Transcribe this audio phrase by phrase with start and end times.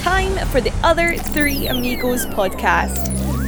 [0.00, 3.04] time for the Other Three Amigos podcast.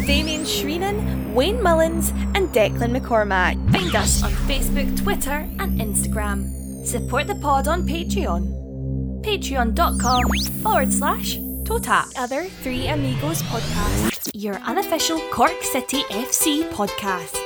[0.06, 3.54] Damien Shreenan, Wayne Mullins, and Declan McCormack.
[3.72, 6.84] Find us on Facebook, Twitter, and Instagram.
[6.86, 9.22] Support the pod on Patreon.
[9.22, 10.24] Patreon.com
[10.62, 12.08] forward slash Totap.
[12.18, 14.30] Other Three Amigos podcast.
[14.34, 17.38] Your unofficial Cork City FC podcast.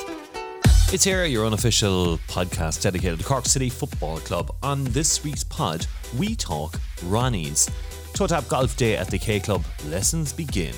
[0.93, 4.53] It's here, your unofficial podcast dedicated to Cork City Football Club.
[4.65, 5.87] On this week's pod,
[6.19, 7.71] we talk Ronnie's.
[8.17, 9.63] Totap Golf Day at the K Club.
[9.89, 10.75] Lessons begin.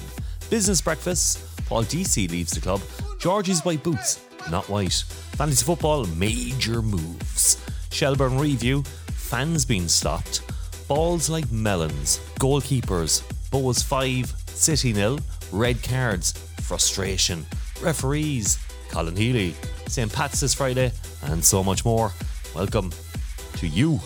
[0.50, 1.36] Business breakfasts.
[1.66, 2.80] Paul Deasy leaves the club.
[3.20, 4.20] Georgie's white boots,
[4.50, 5.04] not white.
[5.36, 7.64] Fantasy football, major moves.
[7.92, 8.82] Shelbourne review.
[8.82, 10.42] Fans being stopped.
[10.88, 12.18] Balls like melons.
[12.40, 13.22] Goalkeepers.
[13.52, 14.34] Bohs 5.
[14.48, 15.20] City nil.
[15.52, 16.32] Red cards.
[16.62, 17.46] Frustration.
[17.80, 18.58] Referees.
[18.90, 19.54] Colin Healy.
[19.86, 20.12] St.
[20.12, 20.90] Pat's this Friday,
[21.22, 22.12] and so much more.
[22.52, 22.90] Welcome
[23.58, 24.00] to you.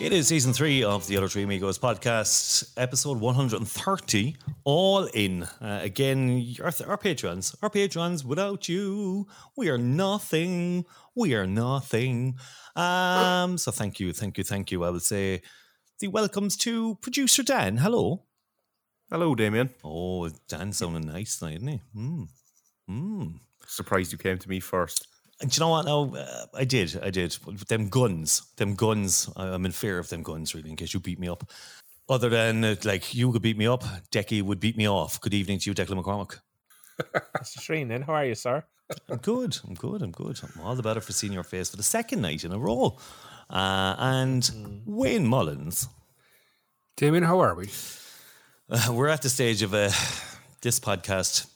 [0.00, 5.42] It is season three of the Other Three Amigos podcast, episode 130, all in.
[5.42, 9.26] Uh, again, our, our patrons, our patrons, without you,
[9.58, 10.86] we are nothing.
[11.14, 12.38] We are nothing.
[12.74, 14.84] Um, so thank you, thank you, thank you.
[14.84, 15.42] I will say
[15.98, 17.76] the welcomes to producer Dan.
[17.76, 18.22] Hello.
[19.10, 19.68] Hello, Damien.
[19.84, 21.80] Oh, Dan sounding nice tonight, isn't he?
[21.94, 22.28] Mm.
[22.88, 23.40] Mm.
[23.66, 25.09] Surprised you came to me first.
[25.40, 25.86] And do you know what?
[25.86, 27.00] No, uh, I did.
[27.02, 27.32] I did.
[27.68, 29.28] Them guns, them guns.
[29.36, 31.50] I- I'm in fear of them guns, really, in case you beat me up.
[32.08, 35.20] Other than uh, like you could beat me up, Decky would beat me off.
[35.20, 36.40] Good evening to you, Declan McCormack.
[37.38, 37.58] Mr.
[37.58, 38.64] Shreenan, how are you, sir?
[39.08, 39.56] I'm good.
[39.66, 40.02] I'm good.
[40.02, 40.40] I'm good.
[40.42, 42.98] I'm all the better for seeing your face for the second night in a row.
[43.48, 45.88] Uh, and Wayne Mullins.
[46.96, 47.70] Damien, how are we?
[48.68, 49.90] Uh, we're at the stage of uh,
[50.60, 51.46] this podcast.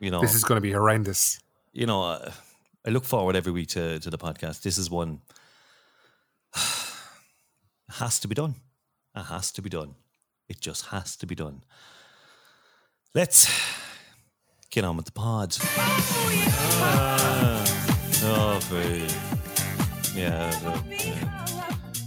[0.00, 1.38] You know, This is going to be horrendous.
[1.72, 2.32] you know, uh,
[2.86, 4.62] I look forward every week to, to the podcast.
[4.62, 5.20] This is one
[7.90, 8.54] has to be done.
[9.14, 9.96] It has to be done.
[10.48, 11.62] It just has to be done.
[13.14, 13.50] Let's
[14.70, 15.56] get on with the pod.
[16.82, 17.64] Ah,
[18.22, 18.60] oh.
[20.14, 20.50] Yeah,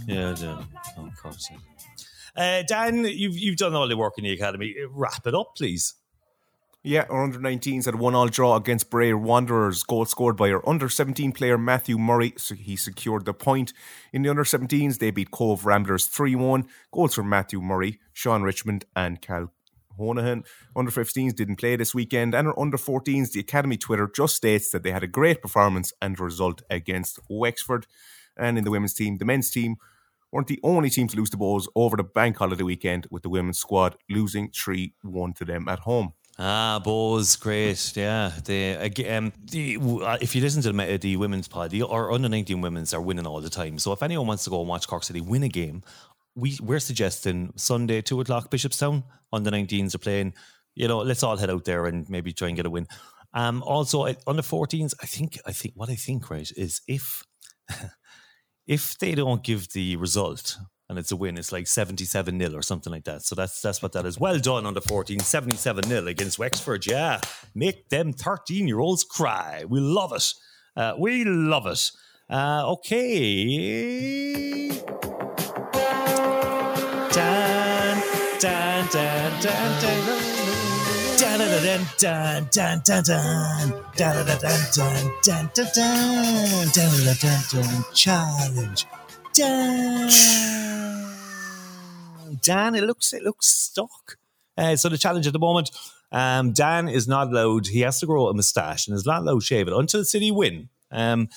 [0.06, 0.62] yeah, yeah,
[0.98, 1.48] oh, of course.
[2.36, 4.74] Uh, Dan, you've you've done all the work in the academy.
[4.90, 5.94] Wrap it up, please.
[6.86, 9.82] Yeah, our under 19s had a one all draw against Bray Wanderers.
[9.84, 12.34] Goal scored by our under 17 player Matthew Murray.
[12.36, 13.72] So he secured the point.
[14.12, 16.68] In the under 17s, they beat Cobh Ramblers 3 1.
[16.92, 19.50] Goals from Matthew Murray, Sean Richmond, and Cal
[19.98, 20.44] Honahan.
[20.76, 22.34] Under 15s didn't play this weekend.
[22.34, 25.90] And our under 14s, the Academy Twitter just states that they had a great performance
[26.02, 27.86] and result against Wexford.
[28.36, 29.76] And in the women's team, the men's team
[30.30, 33.30] weren't the only team to lose the balls over the bank holiday weekend, with the
[33.30, 36.12] women's squad losing 3 1 to them at home.
[36.36, 37.96] Ah, Bohs, great.
[37.96, 42.10] Yeah, the again, the uh, if you listen to the, the women's pod, the, our
[42.10, 43.78] under nineteen women's are winning all the time.
[43.78, 45.84] So if anyone wants to go and watch Cork City win a game,
[46.34, 49.04] we we're suggesting Sunday two o'clock Bishopstown.
[49.32, 50.34] Under 19s are playing.
[50.74, 52.88] You know, let's all head out there and maybe try and get a win.
[53.32, 57.24] Um, also under 14s, I think I think what I think right is if
[58.66, 60.56] if they don't give the result
[60.88, 63.22] and it's a win, it's like 77 nil or something like that.
[63.22, 64.18] So that's that's what that is.
[64.18, 66.86] Well done under 14, 77 nil against Wexford.
[66.86, 67.20] Yeah.
[67.54, 69.64] Make them 13 year olds cry.
[69.68, 70.32] We love it.
[70.76, 71.90] Uh, we love it.
[72.28, 74.68] Uh, okay.
[77.12, 78.02] Dun
[78.40, 79.80] dun dun dun
[87.50, 88.86] dun challenge
[89.34, 90.10] Dan
[92.42, 94.18] Dan it looks it looks stuck
[94.56, 95.70] uh, so the challenge at the moment
[96.12, 99.40] um, Dan is not allowed he has to grow a moustache and is not allowed
[99.40, 101.28] to shave it until the City win um,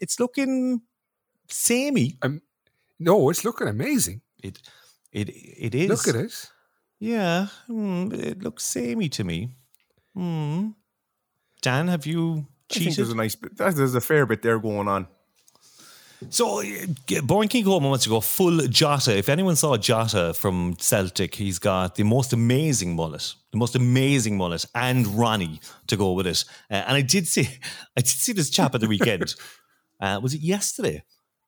[0.00, 0.82] it's looking
[1.48, 2.16] samey
[2.98, 4.22] No, it's looking amazing.
[4.42, 4.58] it
[5.12, 6.50] it it is Look at it.
[6.98, 9.50] Yeah, hmm, it looks samey to me.
[10.14, 10.68] Hmm.
[11.60, 14.88] Dan, have you I think there's a nice bit, there's a fair bit there going
[14.88, 15.06] on.
[16.30, 19.16] So, uh, Boring King Coleman wants to go full Jota.
[19.16, 24.36] If anyone saw Jota from Celtic, he's got the most amazing mullet, the most amazing
[24.36, 26.44] mullet, and Ronnie to go with it.
[26.70, 27.48] Uh, and I did see,
[27.96, 29.34] I did see this chap at the weekend.
[30.00, 31.02] uh, was it yesterday?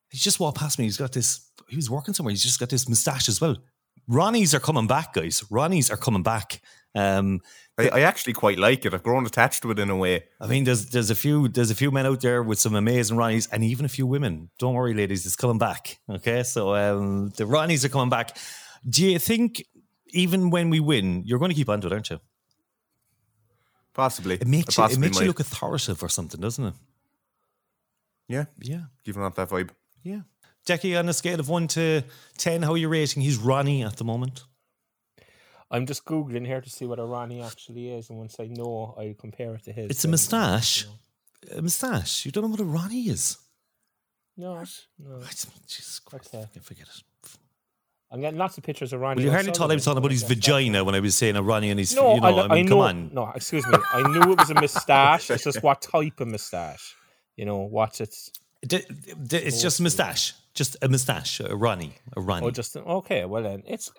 [0.09, 0.85] He just walked past me.
[0.85, 1.49] He's got this.
[1.67, 2.31] He was working somewhere.
[2.31, 3.57] He's just got this moustache as well.
[4.09, 5.41] Ronnies are coming back, guys.
[5.51, 6.61] Ronnies are coming back.
[6.95, 7.41] Um,
[7.79, 8.93] I, I actually quite like it.
[8.93, 10.25] I've grown attached to it in a way.
[10.41, 13.17] I mean, there's there's a few there's a few men out there with some amazing
[13.17, 14.49] Ronnies, and even a few women.
[14.59, 15.99] Don't worry, ladies, it's coming back.
[16.09, 18.37] Okay, so um, the Ronnies are coming back.
[18.87, 19.63] Do you think
[20.07, 22.19] even when we win, you're going to keep on to it, aren't you?
[23.93, 24.35] Possibly.
[24.35, 26.73] It makes you, it makes you look authoritative or something, doesn't it?
[28.27, 29.71] Yeah, Yeah, giving off that vibe.
[30.03, 30.21] yeah.
[30.67, 32.03] Decky, on a scale of one to
[32.37, 33.23] ten, how are you rating?
[33.23, 34.43] He's Ronnie at the moment.
[35.71, 38.95] I'm just googling here to see what a Ronnie actually is, and once I know,
[38.97, 39.91] I compare it to his.
[39.91, 40.83] It's a moustache.
[40.83, 40.89] you
[41.51, 41.59] know.
[41.59, 42.25] A moustache.
[42.25, 43.37] You don't know what a Ronnie is.
[44.35, 44.63] No,
[44.97, 45.19] no.
[45.67, 46.33] Jesus Christ.
[46.33, 46.45] Okay.
[46.53, 47.03] Yeah, forget it.
[48.11, 49.17] I'm getting lots of pictures of Ronnie.
[49.19, 51.43] Well, you hardly thought I was talking about his vagina when I was saying a
[51.43, 51.95] Ronnie and his.
[51.95, 52.83] No, you know, I, I, mean, I come know.
[52.83, 53.13] on.
[53.13, 53.77] No, excuse me.
[53.93, 55.29] I knew it was a moustache.
[55.29, 56.95] it's just what type of moustache.
[57.35, 58.31] You know, what's it's.
[58.65, 58.83] D-
[59.27, 60.33] d- it's just a moustache.
[60.55, 61.39] Just a moustache.
[61.39, 61.93] A Ronnie.
[62.17, 62.47] A Ronnie.
[62.47, 63.25] Oh, just okay.
[63.25, 63.91] Well, then it's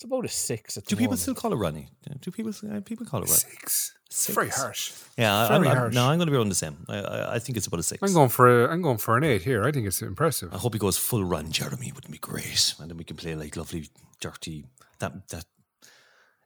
[0.00, 0.78] it's about a six.
[0.78, 1.20] At Do people moment.
[1.20, 1.86] still call it Ronnie?
[2.22, 3.36] Do people uh, people call it Ronnie?
[3.36, 3.92] Six.
[4.06, 4.34] It's Six.
[4.34, 4.92] very harsh.
[5.18, 5.94] Yeah, Very I'm, I'm, harsh.
[5.94, 6.78] no, I'm going to be around the same.
[6.88, 8.02] I, I, I think it's about a six.
[8.02, 9.62] I'm going for a, I'm going for an eight here.
[9.62, 10.54] I think it's impressive.
[10.54, 11.92] I hope he goes full run, Jeremy.
[11.94, 14.64] Wouldn't be great, and then we can play like lovely, dirty
[15.00, 15.44] that that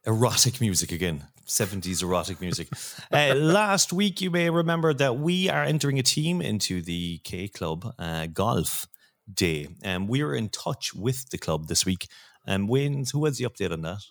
[0.05, 2.67] erotic music again, seventies erotic music.
[3.13, 7.47] uh, last week, you may remember that we are entering a team into the K
[7.47, 8.85] Club uh, Golf
[9.33, 12.07] Day, and we are in touch with the club this week.
[12.45, 14.01] And Wayne, who has the update on that?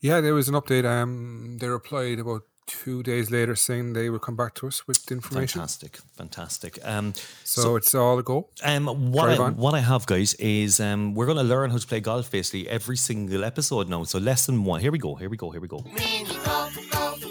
[0.00, 0.84] Yeah, there was an update.
[0.84, 5.10] Um, they replied about two days later saying they will come back to us with
[5.10, 5.58] information.
[5.58, 6.78] Fantastic, fantastic.
[6.84, 8.50] Um, So, it's all a go.
[8.62, 11.86] Um, what I, what I have, guys, is um, we're going to learn how to
[11.86, 14.04] play golf basically every single episode now.
[14.04, 14.80] So lesson one.
[14.80, 15.14] Here we go.
[15.14, 15.50] Here we go.
[15.50, 15.82] Here we go.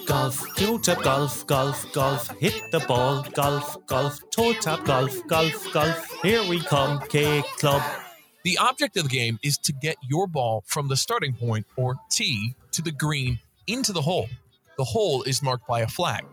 [0.05, 2.29] Golf, toe tap golf, golf, golf.
[2.39, 4.19] Hit the ball, golf, golf.
[4.31, 6.21] Toe tap golf, golf, golf.
[6.23, 7.83] Here we come, K Club.
[8.47, 11.97] The object of the game is to get your ball from the starting point or
[12.09, 14.29] tee to the green into the hole.
[14.77, 16.23] The hole is marked by a flag.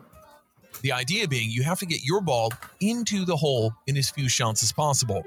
[0.82, 4.28] The idea being you have to get your ball into the hole in as few
[4.28, 5.24] shots as possible.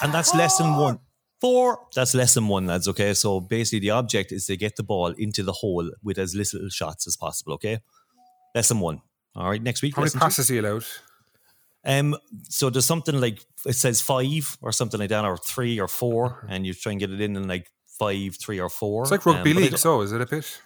[0.00, 1.00] And that's lesson one.
[1.40, 1.80] Four.
[1.96, 2.86] That's lesson one, lads.
[2.86, 3.14] Okay.
[3.14, 6.68] So basically, the object is to get the ball into the hole with as little
[6.68, 7.54] shots as possible.
[7.54, 7.80] Okay.
[8.54, 9.02] Lesson one.
[9.34, 9.60] All right.
[9.60, 9.96] Next week.
[9.96, 10.24] How many lesson two.
[10.24, 10.84] passes are you allowed?
[11.84, 12.16] Um,
[12.48, 16.46] so there's something like it says five or something like that, or three or four,
[16.48, 19.02] and you try and get it in in like five, three, or four.
[19.02, 20.60] It's like Um, rugby but I league, so is it a bit?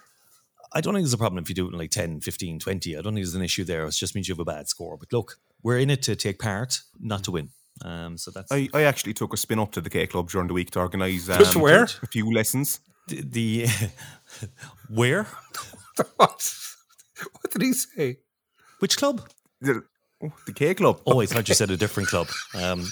[0.73, 2.97] I don't think there's a problem if you do it in like 10, 15, 20.
[2.97, 3.85] I don't think there's an issue there.
[3.85, 4.97] It just means you have a bad score.
[4.97, 7.49] But look, we're in it to take part, not to win.
[7.81, 10.47] Um, so that's I, I actually took a spin up to the K Club during
[10.47, 11.83] the week to organise um, Just where?
[11.83, 12.81] a few lessons.
[13.07, 13.67] the, the
[14.89, 15.23] where?
[16.17, 16.53] what?
[17.41, 18.17] What did he say?
[18.79, 19.21] Which club?
[19.61, 19.83] The,
[20.45, 21.01] the K Club.
[21.05, 22.27] Oh, I thought you said a different club.
[22.53, 22.87] Um,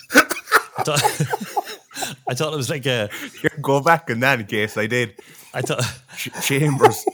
[0.77, 1.03] I thought,
[2.30, 3.09] I thought it was like a.
[3.41, 5.19] Here, go back in that in case I did.
[5.53, 5.83] I thought
[6.18, 7.06] Ch- Chambers.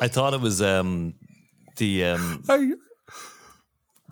[0.00, 1.14] I thought it was um,
[1.76, 2.72] the um, I,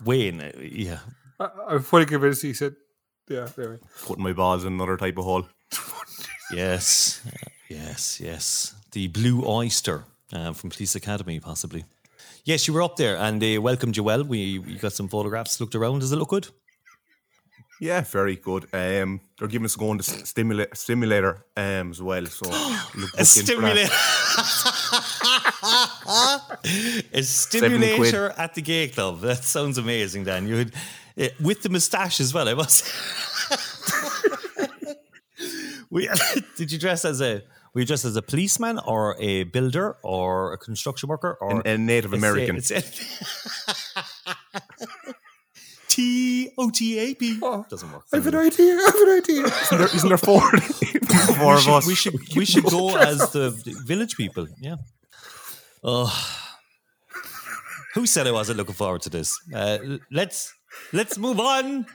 [0.05, 0.41] Wayne.
[0.41, 0.99] uh, Yeah,
[1.39, 2.75] I, I'm fully convinced he said,
[3.29, 3.77] yeah, anyway.
[4.05, 5.47] Putting my balls in another type of hole.
[6.53, 7.21] Yes,
[7.69, 8.75] yes, yes.
[8.91, 10.03] The Blue Oyster
[10.33, 11.85] uh, from Police Academy, possibly.
[12.43, 14.23] Yes, you were up there and they welcomed you well.
[14.23, 15.99] We, we got some photographs, looked around.
[15.99, 16.47] Does it look good?
[17.79, 18.67] Yeah, very good.
[18.73, 22.25] Um, they're giving us going to stimulate simulator um as well.
[22.27, 22.47] So
[22.95, 23.81] look, A stimulator.
[27.13, 29.21] a stimulator at the gay club.
[29.21, 30.47] That sounds amazing, Dan.
[30.47, 30.67] You
[31.19, 32.85] uh, with the moustache as well, I must.
[35.89, 36.09] we,
[36.55, 37.43] did you dress as a.
[37.73, 41.67] Were you dressed as a policeman or a builder or a construction worker or An-
[41.67, 42.55] a Native It's a- American.
[42.57, 42.83] it's a-
[45.87, 47.37] T O T A P
[47.69, 48.03] doesn't work.
[48.13, 48.75] I have an idea.
[48.75, 49.45] I have an idea.
[49.61, 51.87] Isn't there, isn't there four, four we of should, us?
[51.91, 53.49] we should we should go as the
[53.85, 54.47] village people.
[54.61, 54.75] Yeah.
[55.83, 56.07] Oh,
[57.93, 59.37] who said I wasn't looking forward to this?
[59.53, 59.79] Uh,
[60.11, 60.53] let's
[60.93, 61.85] let's move on.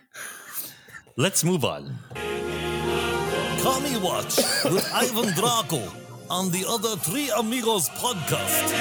[1.16, 1.98] Let's move on.
[3.66, 5.92] Commie Watch with Ivan Drago
[6.30, 8.72] on the other Three Amigos podcast.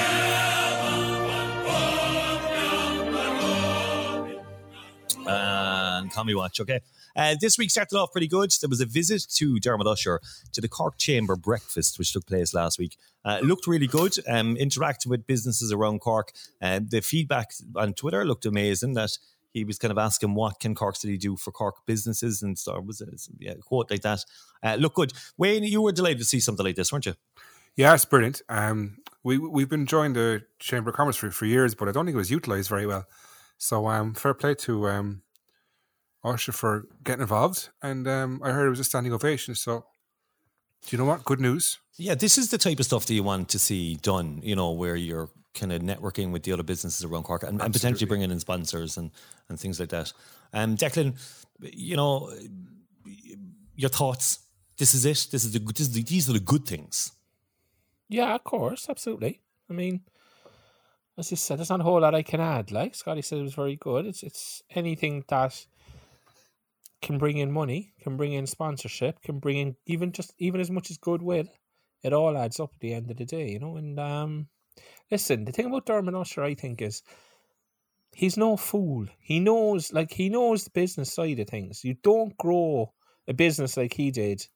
[5.26, 6.60] and Tommy Watch.
[6.60, 6.80] Okay.
[7.16, 8.52] Uh, this week started off pretty good.
[8.60, 10.20] There was a visit to Dermot Usher
[10.52, 12.96] to the Cork Chamber breakfast, which took place last week.
[13.24, 14.14] Uh, looked really good.
[14.28, 16.32] Um, interacting with businesses around Cork.
[16.62, 18.94] Uh, the feedback on Twitter looked amazing.
[18.94, 19.18] That
[19.56, 22.78] he was kind of asking what can Cork City do for Cork businesses and so
[22.78, 23.08] was it
[23.38, 24.22] yeah, a quote like that.
[24.62, 25.14] Uh, look good.
[25.38, 27.14] Wayne, you were delighted to see something like this, weren't you?
[27.74, 28.42] Yeah, it's brilliant.
[28.50, 32.04] Um, we we've been enjoying the Chamber of Commerce for, for years, but I don't
[32.04, 33.06] think it was utilised very well.
[33.56, 35.22] So um, fair play to um,
[36.22, 39.54] Usher for getting involved, and um, I heard it was a standing ovation.
[39.54, 39.86] So,
[40.86, 41.24] do you know what?
[41.24, 41.78] Good news.
[41.96, 44.72] Yeah, this is the type of stuff that you want to see done, you know,
[44.72, 48.30] where you're kind of networking with the other businesses around Cork and, and potentially bringing
[48.30, 49.10] in sponsors and,
[49.48, 50.12] and things like that.
[50.52, 51.14] Um, Declan,
[51.60, 52.32] you know,
[53.74, 54.40] your thoughts.
[54.78, 55.28] This is it.
[55.30, 57.12] This is the this is the, these are the good things.
[58.08, 59.40] Yeah, of course, absolutely.
[59.70, 60.02] I mean,
[61.18, 62.70] as you said, there's not a whole lot I can add.
[62.70, 64.06] Like Scotty said, it was very good.
[64.06, 65.66] It's it's anything that
[67.02, 70.70] can bring in money, can bring in sponsorship, can bring in even just even as
[70.70, 71.46] much as goodwill.
[72.02, 73.76] It all adds up at the end of the day, you know.
[73.76, 74.48] And um,
[75.10, 77.02] listen, the thing about Dermot Usher, I think, is
[78.16, 79.06] he's no fool.
[79.18, 81.84] He knows, like he knows the business side of things.
[81.84, 82.94] You don't grow
[83.28, 84.46] a business like he did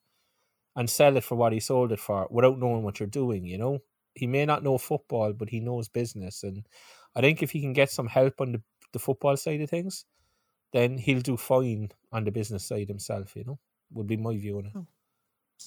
[0.74, 3.44] and sell it for what he sold it for without knowing what you're doing.
[3.44, 3.78] You know,
[4.14, 6.42] he may not know football, but he knows business.
[6.42, 6.66] And
[7.14, 8.62] I think if he can get some help on the,
[8.94, 10.06] the football side of things,
[10.72, 13.36] then he'll do fine on the business side himself.
[13.36, 13.58] You know,
[13.92, 14.72] would be my view on it.
[14.72, 14.80] Hmm.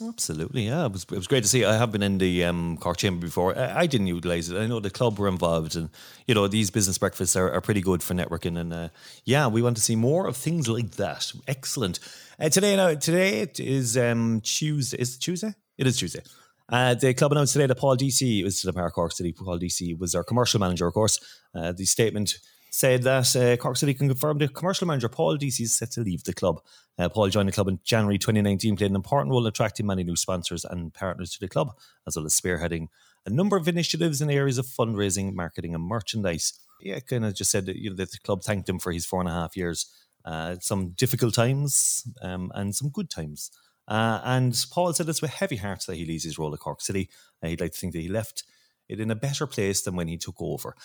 [0.02, 0.86] Absolutely, yeah.
[0.86, 1.64] It was, it was great to see.
[1.64, 3.58] I have been in the um, Cork Chamber before.
[3.58, 4.58] I, I didn't utilise it.
[4.58, 5.90] I know the club were involved, and
[6.26, 8.58] you know these business breakfasts are, are pretty good for networking.
[8.60, 8.90] And uh,
[9.24, 11.32] yeah, we want to see more of things like that.
[11.48, 12.00] Excellent.
[12.40, 14.98] Uh, today, now today it is um, Tuesday.
[14.98, 15.54] Is it Tuesday?
[15.78, 16.22] It is Tuesday.
[16.70, 19.32] Uh, the club announced today that Paul Deasy was to the Park Cork City.
[19.32, 21.20] Paul Deasy was our commercial manager, of course.
[21.54, 22.40] Uh, the statement
[22.74, 26.02] said that uh, Cork City can confirm the commercial manager Paul Deasy is set to
[26.02, 26.60] leave the club.
[26.98, 30.04] Uh, Paul joined the club in January 2019, played an important role in attracting many
[30.04, 31.78] new sponsors and partners to the club,
[32.08, 32.88] as well as spearheading
[33.28, 36.60] a number of initiatives in areas of fundraising, marketing, and merchandise.
[36.82, 39.06] Yeah, kind of just said that, you know, that the club thanked him for his
[39.06, 39.86] four and a half years.
[40.26, 43.52] Uh, some difficult times um, and some good times.
[43.88, 46.82] Uh, and Paul said it's with heavy hearts that he leaves his role at Cork
[46.82, 47.12] City.
[47.44, 48.44] Uh, he'd like to think that he left
[48.90, 50.76] it in a better place than when he took over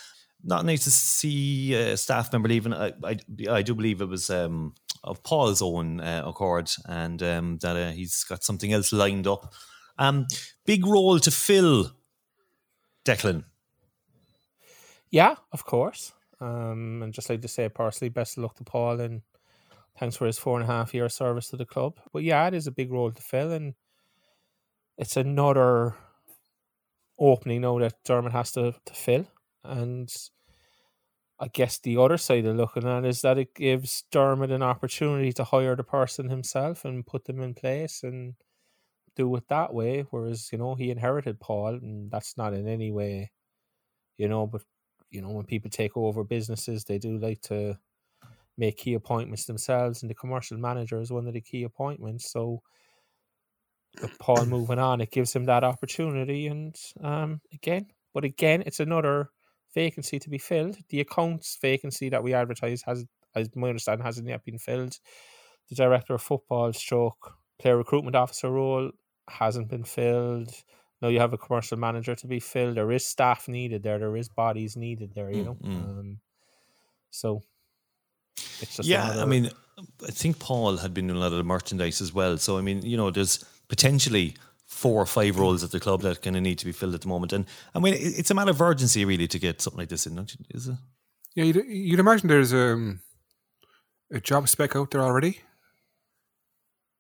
[0.42, 2.73] not nice to see a staff member leaving.
[2.73, 3.16] I, I,
[3.50, 7.90] I do believe it was um, of Paul's own uh, accord, and um, that uh,
[7.90, 9.52] he's got something else lined up.
[9.99, 10.26] Um,
[10.64, 11.92] big role to fill,
[13.04, 13.45] Declan.
[15.11, 16.12] Yeah, of course.
[16.40, 19.23] Um, and just like to say personally, best of luck to Paul and
[19.99, 21.99] thanks for his four and a half year service to the club.
[22.12, 23.75] But yeah, it is a big role to fill, and
[24.97, 25.97] it's another
[27.18, 29.26] opening now that Dermot has to, to fill.
[29.68, 30.12] And
[31.40, 34.62] I guess the other side of looking at it is that it gives Dermot an
[34.62, 38.34] opportunity to hire the person himself and put them in place and
[39.14, 40.04] do it that way.
[40.10, 43.30] Whereas, you know, he inherited Paul and that's not in any way,
[44.16, 44.62] you know, but,
[45.10, 47.78] you know, when people take over businesses, they do like to
[48.56, 52.32] make key appointments themselves and the commercial manager is one of the key appointments.
[52.32, 52.62] So,
[54.02, 56.48] with Paul moving on, it gives him that opportunity.
[56.48, 59.30] And um, again, but again, it's another
[59.75, 60.76] vacancy to be filled.
[60.88, 64.98] The accounts vacancy that we advertise has, as my understanding, hasn't yet been filled.
[65.68, 68.90] The director of football stroke player recruitment officer role
[69.28, 70.50] hasn't been filled.
[71.02, 72.76] Now you have a commercial manager to be filled.
[72.76, 73.98] There is staff needed there.
[73.98, 75.30] There is bodies needed there.
[75.30, 75.98] You know, Mm-hmm.
[75.98, 76.20] um,
[77.10, 77.42] so
[78.60, 79.50] it's just Yeah, another- I mean,
[80.06, 82.37] I think Paul had been doing a lot of the merchandise as well.
[82.38, 84.34] So I mean, you know, there's potentially
[84.68, 87.00] four or five roles at the club that kind of need to be filled at
[87.00, 87.32] the moment.
[87.32, 90.14] And I mean, it's a matter of urgency really to get something like this in,
[90.14, 90.44] don't you?
[90.50, 90.76] Is it?
[91.34, 93.00] Yeah, you'd, you'd imagine there's um,
[94.12, 95.40] a job spec out there already.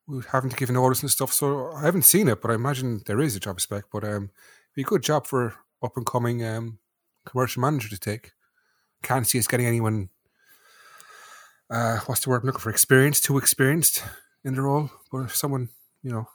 [0.06, 3.20] We haven't given notice and stuff, so I haven't seen it, but I imagine there
[3.20, 3.84] is a job spec.
[3.92, 4.30] But um,
[4.74, 6.78] be a good job for up and coming um,
[7.26, 8.32] commercial manager to take.
[9.02, 10.08] Can't see us getting anyone.
[11.70, 12.70] Uh, what's the word I'm looking for?
[12.70, 14.02] Experienced, too experienced
[14.42, 15.68] in the role, but if someone
[16.02, 16.26] you know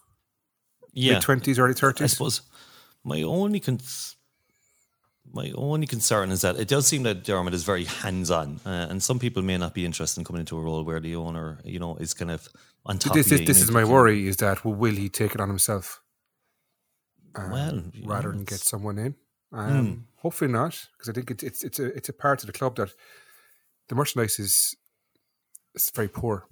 [0.93, 1.13] Yeah.
[1.13, 2.03] mid twenties, early thirties.
[2.03, 2.41] I suppose
[3.03, 4.15] my only cons-
[5.33, 8.87] my only concern is that it does seem that Dermot is very hands on, uh,
[8.89, 11.59] and some people may not be interested in coming into a role where the owner,
[11.63, 12.47] you know, is kind of
[12.85, 13.13] on top.
[13.13, 15.49] This of is this is my worry: is that well, will he take it on
[15.49, 16.01] himself?
[17.35, 19.15] um, Well, rather know, than get someone in.
[19.51, 19.99] Um, Hmm.
[20.17, 22.75] Hopefully not, because I think it's it's it's a it's a part of the club
[22.77, 22.93] that
[23.87, 24.75] the merchandise is
[25.75, 26.45] is very poor,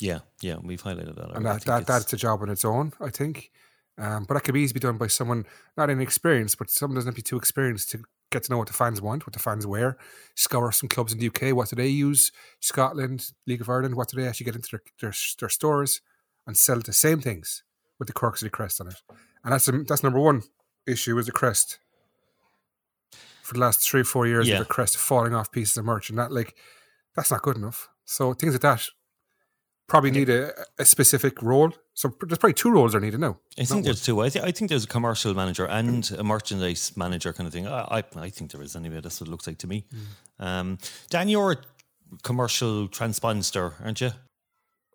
[0.00, 1.36] Yeah, yeah, we've highlighted that.
[1.36, 2.92] and that, that that's a job on its own.
[3.00, 3.50] I think,
[3.98, 5.44] um, but that could easily be done by someone
[5.76, 8.66] not inexperienced, but someone doesn't have to be too experienced to get to know what
[8.68, 9.98] the fans want, what the fans wear.
[10.34, 11.54] Scour some clubs in the UK.
[11.54, 12.32] What do they use?
[12.60, 13.94] Scotland, League of Ireland.
[13.94, 16.00] What do they actually get into their their, their stores
[16.46, 17.62] and sell the same things
[17.98, 19.02] with the Cork City crest on it?
[19.44, 20.42] And that's that's number one
[20.86, 21.78] issue is the crest.
[23.42, 24.60] For the last three or four years, Yeah.
[24.60, 26.54] the crest falling off pieces of merch, and that like
[27.14, 27.88] that's not good enough.
[28.04, 28.88] So things like that
[29.92, 31.70] probably need a, a specific role.
[31.92, 33.36] So there's probably two roles are needed now.
[33.58, 34.22] I think there's two.
[34.22, 37.66] I, th- I think there's a commercial manager and a merchandise manager kind of thing.
[37.68, 39.00] I, I, I think there is anyway.
[39.02, 39.84] That's what it looks like to me.
[40.38, 40.78] Um,
[41.10, 41.56] Dan, you're a
[42.22, 44.12] commercial transponder, aren't you?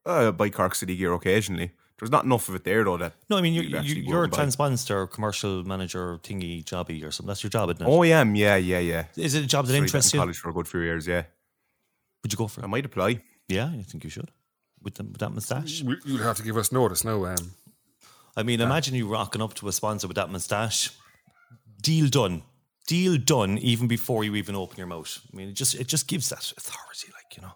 [0.04, 1.74] Uh, buy Cork City gear occasionally.
[2.00, 2.98] There's not enough of it there though.
[2.98, 6.64] That No, I mean you'd you're, you, go you're a and transponder, commercial manager, thingy,
[6.64, 7.28] jobby, or something.
[7.28, 7.88] That's your job, isn't it?
[7.90, 8.36] Oh, I am.
[8.36, 9.06] Yeah, yeah, yeah.
[9.16, 10.22] Is it a job that Studied interests in you?
[10.24, 11.06] college for a good few years.
[11.06, 11.24] Yeah,
[12.24, 12.66] Would you go for It?
[12.66, 13.22] I might apply.
[13.48, 14.32] Yeah, I think you should.
[14.82, 15.82] With, them, with that moustache.
[15.82, 17.26] You'd have to give us notice no?
[17.26, 17.54] Um,
[18.38, 20.92] I mean, imagine you rocking up to a sponsor with that moustache.
[21.82, 22.44] Deal done.
[22.86, 25.20] Deal done even before you even open your mouth.
[25.34, 27.54] I mean, it just it just gives that authority, like, you know.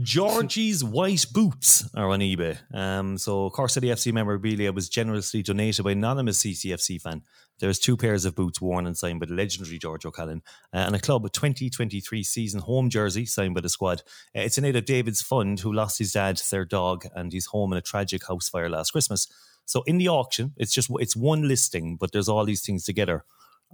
[0.00, 2.58] Georgie's white boots are on eBay.
[2.74, 7.22] Um, so Cork City FC memorabilia was generously donated by an anonymous CCFC fan.
[7.58, 10.96] There's two pairs of boots worn and signed by the legendary George O'Callaghan, uh, and
[10.96, 14.00] a club 2023 season home jersey signed by the squad.
[14.34, 17.46] Uh, it's in aid of David's fund, who lost his dad, their dog, and he's
[17.46, 19.28] home in a tragic house fire last Christmas.
[19.66, 23.24] So in the auction, it's just it's one listing, but there's all these things together.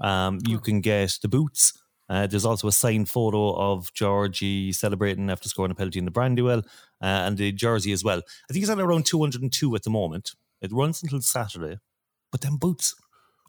[0.00, 1.72] Um, you can get the boots.
[2.08, 6.10] Uh, there's also a signed photo of Georgie celebrating after scoring a penalty in the
[6.10, 6.60] Brandywell,
[7.02, 8.18] uh, and the jersey as well.
[8.18, 10.32] I think he's at around 202 at the moment.
[10.62, 11.78] It runs until Saturday,
[12.32, 12.94] but then boots,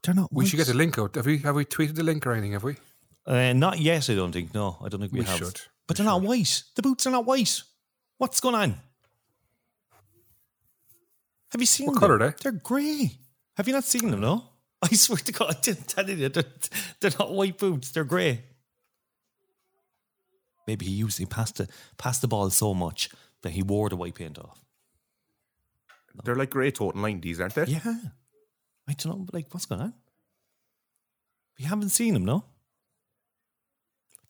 [0.04, 0.30] they're not.
[0.32, 1.16] We should get the link out.
[1.16, 2.52] Have we have we tweeted the link or anything?
[2.52, 2.76] Have we?
[3.26, 4.54] Uh, not yet, I don't think.
[4.54, 5.38] No, I don't think we, We have.
[5.38, 5.62] should.
[5.88, 6.64] But they're not white.
[6.76, 7.62] The boots are not white.
[8.18, 8.76] What's going on?
[11.52, 12.00] Have you seen What them?
[12.02, 12.34] colour are they?
[12.42, 13.12] They're grey.
[13.58, 14.22] Have you not seen them?
[14.22, 14.44] No.
[14.82, 16.44] I swear to God, I'm telling you, they're,
[17.00, 17.92] they're not white boots.
[17.92, 18.44] They're grey.
[20.70, 23.10] Maybe he used he passed the passed the ball so much
[23.42, 24.64] that he wore the white paint off.
[26.24, 27.66] They're like grey total 90s, aren't they?
[27.66, 27.96] Yeah.
[28.88, 29.94] I don't know, like what's going on?
[31.58, 32.44] We haven't seen him, no?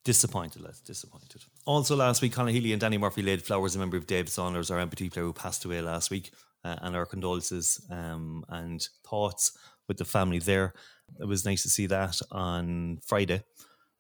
[0.06, 1.44] Disappointed, lads, disappointed.
[1.66, 4.72] Also, last week, Colin Healy and Danny Murphy laid flowers in memory of Dave Saunders,
[4.72, 6.32] our amputee player who passed away last week,
[6.64, 9.58] uh, and our condolences um, and thoughts
[9.90, 10.74] with the family there.
[11.20, 13.44] It was nice to see that on Friday.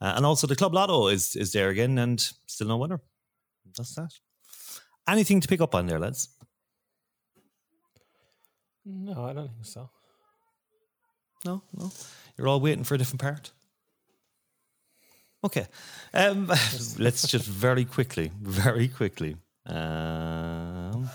[0.01, 3.01] Uh, and also, the Club Lotto is, is there again, and still no winner.
[3.77, 4.11] That's that.
[5.07, 6.29] Anything to pick up on there, lads?
[8.85, 9.89] No, I don't think so.
[11.45, 11.91] No, no.
[12.37, 13.51] You're all waiting for a different part.
[15.43, 15.67] Okay.
[16.13, 16.47] Um,
[16.97, 19.37] let's just very quickly, very quickly.
[19.65, 21.09] Um,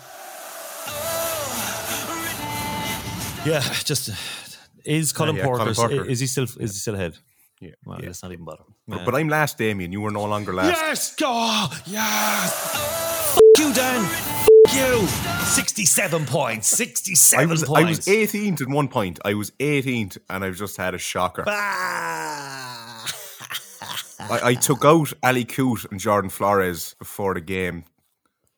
[3.45, 4.11] yeah, just
[4.85, 6.05] is Colin yeah, Colin Porter, Porter.
[6.11, 7.17] is he still is he still ahead?
[7.65, 7.71] Yeah.
[7.87, 8.07] Well, yeah.
[8.09, 8.65] let's not even bother.
[8.87, 9.05] But, Yeah.
[9.05, 9.91] but I'm last, Damien.
[9.93, 10.69] You were no longer last.
[10.69, 12.75] Yes, go, yes.
[12.75, 14.05] F- you, Dan.
[14.05, 15.07] F- you.
[15.45, 16.69] Sixty-seven points.
[16.69, 18.07] Sixty-seven I was points.
[18.09, 19.19] I was 18th at one point.
[19.25, 21.45] I was 18th, and I've just had a shocker.
[21.47, 23.07] Ah.
[24.21, 27.85] I, I took out Ali Coote and Jordan Flores before the game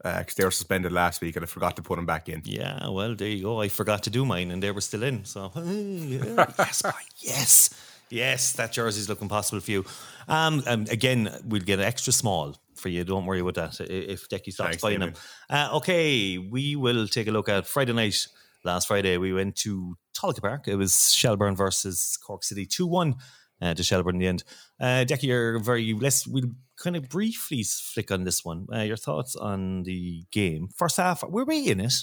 [0.02, 2.42] because they were suspended last week, and I forgot to put them back in.
[2.44, 3.60] Yeah, well, there you go.
[3.60, 5.24] I forgot to do mine, and they were still in.
[5.24, 7.70] So yes, boy, yes,
[8.10, 8.52] yes.
[8.52, 9.84] That jersey's looking possible for you.
[10.28, 13.04] Um, um, again, we'll get an extra small for you.
[13.04, 13.80] Don't worry about that.
[13.80, 15.14] If Decky stops Thanks, buying them.
[15.48, 18.26] Uh, okay, we will take a look at Friday night.
[18.64, 20.66] Last Friday, we went to Tolka Park.
[20.66, 23.16] It was Shelbourne versus Cork City, two one.
[23.62, 24.44] Uh, to Shelbourne in the end.
[24.78, 25.94] Uh, Decky, you're very.
[25.94, 28.66] Let's we'll kind of briefly flick on this one.
[28.70, 30.68] Uh, your thoughts on the game?
[30.76, 31.94] First half, were we in it?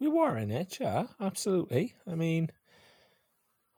[0.00, 1.94] We were in it, yeah, absolutely.
[2.10, 2.48] I mean,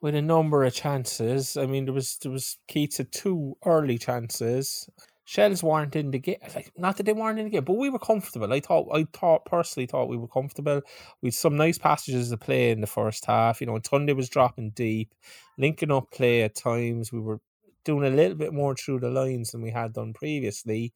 [0.03, 1.57] with a number of chances.
[1.57, 4.91] I mean, there was there was Keats had two early chances.
[5.25, 6.39] Shells weren't in the game.
[6.55, 8.53] Like, not that they weren't in the game, but we were comfortable.
[8.53, 10.83] I thought, I thought personally thought we were comfortable.
[11.23, 13.61] Had some nice passages of play in the first half.
[13.61, 15.15] You know, Tunde was dropping deep,
[15.57, 17.13] linking up play at times.
[17.13, 17.41] We were
[17.85, 20.93] doing a little bit more through the lines than we had done previously,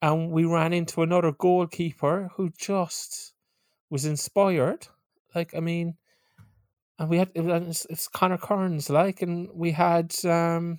[0.00, 3.34] and we ran into another goalkeeper who just
[3.90, 4.88] was inspired.
[5.34, 5.96] Like, I mean,
[6.98, 10.78] and we had it was, it's Connor Kearns, like, and we had um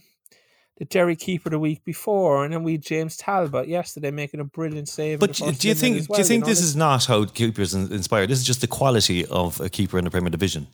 [0.77, 4.43] the Derry keeper the week before, and then we had James Talbot yesterday making a
[4.43, 5.19] brilliant save.
[5.19, 7.91] But do, you think as do you think know, this is not how keepers in-
[7.91, 8.27] inspire?
[8.27, 10.67] This is just the quality of a keeper in the Premier Division.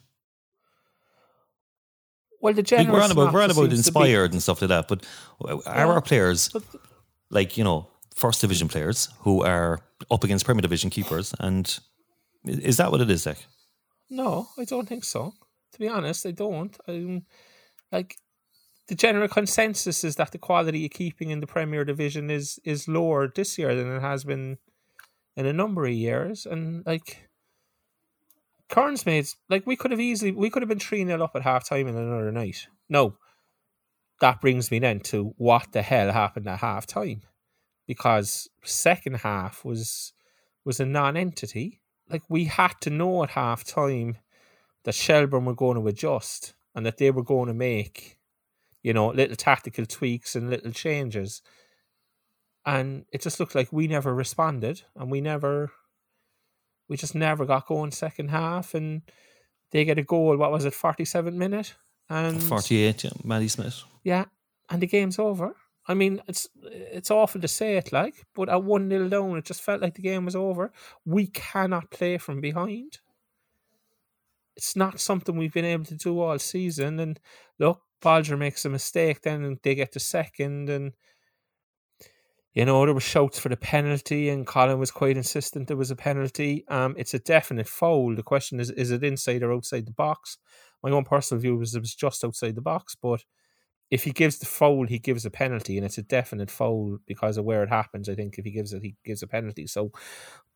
[2.41, 4.61] well the general we're on about we're on about seems to be- inspired and stuff
[4.61, 4.87] like that.
[4.89, 5.05] But
[5.41, 6.49] are Yeah, our players
[7.29, 9.79] like you know first division players who are
[10.11, 11.33] up against Premier Division keepers?
[11.39, 11.79] And
[12.45, 13.45] is that what it is, like?
[14.13, 15.33] No, I don't think so.
[15.71, 16.77] To be honest, I don't.
[16.87, 17.25] I'm
[17.91, 18.17] like
[18.87, 22.87] the general consensus is that the quality of keeping in the Premier Division is is
[22.87, 24.59] lower this year than it has been
[25.35, 27.29] in a number of years, and like.
[28.69, 31.43] Kearns made like we could have easily we could have been three 0 up at
[31.43, 32.67] half time in another night.
[32.89, 33.17] No,
[34.19, 37.21] that brings me then to what the hell happened at half time,
[37.85, 40.13] because second half was
[40.65, 41.82] was a non-entity.
[42.09, 44.17] Like we had to know at half time
[44.83, 48.17] that Shelbourne were going to adjust and that they were going to make,
[48.81, 51.41] you know, little tactical tweaks and little changes.
[52.65, 55.71] And it just looked like we never responded and we never
[56.89, 59.01] we just never got going second half and
[59.71, 61.75] they get a goal, what was it, forty seven minute?
[62.09, 63.83] And Forty eight, yeah, Matty Smith.
[64.03, 64.25] yeah,
[64.69, 65.55] and the game's over.
[65.87, 69.45] I mean, it's it's awful to say it like, but at one 0 down, it
[69.45, 70.71] just felt like the game was over.
[71.05, 72.99] We cannot play from behind.
[74.55, 76.99] It's not something we've been able to do all season.
[76.99, 77.19] And
[77.59, 80.93] look, Balger makes a mistake, then they get the second, and
[82.53, 85.89] you know, there were shouts for the penalty, and Colin was quite insistent there was
[85.89, 86.65] a penalty.
[86.67, 88.15] Um, it's a definite foul.
[88.15, 90.37] The question is, is it inside or outside the box?
[90.83, 93.23] My own personal view was it was just outside the box, but
[93.91, 97.37] if he gives the foul, he gives a penalty, and it's a definite foul because
[97.37, 98.09] of where it happens.
[98.09, 99.67] I think if he gives it, he gives a penalty.
[99.67, 99.91] So,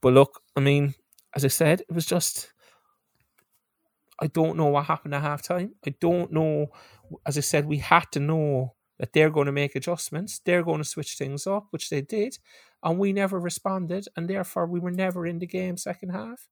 [0.02, 0.96] but look, I mean,
[1.36, 2.54] as I said, it was just.
[4.20, 5.74] I don't know what happened at halftime.
[5.86, 6.68] I don't know.
[7.26, 10.80] As I said, we had to know that they're going to make adjustments, they're going
[10.80, 12.38] to switch things up, which they did,
[12.84, 16.48] and we never responded, and therefore we were never in the game second half,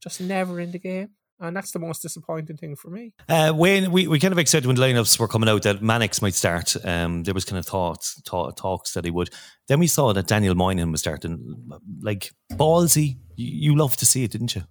[0.00, 1.10] just never in the game.
[1.40, 3.14] And that's the most disappointing thing for me.
[3.28, 6.34] Uh, Wayne, we, we kind of expected when lineups were coming out that Mannix might
[6.34, 6.74] start.
[6.84, 9.30] Um, there was kind of thoughts, talk, talks that he would.
[9.68, 11.70] Then we saw that Daniel Moynihan was starting.
[12.00, 14.64] Like ballsy, you, you love to see it, didn't you?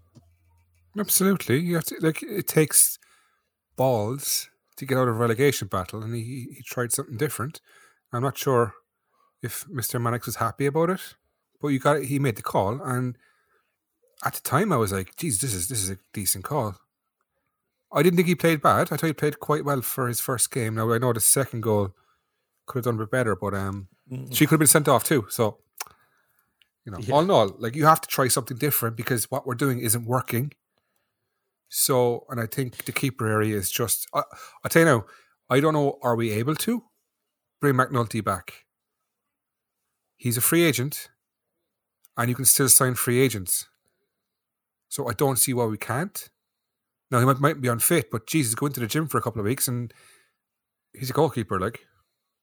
[0.99, 1.59] Absolutely.
[1.59, 2.97] You have to like it takes
[3.75, 7.61] balls to get out of a relegation battle, and he, he tried something different.
[8.11, 8.73] I'm not sure
[9.41, 10.01] if Mr.
[10.01, 11.15] Mannix was happy about it,
[11.61, 13.17] but you got he made the call, and
[14.23, 16.75] at the time I was like, "Geez, this is this is a decent call."
[17.91, 18.91] I didn't think he played bad.
[18.91, 20.75] I thought he played quite well for his first game.
[20.75, 21.93] Now I know the second goal
[22.65, 24.33] could have done a bit better, but um, mm.
[24.35, 25.25] she could have been sent off too.
[25.29, 25.59] So
[26.85, 27.13] you know, yeah.
[27.13, 30.05] all in all, like you have to try something different because what we're doing isn't
[30.05, 30.53] working.
[31.69, 34.07] So, and I think the keeper area is just.
[34.13, 34.23] I,
[34.63, 35.05] I tell you now,
[35.49, 35.99] I don't know.
[36.01, 36.83] Are we able to
[37.59, 38.65] bring McNulty back?
[40.15, 41.09] He's a free agent,
[42.15, 43.67] and you can still sign free agents.
[44.89, 46.29] So I don't see why we can't.
[47.11, 49.39] Now he might, might be unfit, but Jesus, go into the gym for a couple
[49.39, 49.93] of weeks, and
[50.93, 51.85] he's a goalkeeper, like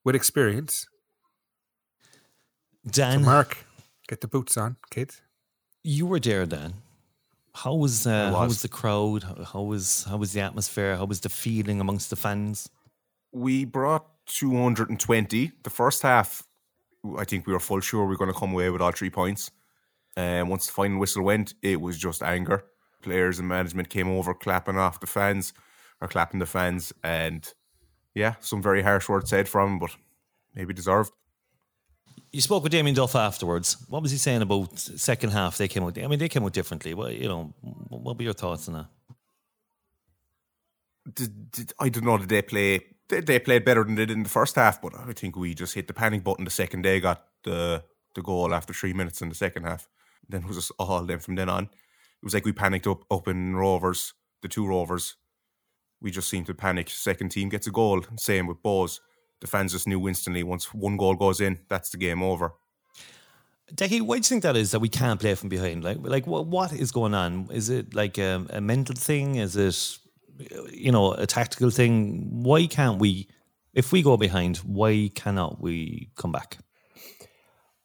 [0.05, 0.87] with experience.
[2.87, 3.65] Dan, so Mark,
[4.09, 5.13] get the boots on, kid.
[5.83, 6.75] You were there, Dan.
[7.55, 8.39] How was, uh, was.
[8.39, 9.25] how was the crowd?
[9.53, 10.97] How was how was the atmosphere?
[10.97, 12.69] How was the feeling amongst the fans?
[13.33, 15.53] We brought 220.
[15.63, 16.43] The first half,
[17.17, 19.11] I think we were full sure we were going to come away with all three
[19.11, 19.51] points.
[20.16, 22.64] And once the final whistle went, it was just anger.
[23.03, 25.53] Players and management came over clapping off the fans
[26.00, 27.53] or clapping the fans, and
[28.14, 29.90] yeah, some very harsh words said from him, but
[30.55, 31.12] maybe deserved
[32.35, 33.77] you spoke with Damien Duff afterwards.
[33.88, 35.57] What was he saying about second half?
[35.57, 35.96] They came out.
[35.96, 36.92] I mean, they came out differently.
[36.92, 37.55] Well, you know,
[37.88, 38.87] what were your thoughts on that?
[41.14, 42.18] Did, did, I don't know.
[42.18, 42.81] Did they play?
[43.09, 45.55] They, they played better than they did in the first half, but I think we
[45.55, 47.85] just hit the panic button the second they got the
[48.16, 49.88] the goal after three minutes in the second half.
[50.29, 51.65] Then it was just all them from then on.
[51.65, 55.17] It was like we panicked up up in Rovers, the two Rovers.
[56.01, 56.91] We just seemed to panic.
[56.91, 58.03] Second team gets a goal.
[58.17, 59.01] Same with Bohs
[59.45, 62.55] the fans just knew instantly once one goal goes in, that's the game over.
[63.75, 65.85] Decky, why do you think that is that we can't play from behind?
[65.85, 67.49] Like, like what what is going on?
[67.51, 69.37] Is it like a, a mental thing?
[69.37, 69.99] Is it
[70.73, 72.43] you know a tactical thing?
[72.43, 73.29] Why can't we?
[73.75, 76.59] If we go behind, why cannot we come back?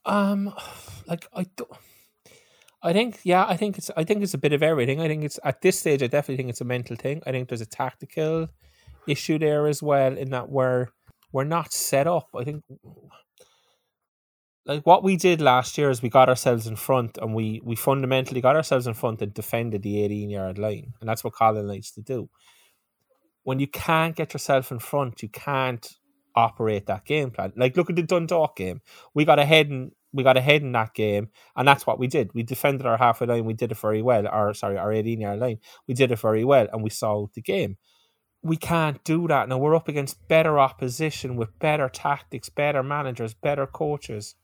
[0.05, 0.53] Um,
[1.07, 1.71] like I don't.
[2.81, 5.01] I think yeah, I think it's I think it's a bit of everything.
[5.01, 7.21] I think it's at this stage I definitely think it's a mental thing.
[7.25, 8.47] I think there's a tactical
[9.07, 10.87] issue there as well in that we're
[11.31, 12.29] we're not set up.
[12.35, 12.63] I think
[14.65, 17.75] like what we did last year is we got ourselves in front and we we
[17.75, 20.93] fundamentally got ourselves in front and defended the 18 yard line.
[21.01, 22.29] And that's what Colin likes to do.
[23.43, 25.85] When you can't get yourself in front, you can't
[26.35, 27.51] operate that game plan.
[27.55, 28.81] Like look at the Dundalk game.
[29.13, 32.31] We got ahead and we got ahead in that game, and that's what we did.
[32.33, 33.45] We defended our halfway line.
[33.45, 34.27] We did it very well.
[34.27, 35.59] Or sorry, our 18 yard line.
[35.87, 37.77] We did it very well, and we solved the game
[38.41, 39.49] we can't do that.
[39.49, 44.35] Now we're up against better opposition with better tactics, better managers, better coaches,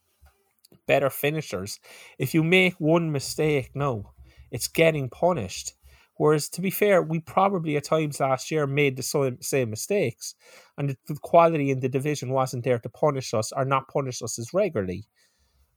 [0.86, 1.80] better finishers.
[2.20, 4.12] If you make one mistake, no,
[4.52, 5.74] it's getting punished.
[6.18, 10.34] Whereas, to be fair, we probably at times last year made the same same mistakes,
[10.78, 14.40] and the quality in the division wasn't there to punish us or not punish us
[14.40, 15.08] as regularly.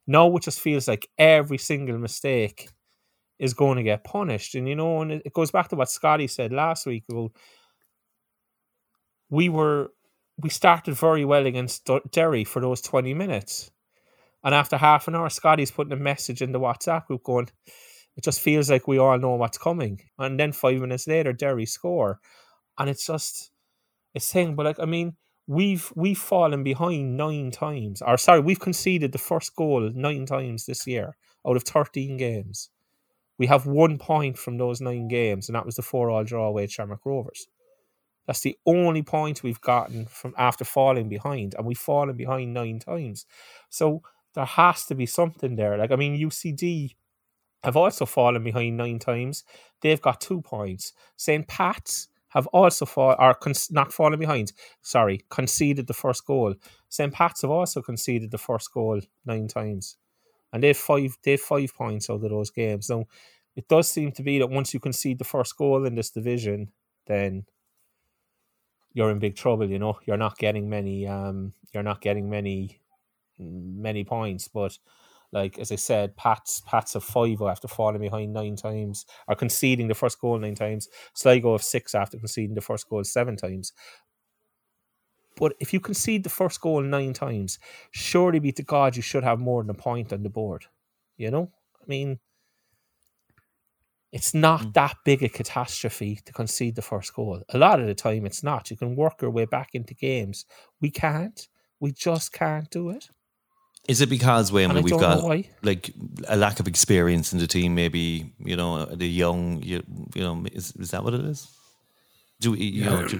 [0.08, 2.68] Now it just feels like every single mistake
[3.38, 4.56] is going to get punished.
[4.56, 7.04] And you know, and it goes back to what Scotty said last week
[9.30, 9.90] we were
[10.38, 13.70] we started very well against Derry for those 20 minutes.
[14.44, 17.48] And after half an hour, Scotty's putting a message in the WhatsApp group going,
[18.16, 20.00] it just feels like we all know what's coming.
[20.16, 22.20] And then five minutes later, Derry score.
[22.78, 23.50] And it's just,
[24.14, 25.16] it's saying, but like, I mean,
[25.48, 28.02] we've we've fallen behind nine times.
[28.02, 32.70] Or sorry, we've conceded the first goal nine times this year out of 13 games.
[33.38, 36.46] We have one point from those nine games, and that was the four all draw
[36.46, 37.48] away at Shamrock Rovers.
[38.26, 42.78] That's the only point we've gotten from after falling behind, and we've fallen behind nine
[42.78, 43.24] times.
[43.70, 44.02] So
[44.34, 45.78] there has to be something there.
[45.78, 46.94] Like I mean, UCD
[47.64, 49.44] have also fallen behind nine times.
[49.80, 50.92] They've got two points.
[51.16, 51.48] St.
[51.48, 54.52] Pat's have also fall or con- not fallen behind.
[54.82, 56.54] Sorry, conceded the first goal.
[56.88, 57.12] St.
[57.12, 59.96] Pat's have also conceded the first goal nine times,
[60.52, 62.90] and they've five they've five points out of those games.
[62.90, 63.04] Now,
[63.56, 66.72] it does seem to be that once you concede the first goal in this division,
[67.06, 67.44] then
[68.92, 69.68] you're in big trouble.
[69.70, 71.06] You know, you're not getting many.
[71.06, 72.80] Um, you're not getting many,
[73.38, 74.48] many points.
[74.48, 74.78] But
[75.32, 79.88] like as I said, Pats Pats of five after falling behind nine times, or conceding
[79.88, 80.88] the first goal nine times.
[81.14, 83.72] Sligo of six after conceding the first goal seven times.
[85.36, 87.58] But if you concede the first goal nine times,
[87.92, 90.66] surely be to God you should have more than a point on the board.
[91.16, 92.18] You know, I mean,
[94.12, 94.72] it's not Mm.
[94.74, 97.42] that big a catastrophe to concede the first goal.
[97.50, 98.70] A lot of the time, it's not.
[98.70, 100.46] You can work your way back into games.
[100.80, 101.46] We can't.
[101.80, 103.10] We just can't do it.
[103.86, 105.48] Is it because Wayne, And I we've got why.
[105.62, 105.90] like
[106.26, 107.74] a lack of experience in the team?
[107.74, 109.62] Maybe you know the young.
[109.62, 109.82] You,
[110.14, 111.48] you know, is, is that what it is?
[112.40, 113.18] Do we, you know, do,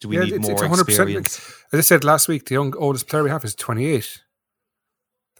[0.00, 1.38] do we Yeah, need it's- more it's 100%, like- experience?
[1.72, 4.22] As I said last week, the young oldest player we have is 28.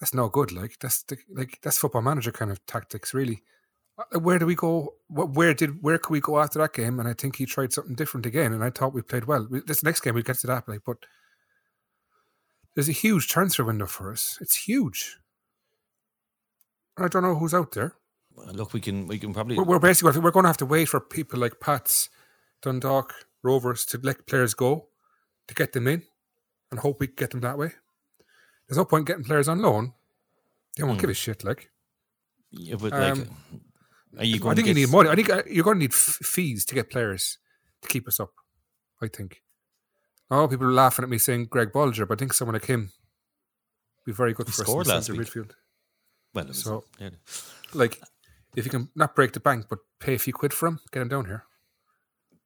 [0.01, 0.53] That's no good.
[0.53, 3.43] Like that's the, like that's football manager kind of tactics, really.
[3.99, 4.95] Uh, Where do we go?
[5.09, 7.01] wh- Where did where could we go after that game?
[7.01, 8.53] And I think he tried something different again.
[8.53, 9.49] And I thought we played well.
[9.67, 10.99] This next game we will get to that, like, but
[12.79, 14.39] there's a huge transfer window for us.
[14.41, 15.19] It's huge.
[16.97, 17.97] And I don't know who's out there.
[18.53, 20.89] Look, we can we can probably We're, we're basically we're going to have to wait
[20.89, 22.09] for people like Pats,
[22.63, 24.91] Dundalk, Rovers to let players go
[25.49, 26.05] to get them in,
[26.71, 27.73] and hope we get them that way.
[28.69, 29.95] There's no point getting players on loan.
[30.77, 31.43] They won't give a shit.
[31.43, 31.73] Like
[32.53, 33.27] Yeah, but like, Um,
[34.19, 35.09] are you Going I think you need money.
[35.09, 37.39] I think uh, you're going to need f- fees to get players
[37.83, 38.35] to keep us up.
[39.03, 39.43] I think.
[40.31, 42.91] Oh, people are laughing at me saying Greg Bolger, but I think someone like him
[44.05, 45.29] be very good He for scored us in last centre week.
[45.29, 45.51] midfield.
[46.35, 47.11] Well, So- yeah.
[47.75, 48.01] Like,
[48.57, 51.03] if you can not break the bank but pay a few quid for him, get
[51.03, 51.45] him down here.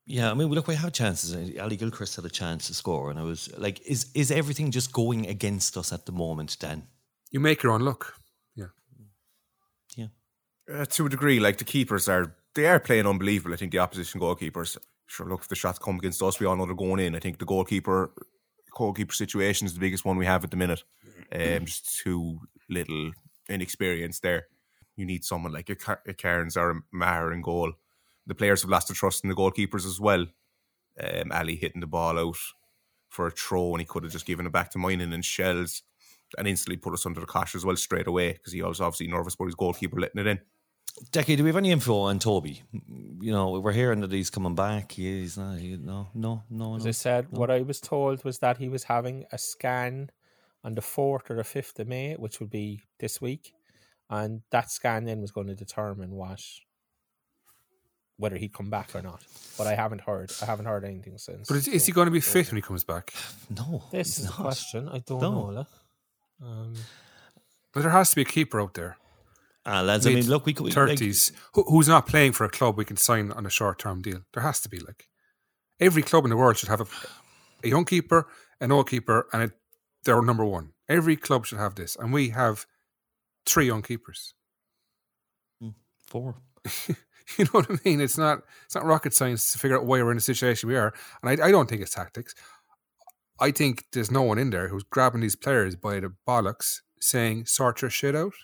[0.04, 1.32] Yeah, I mean, look, we have chances.
[1.58, 4.92] Ali Gilchrist had a chance to score, and I was like, "Is is everything just
[4.92, 6.88] going against us at the moment?" Dan,
[7.30, 8.14] You make your own luck.
[8.56, 8.70] Yeah.
[9.96, 10.08] yeah,
[10.68, 13.54] Uh, to a degree, like the keepers are, they are playing unbelievable.
[13.54, 14.76] I think the opposition goalkeepers.
[15.12, 17.14] Sure, look, if the shots come against us, we all know they're going in.
[17.14, 18.12] I think the goalkeeper,
[18.74, 20.84] goalkeeper situation is the biggest one we have at the minute.
[21.30, 23.10] Um, just too little
[23.46, 24.46] inexperience there.
[24.96, 27.74] You need someone like a, Kearns or a Maher in goal.
[28.26, 30.24] The players have lost the trust in the goalkeepers as well.
[30.98, 32.38] Um, Ali hitting the ball out
[33.10, 35.82] for a throw, and he could have just given it back to Moynihan and Shells,
[36.38, 39.08] and instantly put us under the cosh as well straight away because he was obviously
[39.08, 40.40] nervous about his goalkeeper letting it in.
[41.10, 42.62] Decky, do we have any info on Toby?
[43.20, 44.92] You know, we're hearing that he's coming back.
[44.92, 45.58] He's not.
[45.58, 46.88] He, no, no, no, As no.
[46.88, 50.10] I said, what I was told was that he was having a scan
[50.62, 53.52] on the 4th or the 5th of May, which would be this week.
[54.10, 56.40] And that scan then was going to determine what
[58.18, 59.24] whether he'd come back or not.
[59.58, 60.30] But I haven't heard.
[60.40, 61.48] I haven't heard anything since.
[61.48, 63.12] But is, is he going to be fit when he comes back?
[63.50, 64.40] No, This he's is the not.
[64.40, 64.88] question.
[64.88, 65.50] I don't No.
[65.50, 65.66] know.
[66.40, 66.74] Um,
[67.72, 68.96] But there has to be a keeper out there.
[69.64, 72.44] Ah, lads, I mean, look, we could we, like, thirties who, who's not playing for
[72.44, 74.22] a club we can sign on a short term deal.
[74.34, 75.08] There has to be like
[75.78, 76.86] every club in the world should have a,
[77.64, 78.26] a young keeper,
[78.60, 79.52] an old keeper, and a,
[80.04, 80.72] they're number one.
[80.88, 82.66] Every club should have this, and we have
[83.46, 84.34] three young keepers.
[86.06, 86.36] four.
[87.38, 88.00] You know what I mean?
[88.00, 90.76] It's not it's not rocket science to figure out why we're in the situation we
[90.76, 92.34] are, and I, I don't think it's tactics.
[93.40, 97.46] I think there's no one in there who's grabbing these players by the bollocks, saying
[97.46, 98.34] "sort your shit out."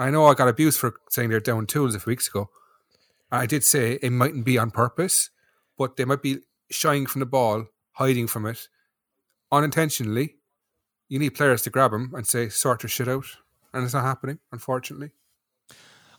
[0.00, 2.48] I know I got abused for saying they're down tools a few weeks ago.
[3.30, 5.28] I did say it mightn't be on purpose,
[5.76, 6.38] but they might be
[6.70, 8.66] shying from the ball, hiding from it,
[9.52, 10.36] unintentionally.
[11.10, 13.26] You need players to grab them and say "sort your shit out,"
[13.74, 15.10] and it's not happening, unfortunately.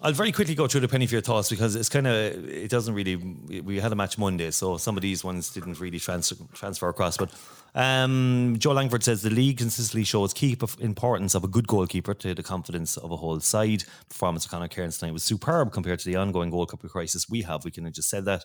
[0.03, 2.71] I'll very quickly go through the penny for your thoughts because it's kind of it
[2.71, 3.17] doesn't really.
[3.17, 7.17] We had a match Monday, so some of these ones didn't really transfer transfer across.
[7.17, 7.31] But
[7.75, 12.33] um, Joe Langford says the league consistently shows key importance of a good goalkeeper to
[12.33, 13.83] the confidence of a whole side.
[14.09, 17.63] Performance of Conor Kearns tonight was superb compared to the ongoing goalkeeper crisis we have.
[17.63, 18.43] We can have just said that.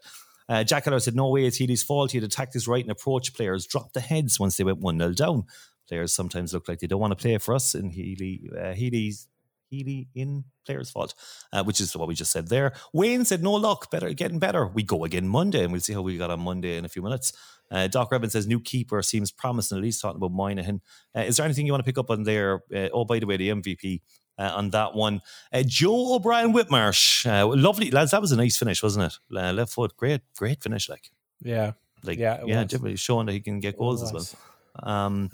[0.49, 2.13] Uh, Jack Keller said, No way it's Healy's fault.
[2.13, 4.99] He had attacked his right and approached players, dropped the heads once they went 1
[4.99, 5.45] 0 down.
[5.89, 9.29] Players sometimes look like they don't want to play for us, and Healy, uh, Healy's
[9.69, 11.15] Healy in players' fault,
[11.53, 12.73] uh, which is what we just said there.
[12.93, 14.67] Wayne said, "No luck, better getting better.
[14.67, 17.03] We go again Monday, and we'll see how we got on Monday in a few
[17.03, 17.33] minutes."
[17.71, 20.81] Uh, Doc Revin says, "New keeper seems promising." At least talking about Moynihan.
[21.17, 22.63] Uh, is there anything you want to pick up on there?
[22.75, 24.03] Uh, oh, by the way, the MVP
[24.39, 25.21] uh, on that one,
[25.53, 28.11] uh, Joe O'Brien Whitmarsh, uh, lovely lads.
[28.11, 29.37] That was a nice finish, wasn't it?
[29.37, 30.89] Uh, left foot, great, great finish.
[30.89, 31.11] Like,
[31.43, 31.73] yeah.
[32.03, 32.71] like, Yeah, yeah, was.
[32.71, 34.21] definitely showing that he can get goals as well.
[34.21, 34.37] was.
[34.83, 35.31] Um,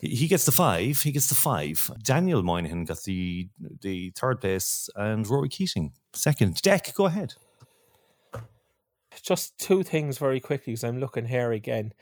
[0.00, 1.00] he gets the five.
[1.02, 1.90] He gets the five.
[2.02, 3.48] Daniel Moynihan got the
[3.80, 6.62] the third place, and Rory Keating second.
[6.62, 7.34] Deck, go ahead.
[9.20, 11.92] just two things very quickly because I'm looking here again.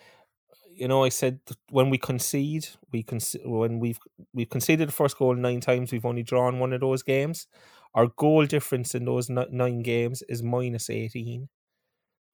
[0.74, 3.98] You know, I said when we concede, we con- when we've
[4.35, 7.46] we've conceded the first goal nine times, we've only drawn one of those games.
[7.94, 11.48] Our goal difference in those nine games is minus eighteen.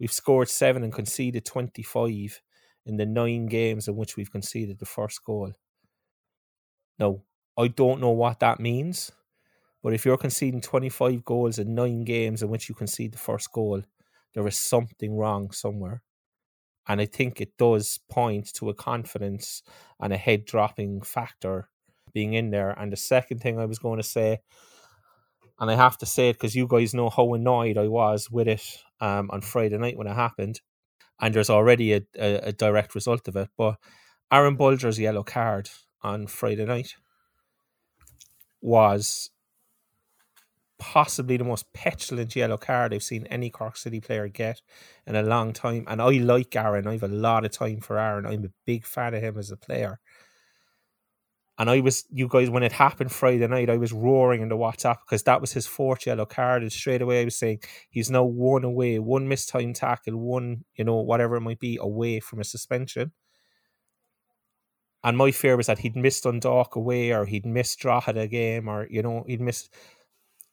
[0.00, 2.42] We've scored seven and conceded twenty five
[2.86, 5.52] in the nine games in which we've conceded the first goal.
[6.98, 7.20] Now,
[7.58, 9.12] I don't know what that means,
[9.82, 13.52] but if you're conceding 25 goals in nine games in which you concede the first
[13.52, 13.82] goal,
[14.34, 16.02] there is something wrong somewhere.
[16.88, 19.62] And I think it does point to a confidence
[20.00, 21.68] and a head dropping factor
[22.12, 22.70] being in there.
[22.70, 24.40] And the second thing I was going to say,
[25.60, 28.48] and I have to say it because you guys know how annoyed I was with
[28.48, 30.60] it um, on Friday night when it happened.
[31.22, 33.48] And there's already a, a, a direct result of it.
[33.56, 33.76] But
[34.30, 35.70] Aaron Bolger's yellow card
[36.02, 36.96] on Friday night
[38.60, 39.30] was
[40.78, 44.60] possibly the most petulant yellow card I've seen any Cork City player get
[45.06, 45.84] in a long time.
[45.86, 46.88] And I like Aaron.
[46.88, 48.26] I have a lot of time for Aaron.
[48.26, 50.00] I'm a big fan of him as a player.
[51.58, 54.56] And I was, you guys, when it happened Friday night, I was roaring in the
[54.56, 56.62] WhatsApp because that was his fourth yellow card.
[56.62, 57.60] And straight away, I was saying
[57.90, 61.78] he's now one away, one missed time tackle, one, you know, whatever it might be,
[61.80, 63.12] away from a suspension.
[65.04, 68.86] And my fear was that he'd missed Dundalk away or he'd missed Drogheda game or,
[68.88, 69.74] you know, he'd missed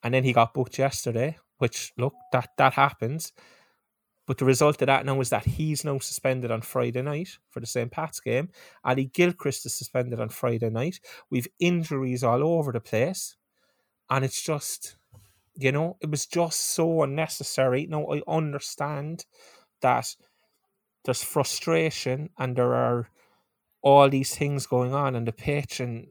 [0.03, 1.37] and then he got booked yesterday.
[1.59, 3.33] Which look that that happens,
[4.29, 7.61] but the result of that now is that he's now suspended on Friday night for
[7.61, 7.89] the St.
[7.89, 8.49] Pat's game.
[8.85, 10.99] Ali Gilchrist is suspended on Friday night.
[11.31, 13.35] We've injuries all over the place,
[14.07, 14.97] and it's just,
[15.55, 17.87] you know, it was just so unnecessary.
[17.87, 19.25] Now I understand
[19.81, 20.15] that
[21.05, 23.09] there's frustration and there are
[23.81, 26.05] all these things going on in the pitch, and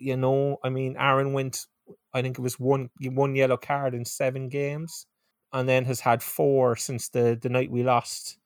[0.00, 1.68] you know, I mean, Aaron went
[2.12, 5.06] I think it was one one yellow card in seven games,
[5.52, 8.38] and then has had four since the the night we lost.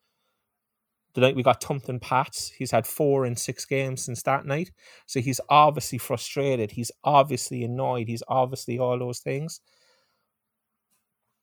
[1.14, 4.46] The night we got thumped in Pats, he's had four in six games since that
[4.46, 4.70] night.
[5.04, 6.70] So he's obviously frustrated.
[6.70, 8.08] He's obviously annoyed.
[8.08, 9.60] He's obviously all those things.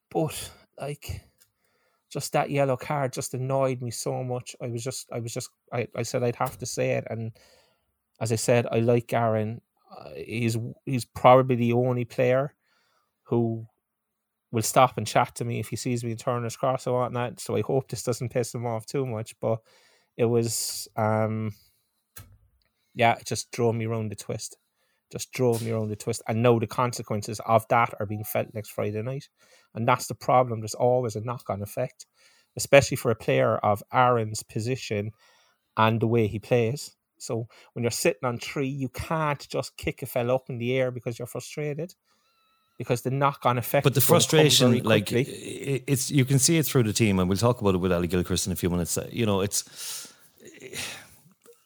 [0.10, 1.22] But like,
[2.10, 4.56] just that yellow card just annoyed me so much.
[4.60, 7.04] I was just, I was just, I, I said I'd have to say it.
[7.12, 7.32] And
[8.20, 12.54] as I said, I like Aaron uh, he's he's probably the only player
[13.24, 13.66] who
[14.52, 17.40] will stop and chat to me if he sees me in Turner's Cross or whatnot.
[17.40, 19.36] So I hope this doesn't piss him off too much.
[19.40, 19.60] But
[20.18, 21.52] it was, um,
[22.96, 24.58] yeah, it just drove me around the twist.
[25.12, 26.22] Just drove me around the twist.
[26.28, 29.30] And know the consequences of that are being felt next Friday night.
[29.76, 30.62] And that's the problem.
[30.62, 32.06] There's always a knock on effect,
[32.58, 35.12] especially for a player of Aaron's position
[35.78, 36.96] and the way he plays.
[37.20, 40.74] So when you're sitting on three, you can't just kick a fella up in the
[40.76, 41.94] air because you're frustrated.
[42.80, 43.84] Because the knock-on effect.
[43.84, 47.62] But the frustration, like it's, you can see it through the team, and we'll talk
[47.62, 48.98] about it with Ali Gilchrist in a few minutes.
[49.12, 50.12] You know, it's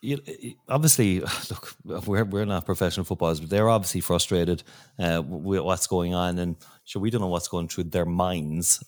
[0.04, 0.20] you,
[0.68, 4.64] obviously look we're we're not professional footballers, but they're obviously frustrated
[5.00, 8.84] uh, with what's going on, and sure we don't know what's going through their minds.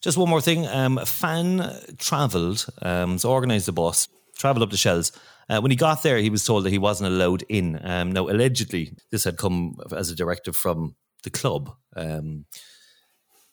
[0.00, 4.76] Just one more thing, um, fan travelled, um, so organised a bus travelled up the
[4.76, 5.12] Shells.
[5.50, 7.80] Uh, when he got there, he was told that he wasn't allowed in.
[7.82, 11.74] Um, now, allegedly, this had come as a directive from the club.
[11.96, 12.44] Um,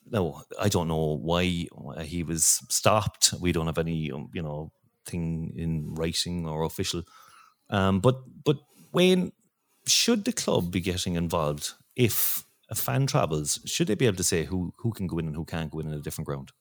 [0.05, 1.67] no, I don't know why
[2.03, 3.33] he was stopped.
[3.41, 4.71] We don't have any, um, you know,
[5.07, 7.01] thing in writing or official.
[7.71, 8.57] Um, but but
[8.93, 9.31] Wayne,
[9.87, 13.59] should the club be getting involved if a fan travels?
[13.65, 15.79] Should they be able to say who who can go in and who can't go
[15.79, 16.51] in in a different ground?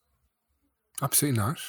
[1.02, 1.60] Absolutely not.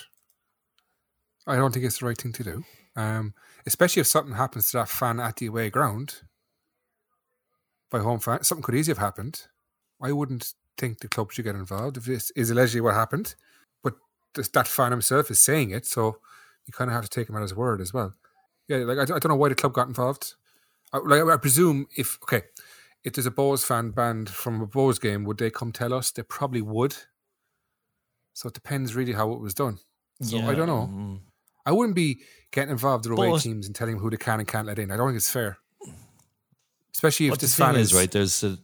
[1.46, 2.64] I don't think it's the right thing to do.
[2.98, 3.36] Um,
[3.68, 6.22] especially if something happens to that fan at the away ground
[7.92, 9.48] by home fan, something could easily have happened.
[10.02, 13.36] I wouldn't think the club should get involved if this is allegedly what happened.
[13.84, 13.94] But
[14.34, 16.18] this, that fan himself is saying it, so
[16.66, 18.14] you kind of have to take him at his word as well.
[18.68, 20.34] Yeah, like I, I don't know why the club got involved.
[20.92, 22.44] I, like I presume if okay,
[23.04, 26.10] if there's a Bohs fan banned from a Bohs game, would they come tell us?
[26.10, 26.96] They probably would.
[28.34, 29.80] So it depends really how it was done.
[30.22, 30.50] So yeah.
[30.50, 31.20] I don't know.
[31.68, 32.22] I wouldn't be
[32.54, 34.90] getting involved with away teams and telling them who they can and can't let in.
[34.90, 35.58] I don't think it's fair,
[36.96, 38.10] especially if this fan is, is right.
[38.10, 38.58] There's a,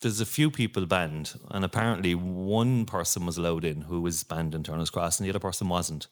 [0.00, 4.54] there's a few people banned, and apparently one person was allowed in who was banned
[4.54, 6.06] in Turner's Cross, and the other person wasn't.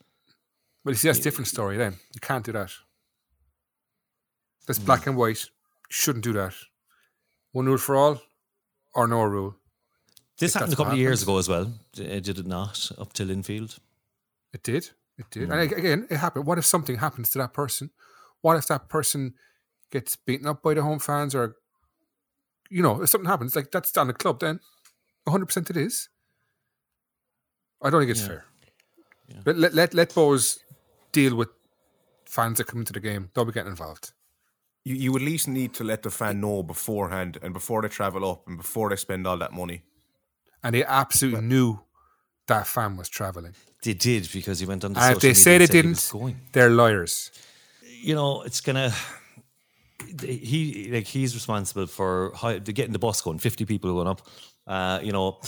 [0.85, 1.77] Well, you see, that's a different story.
[1.77, 2.73] Then you can't do that.
[4.67, 4.87] That's mm.
[4.87, 5.45] black and white.
[5.45, 5.51] You
[5.89, 6.55] shouldn't do that.
[7.53, 8.21] One rule for all,
[8.93, 9.55] or no rule.
[10.39, 11.73] This happened a couple of years ago as well.
[11.93, 12.91] Did it not?
[12.99, 13.79] Up to Linfield.
[14.53, 14.91] It did.
[15.19, 15.49] It did.
[15.49, 15.53] Mm.
[15.53, 16.47] And again, it happened.
[16.47, 17.91] What if something happens to that person?
[18.43, 19.35] What if that person
[19.91, 21.57] gets beaten up by the home fans or,
[22.71, 24.61] you know, if something happens, like that's on the club then.
[25.29, 26.09] 100% it is.
[27.83, 28.45] I don't think it's fair.
[29.45, 30.59] But let let let Bohs
[31.13, 31.49] deal with
[32.25, 33.31] fans that come into the game.
[33.35, 34.13] They'll be getting involved.
[34.85, 38.31] You, you at least need to let the fan know beforehand and before they travel
[38.31, 39.83] up and before they spend all that money.
[40.63, 41.81] And they absolutely knew
[42.47, 43.55] that fan was traveling.
[43.83, 46.13] They did because he went on the social they say media they didn't,
[46.53, 47.31] they're liars.
[48.01, 48.93] you know, it's gonna.
[50.21, 53.39] He like he's responsible for how, getting the bus going.
[53.39, 54.23] Fifty people going up.
[54.67, 55.41] Uh, you know,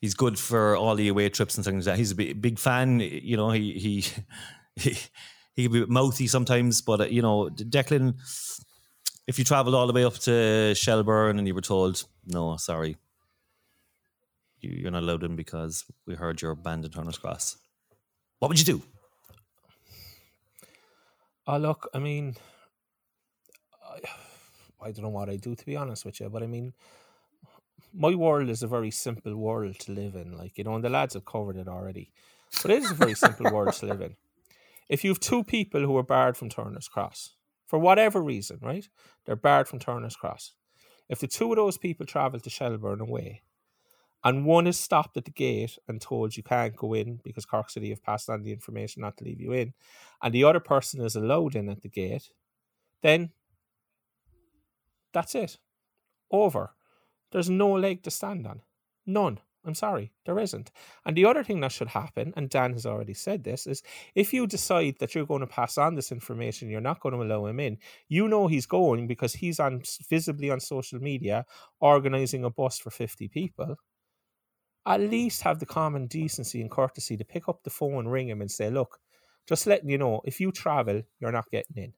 [0.00, 1.98] he's good for all the away trips and things like that.
[1.98, 3.00] He's a big, big fan.
[3.00, 4.04] You know, he he
[4.76, 4.98] he,
[5.54, 8.14] he can be a bit mouthy sometimes, but uh, you know, Declan.
[9.28, 12.96] If you travelled all the way up to Shelbourne and you were told, "No, sorry,
[14.70, 17.56] you're not allowed in because we heard you're banned in Turner's Cross,"
[18.38, 18.82] what would you do?
[21.46, 22.36] Oh, look, I mean,
[23.84, 23.98] I,
[24.80, 26.72] I don't know what I do to be honest with you, but I mean,
[27.92, 30.36] my world is a very simple world to live in.
[30.36, 32.12] Like, you know, and the lads have covered it already,
[32.62, 34.16] but it is a very simple world to live in.
[34.88, 37.34] If you have two people who are barred from Turner's Cross,
[37.66, 38.86] for whatever reason, right?
[39.24, 40.52] They're barred from Turner's Cross.
[41.08, 43.42] If the two of those people travel to Shelbourne away,
[44.24, 47.70] and one is stopped at the gate and told you can't go in because Cork
[47.70, 49.72] City have passed on the information not to leave you in,
[50.22, 52.30] and the other person is allowed in at the gate,
[53.02, 53.30] then
[55.12, 55.58] that's it.
[56.30, 56.74] Over.
[57.30, 58.62] There's no leg to stand on.
[59.06, 59.40] None.
[59.64, 60.72] I'm sorry, there isn't.
[61.06, 63.82] And the other thing that should happen, and Dan has already said this, is
[64.16, 67.22] if you decide that you're going to pass on this information, you're not going to
[67.22, 67.78] allow him in.
[68.08, 71.46] You know he's going because he's on visibly on social media
[71.78, 73.76] organizing a bus for 50 people
[74.86, 78.40] at least have the common decency and courtesy to pick up the phone, ring him,
[78.40, 78.98] and say, "Look,
[79.48, 81.92] just letting you know, if you travel, you're not getting in."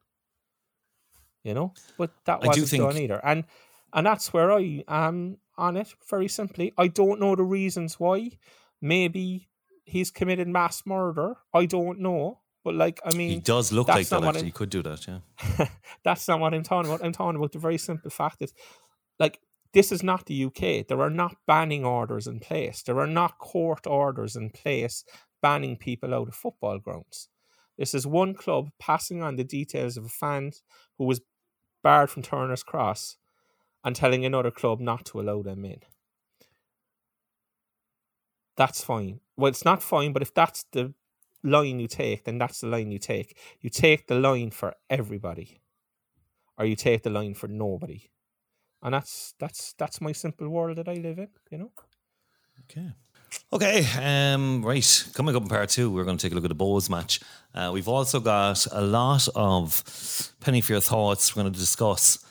[1.42, 3.44] You know, but that wasn't think- done either, and
[3.92, 5.94] and that's where I am on it.
[6.08, 8.30] Very simply, I don't know the reasons why.
[8.80, 9.48] Maybe
[9.84, 11.36] he's committed mass murder.
[11.52, 14.24] I don't know, but like, I mean, He does look like that.
[14.24, 15.06] Actually, he could do that.
[15.06, 15.68] Yeah.
[16.04, 17.04] that's not what I'm talking about.
[17.04, 18.52] I'm talking about the very simple fact that,
[19.18, 19.38] like,
[19.74, 20.86] this is not the UK.
[20.86, 22.82] There are not banning orders in place.
[22.82, 25.04] There are not court orders in place
[25.42, 27.28] banning people out of football grounds.
[27.76, 30.52] This is one club passing on the details of a fan
[30.96, 31.20] who was
[31.82, 33.18] barred from Turner's Cross
[33.84, 35.80] and telling another club not to allow them in.
[38.56, 39.20] That's fine.
[39.36, 40.94] Well, it's not fine, but if that's the
[41.42, 43.36] line you take, then that's the line you take.
[43.60, 45.60] You take the line for everybody
[46.56, 48.08] or you take the line for nobody.
[48.84, 51.72] And that's that's that's my simple world that I live in, you know.
[52.60, 52.92] Okay.
[53.52, 55.04] Okay, um, right.
[55.14, 57.18] Coming up in part two, we're going to take a look at the Bohs match.
[57.52, 59.82] Uh, we've also got a lot of
[60.38, 61.34] penny for your thoughts.
[61.34, 62.24] We're going to discuss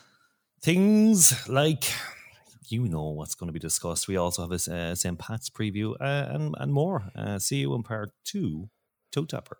[0.61, 1.85] things like
[2.69, 4.07] you know what's going to be discussed.
[4.07, 5.17] We also have a uh, St.
[5.19, 7.11] Pat's preview uh, and and more.
[7.15, 8.69] Uh, see you in part two.
[9.11, 9.57] Toe tapper.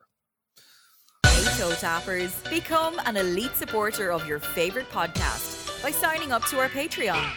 [1.26, 5.53] Hey Toe Tappers, become an elite supporter of your favourite podcast
[5.84, 7.30] by signing up to our Patreon.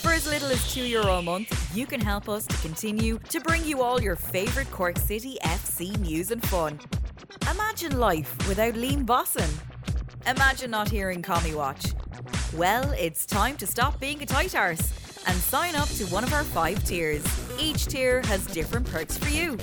[0.00, 3.40] For as little as €2 Euro a month, you can help us to continue to
[3.40, 6.78] bring you all your favourite Cork City FC news and fun.
[7.50, 9.50] Imagine life without Liam Bosson.
[10.26, 11.84] Imagine not hearing Commie Watch.
[12.54, 14.92] Well, it's time to stop being a tight arse
[15.26, 17.24] and sign up to one of our five tiers.
[17.58, 19.56] Each tier has different perks for you.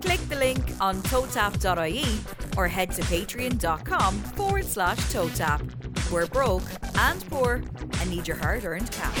[0.00, 2.06] Click the link on totap.ie
[2.56, 5.62] or head to patreon.com forward slash totap.
[6.12, 6.62] We're broke
[6.96, 7.62] and poor
[8.00, 9.18] and need your hard earned cash.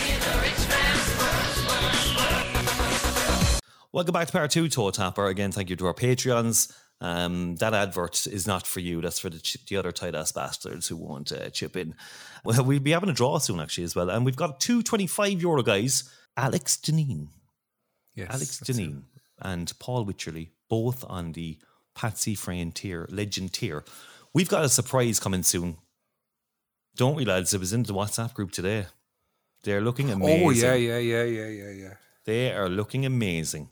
[3.92, 5.26] Welcome back to part two, Toe Tapper.
[5.26, 6.72] Again, thank you to our Patreons.
[7.00, 9.00] Um, that advert is not for you.
[9.00, 11.94] That's for the, ch- the other tight ass bastards who won't uh, chip in.
[12.44, 14.10] Well, we'll be having a draw soon, actually, as well.
[14.10, 17.28] And we've got two 25 euro guys Alex Janine,
[18.14, 18.76] Yes, Alex that's it.
[18.76, 19.02] Janine,
[19.40, 21.58] and Paul Witcherly, both on the
[21.94, 23.84] Patsy Freyne tier, legend tier.
[24.32, 25.76] We've got a surprise coming soon.
[26.96, 27.52] Don't we, lads?
[27.52, 28.86] It was in the WhatsApp group today.
[29.62, 30.46] They're looking amazing.
[30.46, 31.94] Oh yeah, yeah, yeah, yeah, yeah, yeah.
[32.24, 33.68] They are looking amazing.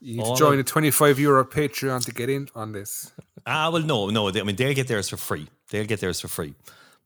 [0.00, 3.12] You need to join a twenty-five euro Patreon to get in on this.
[3.44, 4.30] Ah, well, no, no.
[4.30, 5.48] They, I mean, they'll get theirs for free.
[5.70, 6.54] They'll get theirs for free.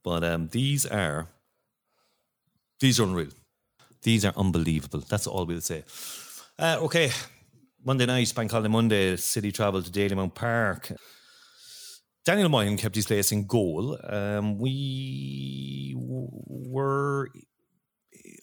[0.03, 1.29] But um, these are
[2.81, 3.31] these are unreal.
[4.03, 5.01] These are unbelievable.
[5.09, 5.85] That's all we'll say.
[6.59, 7.11] Uh, okay,
[7.85, 10.93] Monday night, Bank Holiday Monday, City travel to Dalymount Park.
[12.25, 13.99] Daniel Moyne kept his place in goal.
[14.05, 17.29] Um, we w- were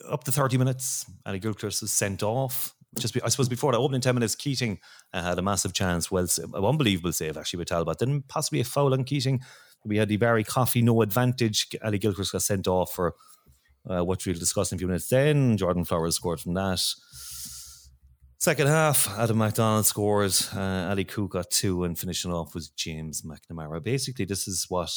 [0.09, 1.05] up to 30 minutes.
[1.25, 2.73] Ali Gilchrist was sent off.
[2.97, 4.79] Just be, I suppose before that opening 10 minutes, Keating
[5.13, 6.11] uh, had a massive chance.
[6.11, 7.99] Well, an unbelievable save actually with Talbot.
[7.99, 9.41] Then possibly a foul on Keating.
[9.85, 11.67] We had the Barry Coffey no advantage.
[11.83, 13.15] Ali Gilchrist got sent off for
[13.89, 15.07] uh, what we'll discuss in a few minutes.
[15.07, 16.81] Then Jordan Flores scored from that.
[18.41, 20.53] Second half, Adam McDonald scores.
[20.55, 23.83] Uh, Ali Coote got two, and finishing off was James McNamara.
[23.83, 24.89] Basically, this is what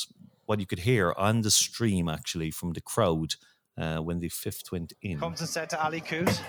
[0.47, 3.34] what you could hear on the stream actually from the crowd
[3.76, 5.18] uh, when the fifth went in.
[5.18, 6.40] Comes and said to Ali Coote.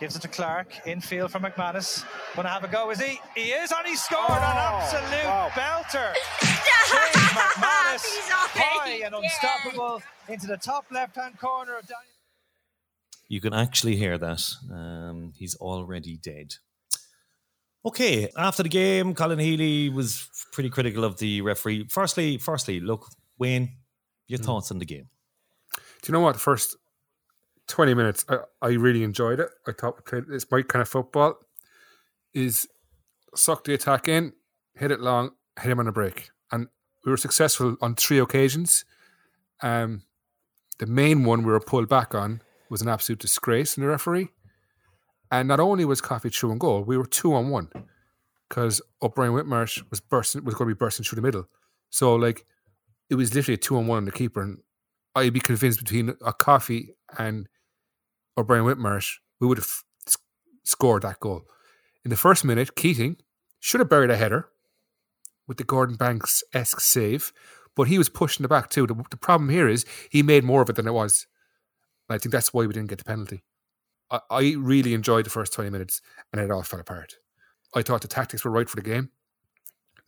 [0.00, 0.86] Gives it to Clark.
[0.86, 2.02] Infield for McManus.
[2.34, 3.20] Gonna have a go, is he?
[3.34, 6.14] He is, and he scored an absolute belter.
[6.40, 8.04] James McManus,
[8.56, 12.15] high and unstoppable into the top left-hand corner of Daniel.
[13.28, 14.42] You can actually hear that.
[14.72, 16.54] Um, he's already dead.
[17.84, 21.86] Okay, after the game, Colin Healy was pretty critical of the referee.
[21.88, 23.08] Firstly, firstly, look,
[23.38, 23.76] Wayne,
[24.26, 25.08] your thoughts on the game?
[25.76, 26.32] Do you know what?
[26.32, 26.76] The first
[27.68, 29.50] 20 minutes, I, I really enjoyed it.
[29.66, 31.36] I thought we played, it's my kind of football
[32.34, 32.68] is
[33.34, 34.32] suck the attack in,
[34.74, 36.30] hit it long, hit him on a break.
[36.52, 36.68] And
[37.04, 38.84] we were successful on three occasions.
[39.62, 40.02] Um,
[40.78, 44.28] the main one we were pulled back on was an absolute disgrace in the referee.
[45.30, 47.68] And not only was Coffey through and goal, we were two on one
[48.48, 51.48] because O'Brien Whitmarsh was bursting was going to be bursting through the middle.
[51.90, 52.44] So like
[53.10, 54.58] it was literally a two on one on the keeper, and
[55.14, 57.48] I'd be convinced between a Coffey and
[58.36, 60.16] O'Brien Whitmarsh, we would have s-
[60.64, 61.46] scored that goal.
[62.04, 63.16] In the first minute, Keating
[63.60, 64.48] should have buried a header
[65.48, 67.32] with the Gordon Banks esque save,
[67.74, 68.86] but he was pushing the back too.
[68.86, 71.26] The, the problem here is he made more of it than it was.
[72.08, 73.42] I think that's why we didn't get the penalty.
[74.10, 76.00] I, I really enjoyed the first 20 minutes
[76.32, 77.16] and it all fell apart.
[77.74, 79.10] I thought the tactics were right for the game.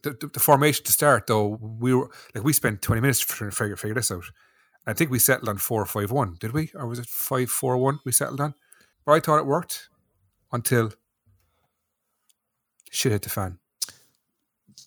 [0.02, 3.50] The, the, the formation to start, though, we were like we spent 20 minutes trying
[3.50, 4.24] to figure, figure this out.
[4.86, 6.70] I think we settled on 4 5 1, did we?
[6.74, 8.54] Or was it 5 4 1 we settled on?
[9.04, 9.88] But I thought it worked
[10.52, 10.92] until
[12.90, 13.58] shit hit the fan.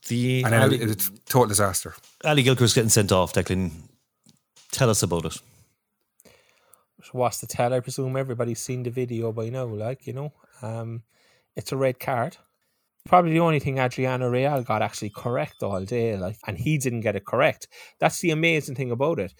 [0.08, 1.94] The And then Ali, it, it's a total disaster.
[2.24, 3.72] Ali Gilchrist getting sent off, Declan.
[4.72, 5.38] Tell us about it.
[7.14, 7.74] What's the tell?
[7.74, 10.34] I presume everybody's seen the video by now, like, you know.
[10.62, 11.04] Um,
[11.56, 12.38] it's a red card.
[13.06, 17.02] Probably the only thing Adriano Reale got actually correct all day, like, and he didn't
[17.02, 17.68] get it correct.
[18.00, 19.34] That's the amazing thing about it.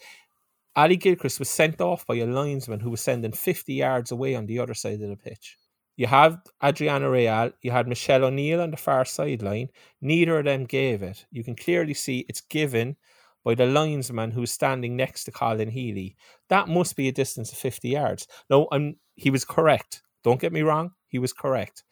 [0.74, 4.46] Ali Gilchrist was sent off by a linesman who was sending 50 yards away on
[4.46, 5.58] the other side of the pitch.
[5.96, 9.68] You have Adriano Reale, you had Michelle O'Neill on the far sideline.
[10.00, 11.26] Neither of them gave it.
[11.30, 12.96] You can clearly see it's given
[13.44, 16.16] by the linesman who's standing next to Colin Healy.
[16.48, 18.26] That must be a distance of 50 yards.
[18.48, 20.02] No, I'm he was correct.
[20.24, 21.84] Don't get me wrong, he was correct.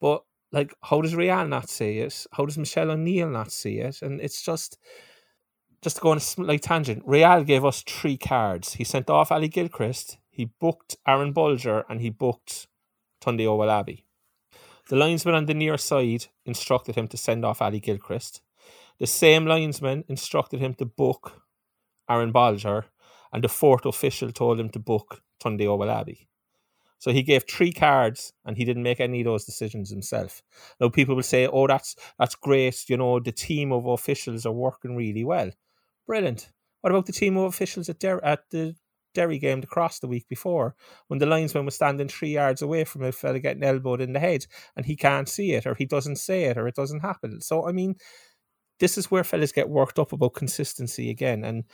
[0.00, 0.22] But
[0.52, 2.26] like how does Reale not see it?
[2.32, 4.02] How does Michelle O'Neill not see it?
[4.02, 4.78] And it's just
[5.82, 8.74] just to go on a slight tangent, Reale gave us three cards.
[8.74, 12.66] He sent off Ali Gilchrist, he booked Aaron Bolger, and he booked
[13.22, 14.04] Tunde Owolabi.
[14.88, 18.42] The linesman on the near side instructed him to send off Ali Gilchrist.
[19.00, 21.42] The same linesman instructed him to book
[22.08, 22.84] Aaron Bolger,
[23.32, 26.26] and the fourth official told him to book Tunde Owolabi.
[26.98, 30.42] So he gave three cards, and he didn't make any of those decisions himself.
[30.78, 32.90] Now people will say, "Oh, that's that's great.
[32.90, 35.50] You know, the team of officials are working really well.
[36.06, 36.50] Brilliant.
[36.82, 38.76] What about the team of officials at Der- at the
[39.14, 40.76] Derry game, across the week before,
[41.08, 44.20] when the linesman was standing three yards away from a fella getting elbowed in the
[44.20, 44.46] head,
[44.76, 47.40] and he can't see it, or he doesn't say it, or it doesn't happen.
[47.40, 47.96] So I mean,
[48.80, 51.64] this is where fellas get worked up about consistency again, and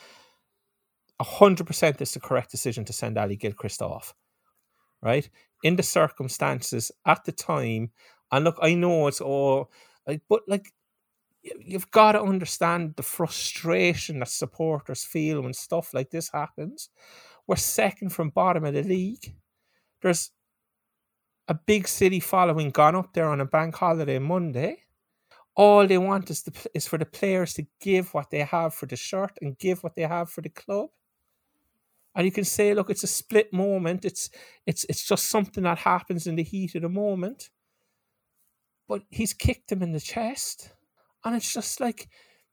[1.20, 4.14] hundred percent is the correct decision to send Ali Gilchrist off
[5.02, 5.30] right?
[5.64, 7.90] In the circumstances at the time,
[8.32, 9.70] and look, I know it's all
[10.06, 10.72] like, but like,
[11.42, 16.90] you- you've got to understand the frustration that supporters feel when stuff like this happens.
[17.46, 19.34] We're second from bottom of the league.
[20.02, 20.32] There's
[21.48, 24.85] a big city following gone up there on a bank holiday Monday.
[25.56, 28.86] All they want is, the, is for the players to give what they have for
[28.86, 30.90] the shirt and give what they have for the club
[32.16, 34.04] and you can say, look, it's a split moment.
[34.06, 34.30] It's
[34.64, 37.50] it's it's just something that happens in the heat of the moment.
[38.88, 40.72] But he's kicked him in the chest,
[41.24, 42.08] and it's just like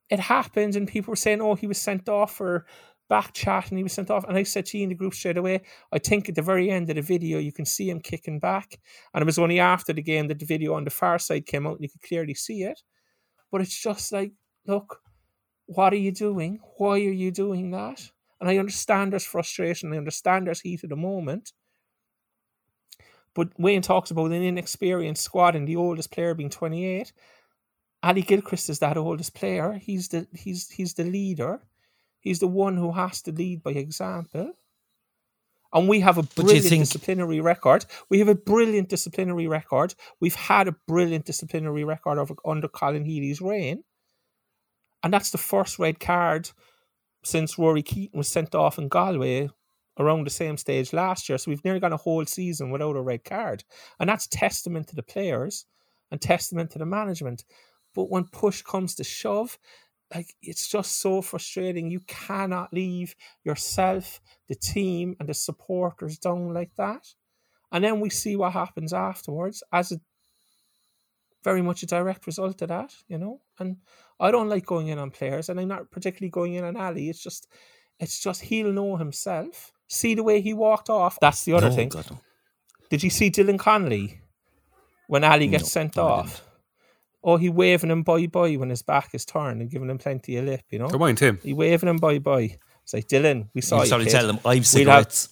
[0.10, 0.76] it happens.
[0.76, 2.66] And people were saying, oh, he was sent off for
[3.08, 4.26] back chat, and he was sent off.
[4.28, 5.62] And I said to you in the group straight away,
[5.94, 8.82] I think at the very end of the video, you can see him kicking back.
[9.14, 11.66] And it was only after the game that the video on the far side came
[11.66, 12.82] out, and you could clearly see it.
[13.54, 14.32] But it's just like,
[14.66, 15.00] look,
[15.68, 16.60] what are you doing?
[16.78, 18.02] Why are you doing that?
[18.42, 19.94] And I understand there's frustration.
[19.94, 21.54] I understand there's heat at the moment.
[23.36, 27.14] But Wayne talks about an inexperienced squad and the oldest player being 28.
[28.02, 29.74] Ali Gilchrist is that oldest player.
[29.74, 31.62] He's the he's he's the leader.
[32.22, 34.54] He's the one who has to lead by example.
[35.74, 37.86] And we have a brilliant think- disciplinary record.
[38.10, 39.96] We have a brilliant disciplinary record.
[40.20, 43.84] We've had a brilliant disciplinary record of, under Colin Healy's reign.
[45.04, 46.52] And that's the first red card
[47.24, 49.50] since Rory Keaton was sent off in Galway
[50.00, 51.38] around the same stage last year.
[51.38, 53.64] So we've nearly gone a whole season without a red card.
[54.00, 55.66] And that's testament to the players
[56.12, 57.44] and testament to the management.
[57.96, 59.58] But when push comes to shove,
[60.14, 61.90] like it's just so frustrating.
[61.90, 67.08] You cannot leave yourself, the team, and the supporters down like that.
[67.72, 70.00] And then we see what happens afterwards as a
[71.44, 73.42] very much a direct result of that, you know.
[73.60, 73.78] And
[74.20, 77.10] I don't like going in on players, and I'm not particularly going in on Ali.
[77.10, 77.48] It's just,
[78.00, 79.72] it's just he'll know himself.
[79.88, 81.20] See the way he walked off.
[81.20, 81.90] That's the other No, thing.
[81.90, 82.20] God, no.
[82.90, 84.22] Did you see Dylan Connolly
[85.08, 86.44] when Ali gets No, sent off?
[87.24, 90.36] Oh, he waving him bye bye when his back is turned and giving him plenty
[90.38, 90.88] of lip, you know.
[90.90, 91.40] Don't mind him.
[91.42, 92.58] He waving him bye bye.
[92.84, 93.88] It's like Dylan, we saw You you.
[93.88, 94.12] started kid.
[94.12, 95.28] telling them, I've We'll have-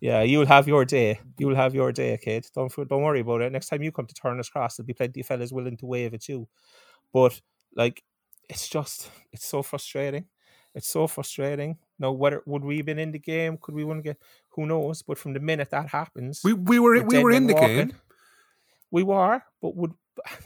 [0.00, 1.20] Yeah, you'll have your day.
[1.38, 2.46] You'll have your day, kid.
[2.54, 3.52] Don't don't worry about it.
[3.52, 6.14] Next time you come to Turner's Cross, there'll be plenty of fellas willing to wave
[6.14, 6.48] at you.
[7.12, 7.40] But
[7.76, 8.02] like,
[8.48, 10.24] it's just it's so frustrating.
[10.74, 11.78] It's so frustrating.
[11.98, 13.58] Now, whether would we have been in the game?
[13.60, 14.16] Could we win get?
[14.50, 15.02] Who knows?
[15.02, 17.54] But from the minute that happens, We we were we're we dead were in the
[17.54, 17.76] walking.
[17.76, 17.92] game.
[18.90, 19.92] We were, but would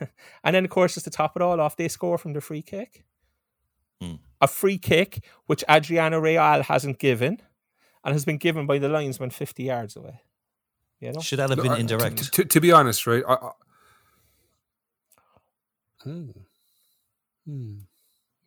[0.45, 2.63] and then of course just to top it all off, they score from the free
[2.63, 3.05] kick.
[4.01, 4.15] Hmm.
[4.41, 7.41] A free kick which Adriano Reale hasn't given
[8.05, 10.21] and has been given by the linesman fifty yards away.
[11.01, 11.21] You know?
[11.21, 12.33] Should that have been I- indirect?
[12.35, 13.23] To, to be honest, right?
[13.27, 13.51] I, I,
[16.03, 16.31] Hmm.
[17.47, 17.75] Hmm.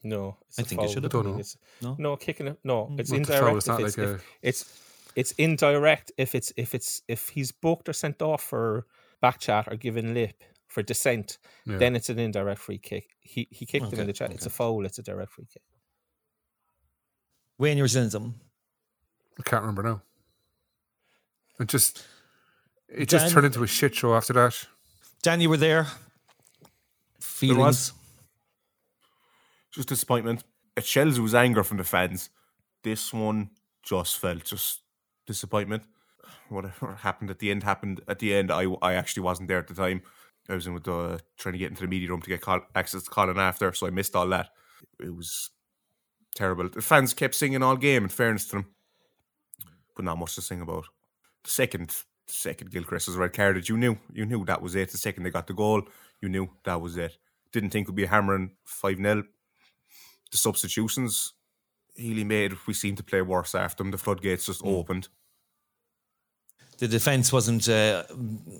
[0.03, 1.23] No, it's I a think it should have been.
[1.33, 1.37] No?
[1.39, 1.95] It's, No?
[1.97, 2.59] no kicking it.
[2.63, 3.43] No, it's Not indirect.
[3.43, 4.83] foul, it's if it's, like if- a- it's
[5.15, 8.85] it's indirect if it's if it's if he's booked or sent off for
[9.21, 10.43] back chat or given lip
[10.77, 11.77] for dissent, Yeah.
[11.79, 13.15] then it's an indirect free kick.
[13.19, 14.31] He he kicked him in the chat.
[14.31, 14.85] It's a foul.
[14.85, 15.63] It's a direct free kick.
[17.57, 18.35] Wayne, you were saying something.
[19.39, 20.01] I can't remember now.
[21.59, 22.05] It just
[22.87, 24.67] it just Dan- turned into a shit show after that.
[25.23, 25.87] Dan, you were there.
[27.19, 27.91] Feelings.
[29.71, 30.43] Just disappointment.
[30.75, 32.29] At Shells, was anger from the fans.
[32.83, 33.49] This one
[33.81, 34.81] just felt just
[35.25, 35.81] disappointment.
[36.49, 38.51] Whatever happened at the end happened at the end.
[38.51, 40.03] I, I actually wasn't there at the time.
[40.49, 42.61] I was in with the trying to get into the media room to get call,
[42.73, 44.49] access to Colin after, so I missed all that.
[44.99, 45.49] It was
[46.35, 46.69] terrible.
[46.69, 48.03] The fans kept singing all game.
[48.03, 48.65] In fairness to them,
[49.95, 50.85] but not much to sing about.
[51.43, 51.95] The second,
[52.27, 53.67] second Gilchrist was red carded.
[53.67, 54.91] You knew, you knew that was it.
[54.91, 55.83] The second they got the goal,
[56.21, 57.17] you knew that was it.
[57.51, 59.23] Didn't think it would be a hammering five 0
[60.31, 61.33] The substitutions
[61.95, 63.91] Healy made, we seemed to play worse after them.
[63.91, 65.07] The floodgates just opened.
[66.77, 68.03] The defense wasn't uh,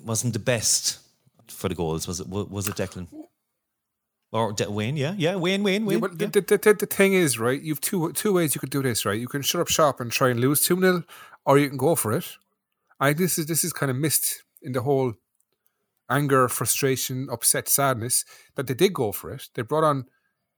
[0.03, 0.99] wasn't the best
[1.52, 2.28] for the goals, was it?
[2.28, 3.08] Was it Declan
[4.32, 4.98] or De- Wayne?
[4.98, 6.00] Yeah, yeah, Wayne, Wayne, Yeah, Wayne.
[6.00, 6.28] but yeah.
[6.28, 7.62] the, the, the, the thing is, right?
[7.62, 9.20] You've two two ways you could do this, right?
[9.20, 11.04] You can shut up shop and try and lose two 0
[11.45, 12.26] or you can go for it.
[13.00, 15.14] I this is this is kind of missed in the whole
[16.10, 18.26] anger, frustration, upset, sadness
[18.56, 19.50] that they did go for it.
[19.56, 20.06] They brought on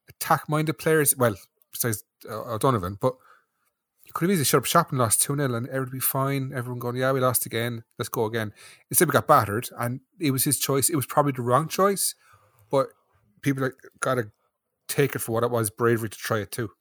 [0.09, 1.15] attack minded players.
[1.17, 1.35] Well,
[1.71, 3.15] besides uh, O'Donovan, but
[4.09, 5.99] you could have easily shut up shop and lost 2 0 and everyone would be
[5.99, 6.51] fine.
[6.51, 7.83] Everyone going, yeah, we lost again.
[7.99, 8.53] Let's go again.
[8.89, 10.89] Instead, we got battered and it was his choice.
[10.89, 12.15] It was probably the wrong choice,
[12.71, 12.87] but
[13.43, 14.31] people like, got to
[14.87, 16.71] take it for what it was bravery to try it too.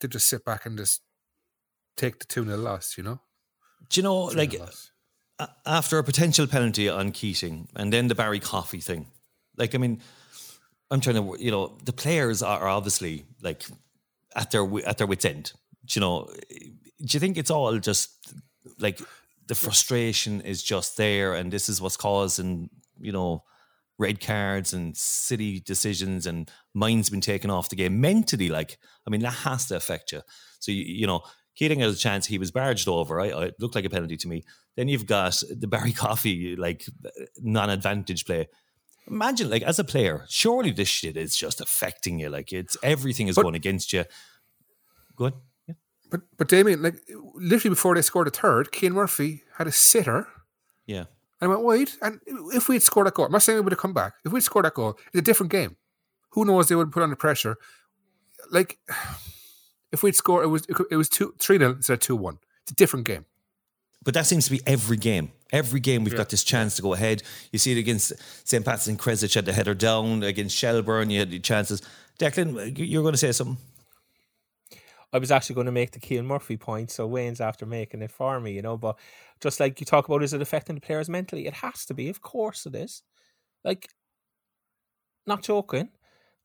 [0.00, 1.00] To just sit back and just
[1.96, 3.20] take the 2 0 loss, you know?
[3.88, 4.90] Do you know, 2-0 like loss.
[5.64, 9.06] after a potential penalty on Keating and then the Barry Coffey thing,
[9.56, 10.02] like I mean,
[10.90, 13.62] I'm trying to, you know, the players are obviously like
[14.36, 15.52] at their at their wits end.
[15.84, 16.28] Do you know?
[16.28, 18.10] Do you think it's all just
[18.78, 19.00] like
[19.46, 22.70] the frustration is just there, and this is what's causing,
[23.00, 23.42] you know,
[23.98, 28.48] red cards and city decisions, and mind's been taken off the game mentally.
[28.48, 30.20] Like, I mean, that has to affect you.
[30.58, 31.22] So you, you know.
[31.56, 32.26] Keating has a chance.
[32.26, 33.16] He was barged over.
[33.16, 33.32] Right?
[33.34, 34.44] Oh, it looked like a penalty to me.
[34.76, 36.86] Then you've got the Barry Coffey like
[37.38, 38.48] non-advantage play.
[39.08, 42.30] Imagine, like, as a player, surely this shit is just affecting you.
[42.30, 44.04] Like, it's everything is But- going against you.
[45.16, 45.34] Good.
[46.10, 47.00] But, but Damien, like,
[47.34, 50.26] literally before they scored a third, Cian Murphy had a sitter
[50.86, 51.04] Yeah.
[51.40, 51.90] and I went wide.
[52.02, 52.20] And
[52.52, 54.14] if we had scored that goal, I'm not saying we would have come back.
[54.24, 55.76] If we'd scored that goal, it's a different game.
[56.30, 56.68] Who knows?
[56.68, 57.56] They would have put under pressure.
[58.50, 58.78] Like,
[59.92, 62.38] if we'd scored, it was it was two three nil instead of two one.
[62.62, 63.24] It's a different game.
[64.02, 65.32] But that seems to be every game.
[65.52, 67.22] Every game we've got this chance to go ahead.
[67.52, 68.12] You see it against
[68.48, 68.64] St.
[68.64, 70.22] Pat's and Kresic had the header down.
[70.22, 71.82] Against Shelbourne, you had the chances.
[72.18, 73.58] Declan, you're going to say something?
[75.12, 78.12] I was actually going to make the Cian Murphy point, so Wayne's after making it
[78.12, 78.76] for me, you know.
[78.76, 78.98] But
[79.40, 81.46] just like you talk about, is it affecting the players mentally?
[81.46, 83.02] It has to be, of course it is.
[83.64, 83.88] Like,
[85.26, 85.90] not joking.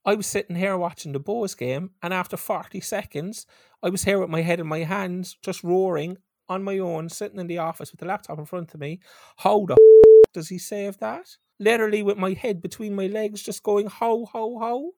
[0.04, 3.46] I was sitting here watching the Bohs game, and after 40 seconds,
[3.82, 7.40] I was here with my head in my hands, just roaring on my own, sitting
[7.40, 9.00] in the office with the laptop in front of me.
[9.36, 11.36] How the f- does he save that?
[11.58, 14.92] Literally with my head between my legs, just going, ho, ho, ho.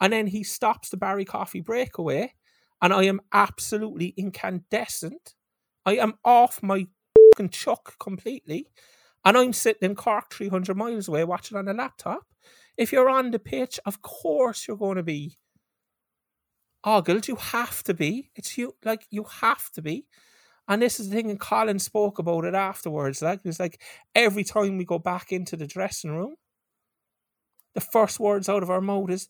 [0.00, 2.34] And then he stops the Barry Coffey breakaway
[2.82, 5.34] and I am absolutely incandescent
[5.86, 6.88] I am off my
[7.32, 8.66] fucking chuck completely.
[9.24, 12.26] And I'm sitting in Cork 300 miles away watching on a laptop.
[12.76, 15.38] If you're on the pitch, of course you're going to be
[16.84, 17.28] ogled.
[17.28, 18.30] You have to be.
[18.34, 20.06] It's you, like, you have to be.
[20.68, 23.22] And this is the thing, and Colin spoke about it afterwards.
[23.22, 23.80] Like, it's like
[24.16, 26.34] every time we go back into the dressing room,
[27.74, 29.28] the first words out of our mouth is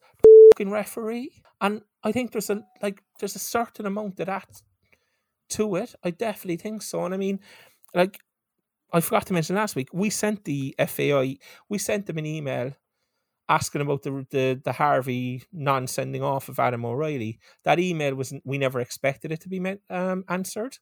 [0.54, 1.42] fucking referee.
[1.60, 4.62] And I think there's a like there's a certain amount of that
[5.50, 5.92] to it.
[6.04, 7.04] I definitely think so.
[7.04, 7.40] And I mean,
[7.94, 8.20] like
[8.92, 11.38] I forgot to mention last week, we sent the FAI,
[11.68, 12.72] we sent them an email
[13.48, 17.40] asking about the the, the Harvey non sending off of Adam O'Reilly.
[17.64, 20.78] That email was we never expected it to be met, um, answered,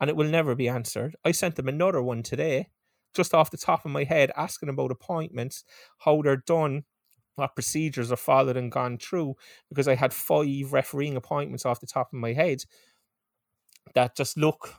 [0.00, 1.14] and it will never be answered.
[1.26, 2.68] I sent them another one today,
[3.14, 5.62] just off the top of my head, asking about appointments,
[5.98, 6.84] how they're done,
[7.36, 9.34] what procedures are followed and gone through,
[9.68, 12.64] because I had five refereeing appointments off the top of my head
[13.94, 14.74] that just look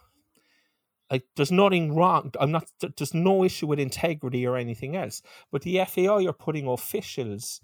[1.12, 2.32] like there's nothing wrong.
[2.40, 2.66] I'm not.
[2.98, 5.22] There's no issue with integrity or anything else.
[5.52, 7.62] But the FAI are putting officials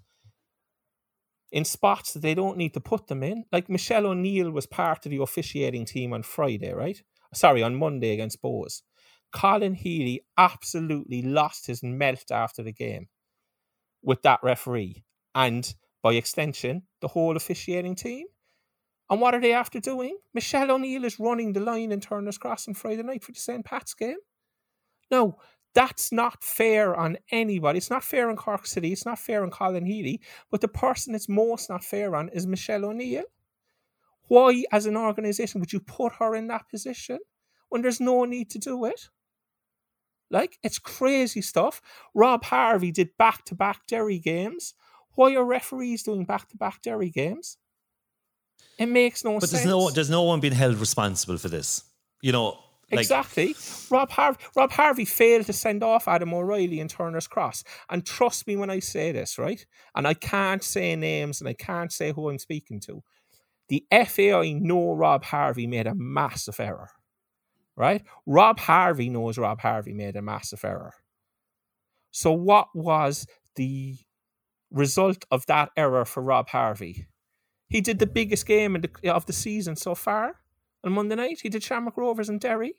[1.52, 3.46] in spots that they don't need to put them in.
[3.52, 7.02] Like Michelle O'Neill was part of the officiating team on Friday, right?
[7.34, 8.84] Sorry, on Monday against Bohs.
[9.34, 13.08] Colin Healy absolutely lost his melt after the game
[14.04, 15.04] with that referee,
[15.36, 18.26] and by extension, the whole officiating team.
[19.10, 20.18] And what are they after doing?
[20.34, 23.66] Michelle O'Neill is running the line in Turner's Cross on Friday night for the St.
[23.66, 24.18] Pat's game.
[25.12, 25.38] No,
[25.74, 27.78] that's not fair on anybody.
[27.78, 28.91] It's not fair on Cork City.
[28.93, 30.22] It's not fair on Colin Healy.
[30.49, 33.24] But the person it's most not fair on is Michelle O'Neill.
[34.28, 37.20] Why, as an organisation, would you put her in that position
[37.68, 39.10] when there's no need to do it?
[40.32, 41.82] Like, it's crazy stuff.
[42.16, 44.74] Rob Harvey did back to back Derry games.
[45.16, 47.58] Why are referees doing back to back Derry games?
[48.78, 49.52] It makes no but sense.
[49.52, 51.84] there's no there's no one being held responsible for this.
[52.22, 52.58] You know,
[52.92, 53.56] like, exactly.
[53.90, 57.64] Rob Harvey, Rob Harvey failed to send off Adam O'Reilly in Turner's Cross.
[57.90, 59.66] And trust me when I say this, right?
[59.96, 63.04] And I can't say names and I can't say who I'm speaking to.
[63.70, 66.90] The FAI know Rob Harvey made a massive error,
[67.76, 68.04] right?
[68.26, 70.94] Rob Harvey knows Rob Harvey made a massive error.
[72.12, 73.98] So, what was the
[74.70, 77.08] result of that error for Rob Harvey?
[77.70, 80.36] He did the biggest game the, of the season so far
[80.84, 81.40] on Monday night.
[81.42, 82.76] He did Shamrock Rovers and Derry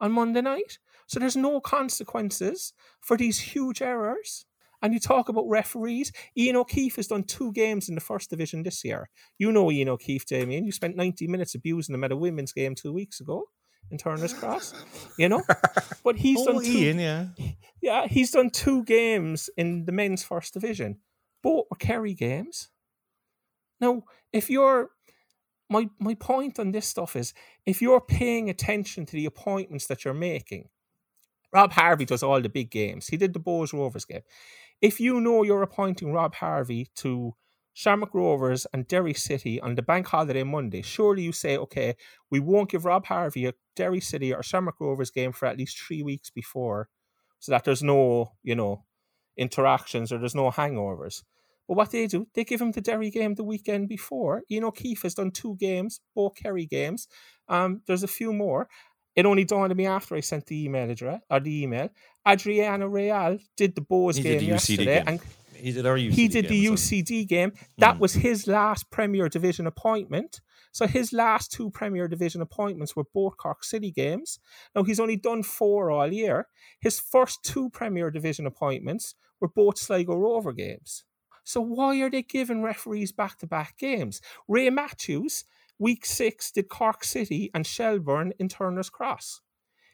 [0.00, 0.78] on Monday night.
[1.06, 4.46] So there's no consequences for these huge errors.
[4.82, 6.12] And you talk about referees.
[6.36, 9.08] Ian O'Keefe has done two games in the first division this year.
[9.38, 10.64] You know Ian O'Keefe, Damien.
[10.64, 13.48] You spent 90 minutes abusing him at a women's game two weeks ago
[13.90, 14.74] in Turner's Cross.
[15.18, 15.42] You know?
[16.04, 17.26] But he's oh, done two, Ian, yeah.
[17.80, 20.98] Yeah, he's done two games in the men's first division.
[21.42, 22.68] Both were Kerry games.
[23.80, 24.90] Now, if you're
[25.68, 27.34] my my point on this stuff is
[27.64, 30.68] if you're paying attention to the appointments that you're making,
[31.52, 33.08] Rob Harvey does all the big games.
[33.08, 34.22] He did the Bohs Rovers game.
[34.80, 37.34] If you know you're appointing Rob Harvey to
[37.76, 41.94] Shamrock Rovers and Derry City on the bank holiday Monday, surely you say, okay,
[42.30, 45.78] we won't give Rob Harvey a Derry City or Shamrock Rovers game for at least
[45.78, 46.88] three weeks before,
[47.38, 48.84] so that there's no, you know,
[49.36, 51.22] interactions or there's no hangovers.
[51.68, 54.42] But what they do, they give him the Derry game the weekend before.
[54.48, 57.08] You know, Keith has done two games, both Kerry games.
[57.46, 58.68] Um, there's a few more.
[59.14, 61.90] It only dawned on me after I sent the email address or the email.
[62.26, 65.04] Adriano Reale did the Bohs game yesterday, game.
[65.06, 65.20] and
[65.56, 67.52] he did our UCD he did the UCD game.
[67.78, 68.00] That Mm.
[68.00, 70.40] was his last Premier Division appointment.
[70.72, 74.38] So his last two Premier Division appointments were both Cork City games.
[74.74, 76.48] Now he's only done four all year.
[76.80, 81.04] His first two Premier Division appointments were both Sligo Rover games.
[81.44, 84.20] So why are they giving referees back to back games?
[84.48, 85.44] Ray Matthews,
[85.78, 89.40] week six, did Cork City and Shelbourne in Turner's Cross.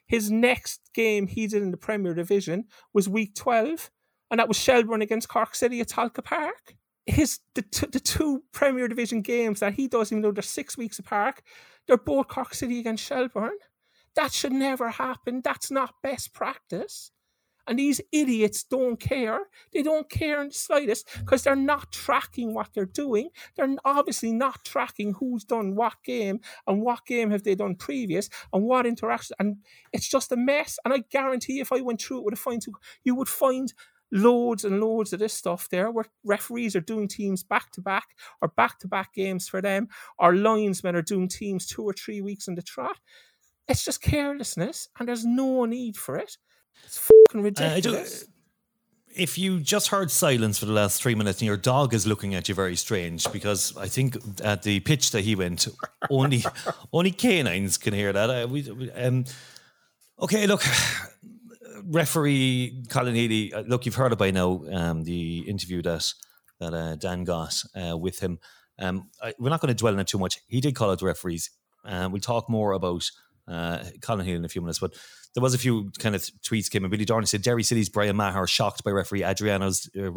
[0.07, 3.91] His next game he did in the Premier Division was week 12,
[4.33, 6.75] and that was Shelbourne against Cork City at Tolka Park.
[7.05, 10.77] His the, t- the two Premier Division games that he does, even though they're six
[10.77, 11.43] weeks apart,
[11.87, 13.59] they're both Cork City against Shelbourne.
[14.17, 15.43] That should never happen.
[15.45, 17.11] That's not best practice.
[17.67, 19.41] And these idiots don't care.
[19.73, 23.29] They don't care in the slightest because they're not tracking what they're doing.
[23.55, 28.29] They're obviously not tracking who's done what game and what game have they done previous
[28.53, 29.37] and what interaction.
[29.39, 29.59] And
[29.93, 30.79] it's just a mess.
[30.85, 32.75] And I guarantee if I went through it with a fine tooth,
[33.05, 33.73] you would find
[34.13, 38.09] loads and loads of this stuff there where referees are doing teams back to back
[38.43, 39.89] or back to back games for them,
[40.19, 42.99] or linesmen are doing teams two or three weeks in the trot.
[43.69, 46.37] It's just carelessness and there's no need for it.
[46.85, 48.25] It's fucking Uh, ridiculous.
[49.15, 52.35] if you just heard silence for the last three minutes and your dog is looking
[52.35, 55.69] at you very strange because I think at the pitch that he went,
[56.11, 56.45] only
[56.93, 58.29] only canines can hear that.
[58.31, 59.25] Uh, we, we, um,
[60.19, 60.63] okay, look,
[61.87, 63.53] referee Colin Healy.
[63.53, 64.63] Uh, look, you've heard it by now.
[64.71, 66.13] Um, the interview that
[66.61, 68.39] that uh, Dan got uh, with him.
[68.79, 70.39] Um, I, we're not going to dwell on it too much.
[70.47, 71.51] He did call out the referees.
[71.85, 73.11] Uh, we'll talk more about
[73.49, 74.95] uh, Colin Healy in a few minutes, but
[75.35, 76.91] there was a few kind of tweets came in.
[76.91, 80.13] Billy Dorn said Derry City's Brian Maher shocked by referee Adriano's uh,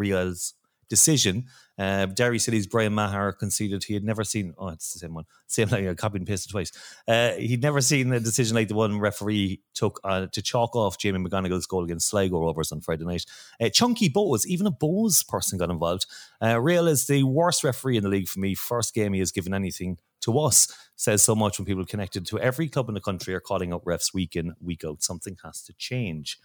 [0.90, 1.46] decision.
[1.78, 4.54] Uh, Derry City's Brian Maher conceded he had never seen.
[4.58, 5.26] Oh, it's the same one.
[5.48, 6.72] Same like I copied and pasted twice.
[7.08, 10.98] Uh, he'd never seen a decision like the one referee took uh, to chalk off
[10.98, 13.26] Jamie McGonigle's goal against Sligo Rovers on Friday night.
[13.60, 16.06] Uh, Chunky Bohs, even a Bohs person got involved.
[16.42, 18.56] Uh, Reale is the worst referee in the league for me.
[18.56, 22.40] First game he has given anything to us says so much when people connected to
[22.40, 25.04] every club in the country are calling out refs week in, week out.
[25.04, 26.40] Something has to change.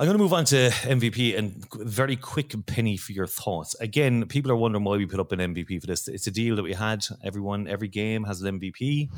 [0.00, 3.74] I'm going to move on to MVP and very quick penny for your thoughts.
[3.80, 6.06] Again, people are wondering why we put up an MVP for this.
[6.06, 7.04] It's a deal that we had.
[7.24, 9.10] Everyone, every game has an MVP.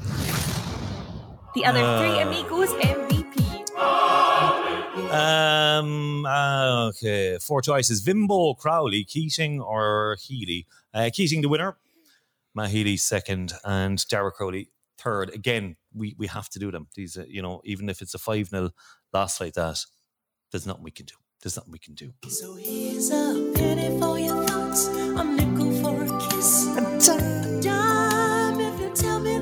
[1.55, 3.71] The other uh, three amigos MVP.
[5.13, 6.25] Um.
[6.25, 7.37] Uh, okay.
[7.43, 10.67] Four choices: Winbo, Crowley, Keating, or Healy.
[10.95, 11.77] Uh, Keating, the winner.
[12.57, 15.29] Mahidi second, and Dara Crowley third.
[15.35, 16.87] Again, we we have to do them.
[16.95, 18.71] These, uh, you know, even if it's a five 0
[19.13, 19.85] loss like that,
[20.51, 21.15] there's nothing we can do.
[21.43, 22.13] There's nothing we can do.
[22.29, 26.67] So here's a penny for your thoughts, a nickel for a kiss,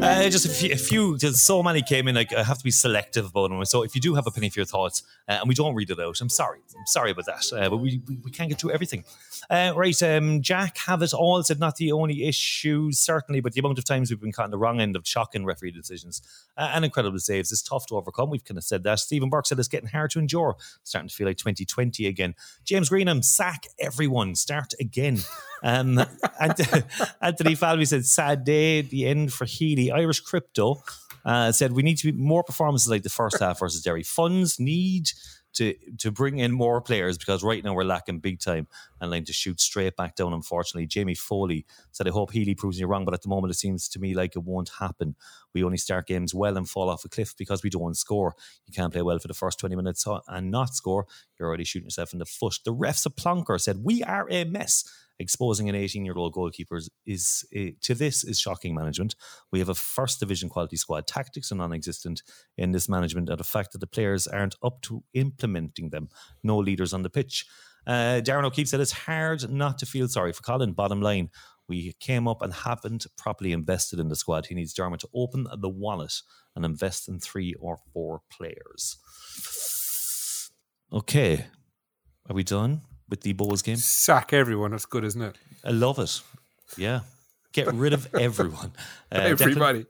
[0.00, 2.14] uh, just a few, a few, There's so many came in.
[2.14, 3.64] Like I have to be selective about them.
[3.64, 5.90] So if you do have a penny for your thoughts, uh, and we don't read
[5.90, 6.60] it out, I'm sorry.
[6.78, 7.44] I'm sorry about that.
[7.52, 9.04] Uh, but we, we, we can't get through everything.
[9.50, 13.60] Uh, right, um, Jack have it all said not the only issues certainly, but the
[13.60, 16.22] amount of times we've been caught on the wrong end of shocking referee decisions
[16.56, 18.30] uh, and incredible saves is tough to overcome.
[18.30, 18.98] We've kind of said that.
[18.98, 20.56] Stephen Burke said it's getting hard to endure.
[20.84, 22.34] Starting to feel like 2020 again.
[22.64, 24.34] James Greenham sack everyone.
[24.34, 25.18] Start again.
[25.60, 25.98] Um,
[27.20, 29.90] Anthony Falvey said, sad day, the end for Healy.
[29.90, 30.82] Irish Crypto
[31.24, 34.04] uh, said, we need to be more performances like the first half versus Derry.
[34.04, 35.10] Funds need
[35.58, 38.66] to to bring in more players because right now we're lacking big time
[39.00, 40.32] and like to shoot straight back down.
[40.32, 43.58] Unfortunately, Jamie Foley said, "I hope Healy proves me wrong, but at the moment it
[43.58, 45.16] seems to me like it won't happen.
[45.54, 48.34] We only start games well and fall off a cliff because we don't score.
[48.66, 51.06] You can't play well for the first twenty minutes and not score.
[51.38, 54.44] You're already shooting yourself in the foot." The refs a plonker said, "We are a
[54.44, 54.84] mess."
[55.18, 59.14] exposing an 18 year old goalkeeper is, is uh, to this is shocking management.
[59.50, 61.06] We have a first division quality squad.
[61.06, 62.22] Tactics are non existent
[62.56, 66.08] in this management, and the fact that the players aren't up to implementing them.
[66.42, 67.46] No leaders on the pitch.
[67.86, 70.72] Uh, Darren O'Keefe said it's hard not to feel sorry for Colin.
[70.72, 71.30] Bottom line,
[71.68, 74.46] we came up and haven't properly invested in the squad.
[74.46, 76.14] He needs Dermot to open the wallet
[76.56, 78.96] and invest in three or four players.
[80.92, 81.46] Okay,
[82.28, 82.82] are we done?
[83.08, 83.76] with the Bohs game.
[83.76, 84.72] Sack everyone.
[84.72, 85.36] That's good, isn't it?
[85.64, 86.20] I love it.
[86.76, 87.00] Yeah.
[87.52, 88.72] Get rid of everyone.
[89.10, 89.86] Uh, Everybody.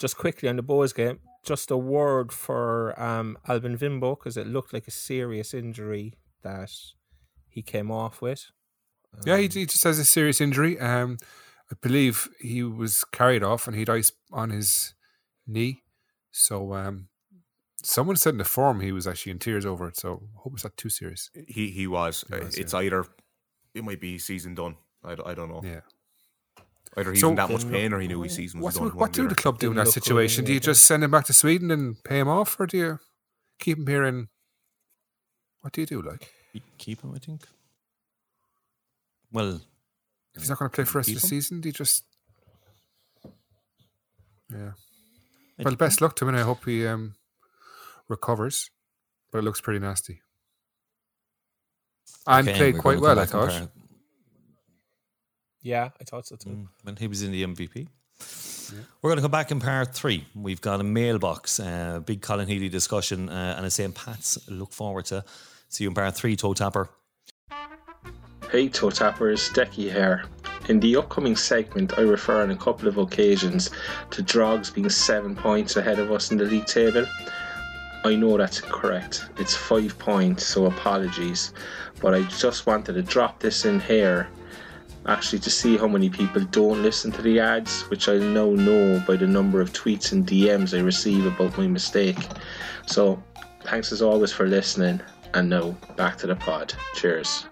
[0.00, 4.46] Just quickly on the Bohs game, just a word for um, Albin Winbo because it
[4.46, 6.70] looked like a serious injury that
[7.48, 8.46] he came off with.
[9.18, 10.78] Um, yeah, he, he, just has a serious injury.
[10.78, 11.18] Um,
[11.70, 14.94] I believe he was carried off and he'd ice on his
[15.46, 15.82] knee.
[16.30, 17.08] So um,
[17.82, 20.54] Someone said in the forum he was actually in tears over it, so I hope
[20.54, 21.30] it's not too serious.
[21.46, 22.24] He he was.
[22.28, 22.80] He was it's yeah.
[22.80, 23.06] either
[23.72, 24.76] it might be season done.
[25.04, 25.62] I, I don't know.
[25.62, 25.80] Yeah.
[26.96, 28.88] Either he's so, in that much pain or he knew his season was done.
[28.88, 30.44] What do the club do in that situation?
[30.44, 32.98] Do you just send him back to Sweden and pay him off, or do you
[33.60, 34.02] keep him here?
[34.02, 34.26] And
[35.60, 36.02] what do you do?
[36.02, 36.32] Like
[36.78, 37.46] keep him, I think.
[39.32, 39.60] Well,
[40.34, 42.04] if he's not going to play for the rest of the season, do you just?
[44.50, 44.72] Yeah.
[45.58, 47.16] Well, best luck to him, and I hope he um,
[48.08, 48.70] recovers,
[49.32, 50.22] but it looks pretty nasty.
[52.26, 53.68] And okay, played quite well, I thought.
[55.62, 56.50] Yeah, I thought so too.
[56.50, 57.88] Mm, when he was in the MVP.
[58.72, 58.80] Yeah.
[59.00, 60.26] We're going to come back in part three.
[60.34, 63.94] We've got a mailbox, uh, big Colin Healy discussion, uh, and a St.
[63.94, 64.38] Pat's.
[64.48, 65.24] Look forward to
[65.68, 66.90] see you in part three, Toe Tapper.
[68.50, 70.24] Hey, Toe Tappers, Decky here.
[70.70, 73.68] In the upcoming segment, I refer on a couple of occasions
[74.10, 77.04] to Drogs being seven points ahead of us in the league table.
[78.04, 79.28] I know that's incorrect.
[79.36, 81.52] It's five points, so apologies.
[82.00, 84.30] But I just wanted to drop this in here
[85.04, 89.04] actually to see how many people don't listen to the ads, which I now know
[89.06, 92.16] by the number of tweets and DMs I receive about my mistake.
[92.86, 93.22] So
[93.64, 95.02] thanks as always for listening.
[95.34, 96.72] And now back to the pod.
[96.94, 97.44] Cheers.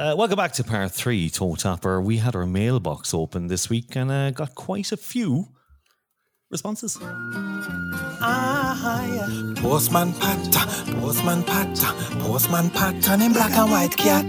[0.00, 2.00] Uh, welcome back to part three, Toe Tapper.
[2.00, 5.48] We had our mailbox open this week and uh, got quite a few
[6.50, 6.96] responses.
[7.02, 7.12] I.
[9.56, 10.54] Postman Pat,
[11.00, 11.76] Postman Pat,
[12.18, 14.24] Postman Pat, and in black and white cat.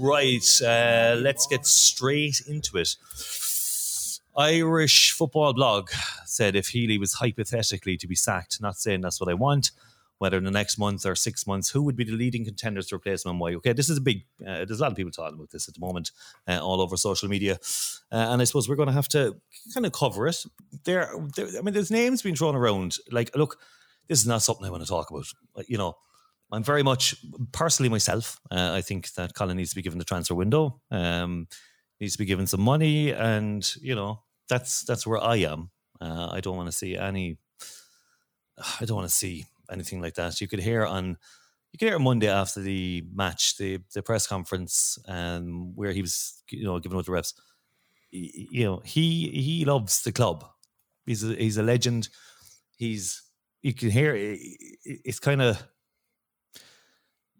[0.00, 2.96] Right, uh, let's get straight into it.
[4.34, 5.90] Irish football blog
[6.24, 9.72] said if Healy was hypothetically to be sacked, not saying that's what I want,
[10.22, 12.94] whether in the next month or six months, who would be the leading contenders to
[12.94, 13.52] replace him and why?
[13.54, 15.74] Okay, this is a big, uh, there's a lot of people talking about this at
[15.74, 16.12] the moment
[16.46, 17.58] uh, all over social media.
[18.12, 19.34] Uh, and I suppose we're going to have to
[19.74, 20.36] kind of cover it.
[20.84, 22.98] There, there, I mean, there's names being thrown around.
[23.10, 23.58] Like, look,
[24.08, 25.26] this is not something I want to talk about.
[25.66, 25.96] You know,
[26.52, 27.16] I'm very much,
[27.50, 30.80] personally myself, uh, I think that Colin needs to be given the transfer window.
[30.92, 31.48] Um,
[32.00, 35.70] needs to be given some money, and you know that's that's where I am.
[36.00, 37.38] Uh, I don't want to see any.
[38.80, 40.40] I don't want to see anything like that.
[40.40, 41.16] You could hear on
[41.72, 46.42] you could hear Monday after the match, the the press conference, um, where he was
[46.50, 47.34] you know giving out the reps.
[48.10, 50.44] You know he he loves the club.
[51.06, 52.08] He's a, he's a legend.
[52.76, 53.22] He's
[53.62, 55.62] you can hear it's kind of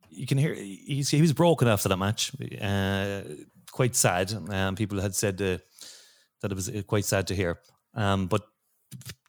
[0.09, 2.33] you can hear he's he was broken after that match.
[2.61, 3.23] Uh,
[3.71, 4.33] quite sad.
[4.51, 5.59] Um, people had said uh,
[6.41, 7.61] that it was uh, quite sad to hear.
[7.95, 8.43] Um, but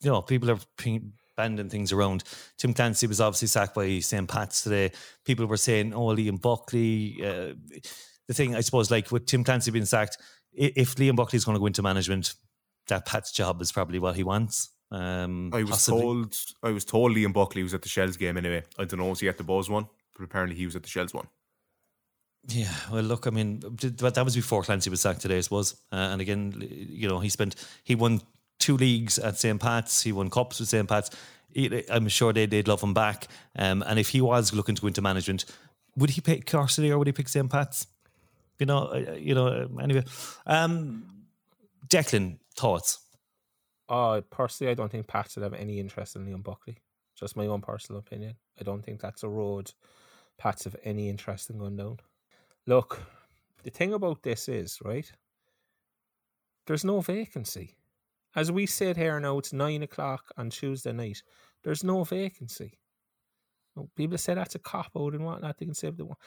[0.01, 0.59] you know, people are
[1.35, 2.23] banding things around.
[2.57, 4.27] Tim Clancy was obviously sacked by St.
[4.27, 4.91] Pat's today.
[5.25, 7.53] People were saying, "Oh, Liam Buckley." Uh,
[8.27, 10.17] the thing, I suppose, like with Tim Clancy being sacked,
[10.53, 12.33] if Liam Buckley is going to go into management,
[12.87, 14.69] that Pat's job is probably what he wants.
[14.91, 16.01] Um, I was possibly.
[16.01, 18.63] told, I was told Liam Buckley was at the Shels game anyway.
[18.77, 19.87] I don't know, was he at the Bohs one?
[20.15, 21.27] But apparently he was at the Shels one.
[22.47, 25.75] Yeah, well, look, I mean, that was before Clancy was sacked today, I suppose.
[25.91, 28.21] Uh, and again, you know, he spent, he won
[28.63, 29.59] two leagues at St.
[29.59, 30.87] Pat's, he won cups with St.
[30.87, 31.09] Pat's.
[31.89, 33.27] I'm sure they, they'd love him back.
[33.55, 35.45] Um, and if he was looking to go into management,
[35.95, 37.49] would he pick Cork City or would he pick St.
[37.49, 37.87] Pat's?
[38.57, 39.47] You know, uh, you know.
[39.47, 40.03] Uh, anyway,
[40.45, 41.25] um,
[41.87, 42.99] Declan, thoughts?
[43.89, 46.77] Uh, personally, I don't think Pats would have any interest in Liam Buckley.
[47.15, 48.35] Just my own personal opinion.
[48.59, 49.71] I don't think that's a road
[50.37, 51.99] Pats have any interest in going down.
[52.65, 53.01] Look,
[53.63, 55.11] the thing about this is, right?
[56.65, 57.75] There's no vacancy.
[58.35, 61.21] As we sit here now, it's nine o'clock on Tuesday night.
[61.63, 62.79] There's no vacancy.
[63.95, 65.57] People say that's a cop out and whatnot.
[65.57, 66.17] They can say the one,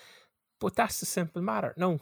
[0.60, 1.74] but that's the simple matter.
[1.76, 2.00] No,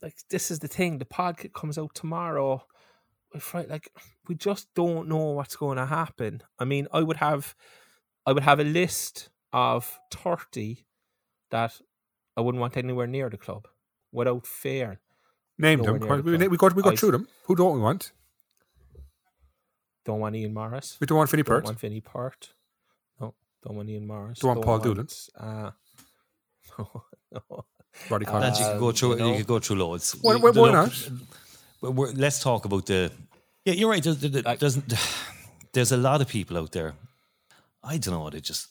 [0.00, 0.98] like this is the thing.
[0.98, 2.64] The podcast comes out tomorrow.
[3.52, 3.90] Like
[4.28, 6.42] we just don't know what's going to happen.
[6.58, 7.54] I mean, I would have,
[8.26, 10.86] I would have a list of thirty
[11.50, 11.78] that
[12.36, 13.68] I wouldn't want anywhere near the club
[14.12, 15.00] without fear.
[15.58, 15.98] Name them.
[15.98, 17.28] The we, we got we got I, through them.
[17.44, 18.12] Who don't we want?
[20.04, 20.96] Don't want Ian Morris.
[21.00, 21.64] We don't want Vinny Perth.
[21.64, 22.52] Don't want Vinny Perth.
[23.20, 23.34] No,
[23.64, 24.38] don't want Ian Morris.
[24.40, 25.08] Don't, don't want Paul Doolan.
[25.38, 25.70] Uh,
[26.78, 27.64] no, no.
[28.10, 28.58] Roddy Collins.
[28.58, 29.10] Uh, you could go through.
[29.10, 30.16] You, know, you could go through loads.
[30.20, 31.10] Why, why, why not?
[32.16, 33.12] let's talk about the.
[33.64, 34.02] Yeah, you're right.
[34.02, 34.78] There's, there's,
[35.72, 36.94] there's a lot of people out there.
[37.84, 38.30] I don't know.
[38.30, 38.68] They just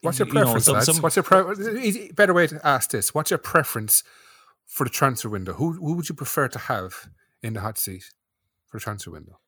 [0.00, 3.14] What's your preference, you know, some, some, What's your pre- better way to ask this?
[3.14, 4.02] What's your preference
[4.66, 5.54] for the transfer window?
[5.54, 7.08] Who who would you prefer to have
[7.42, 8.12] in the hot seat
[8.68, 9.38] for a transfer window?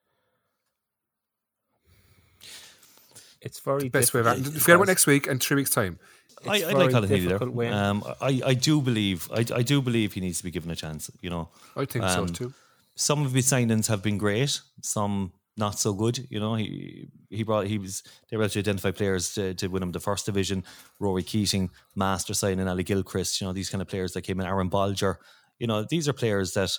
[3.40, 5.98] It's very the best way of Forget about next week and three weeks time.
[6.46, 7.72] I, I like Alan Healy there.
[7.72, 10.76] Um, I, I do believe I, I do believe he needs to be given a
[10.76, 11.10] chance.
[11.20, 12.54] You know, I think um, so too.
[12.94, 14.60] Some of his signings have been great.
[14.82, 16.26] Some not so good.
[16.30, 19.68] You know, he he brought he was they were able to identify players to, to
[19.68, 20.64] win him the first division.
[21.00, 23.40] Ruairí Keating, Master signing Ali Gilchrist.
[23.40, 24.46] You know, these kind of players that came in.
[24.46, 25.16] Aaron Bolger.
[25.58, 26.76] You know, these are players that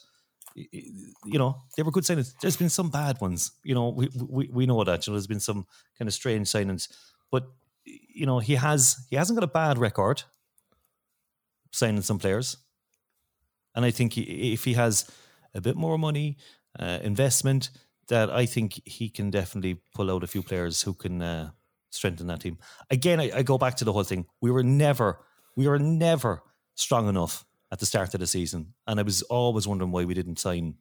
[0.56, 2.34] you know they were good signings.
[2.42, 3.52] There's been some bad ones.
[3.64, 5.06] You know, we we, we know that.
[5.06, 5.66] You know, there's been some
[5.98, 6.88] kind of strange signings,
[7.32, 7.48] but
[7.86, 10.24] you know he has he hasn't got a bad record
[11.72, 12.58] signing some players,
[13.76, 15.10] and I think he, if he has
[15.54, 16.38] a bit more money,
[16.80, 17.70] uh, investment
[18.08, 21.52] that I think he can definitely pull out a few players who can uh,
[21.92, 22.58] strengthen that team.
[22.90, 24.26] Again, I, I, go back to the whole thing.
[24.42, 25.20] We were never,
[25.56, 26.44] we were never
[26.76, 30.14] strong enough at the start of the season, and I was always wondering why we
[30.14, 30.76] didn't sign,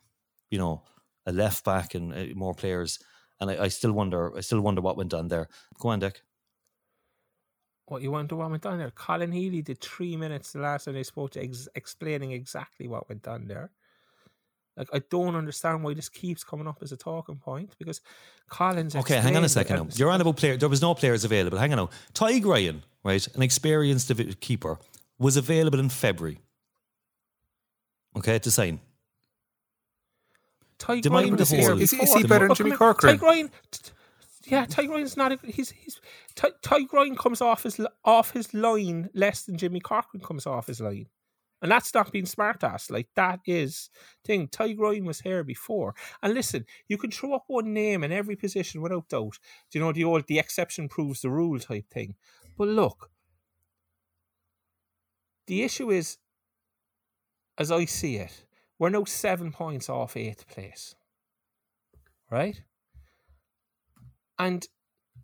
[0.50, 0.82] you know,
[1.26, 2.98] a left back and uh, more players.
[3.40, 5.48] And I, I, still wonder, I still wonder what went on there.
[5.78, 6.20] Go on, Dick.
[7.86, 8.90] What you wonder what went on there?
[8.90, 13.08] Colin Healy did three minutes the last time they spoke to ex- explaining exactly what
[13.08, 13.70] went on there.
[14.76, 18.00] Like I don't understand why this keeps coming up as a talking point because
[18.48, 18.94] Collins.
[18.94, 19.76] Okay, hang on a second.
[19.76, 19.86] Now.
[19.94, 20.56] You're on about player.
[20.56, 21.58] There was no players available.
[21.58, 21.90] Hang on now.
[22.14, 24.78] Tadhg Ryan, right, an experienced keeper,
[25.18, 26.38] was available in February.
[28.16, 28.80] Okay, to sign.
[30.88, 33.18] Ryan is, is, is, he better than Jimmy Corcoran?
[33.18, 33.50] Ryan.
[34.46, 35.32] Yeah, Tadhg Ryan's not.
[35.32, 36.00] A, he's he's
[36.34, 40.80] Tadhg Ryan comes off his off his line less than Jimmy Corcoran comes off his
[40.80, 41.06] line.
[41.62, 42.90] And that's not being smart ass.
[42.90, 43.90] Like that is
[44.24, 44.48] thing.
[44.48, 45.94] Tadhg Ryan was here before.
[46.22, 49.38] And listen, you can throw up one name in every position without doubt.
[49.70, 52.14] Do you know the old the exception proves the rule type thing?
[52.56, 53.10] But look,
[55.46, 56.16] the issue is,
[57.60, 58.44] as I see it,
[58.78, 60.94] we're now seven points off eighth place.
[62.30, 62.62] Right?
[64.38, 64.66] And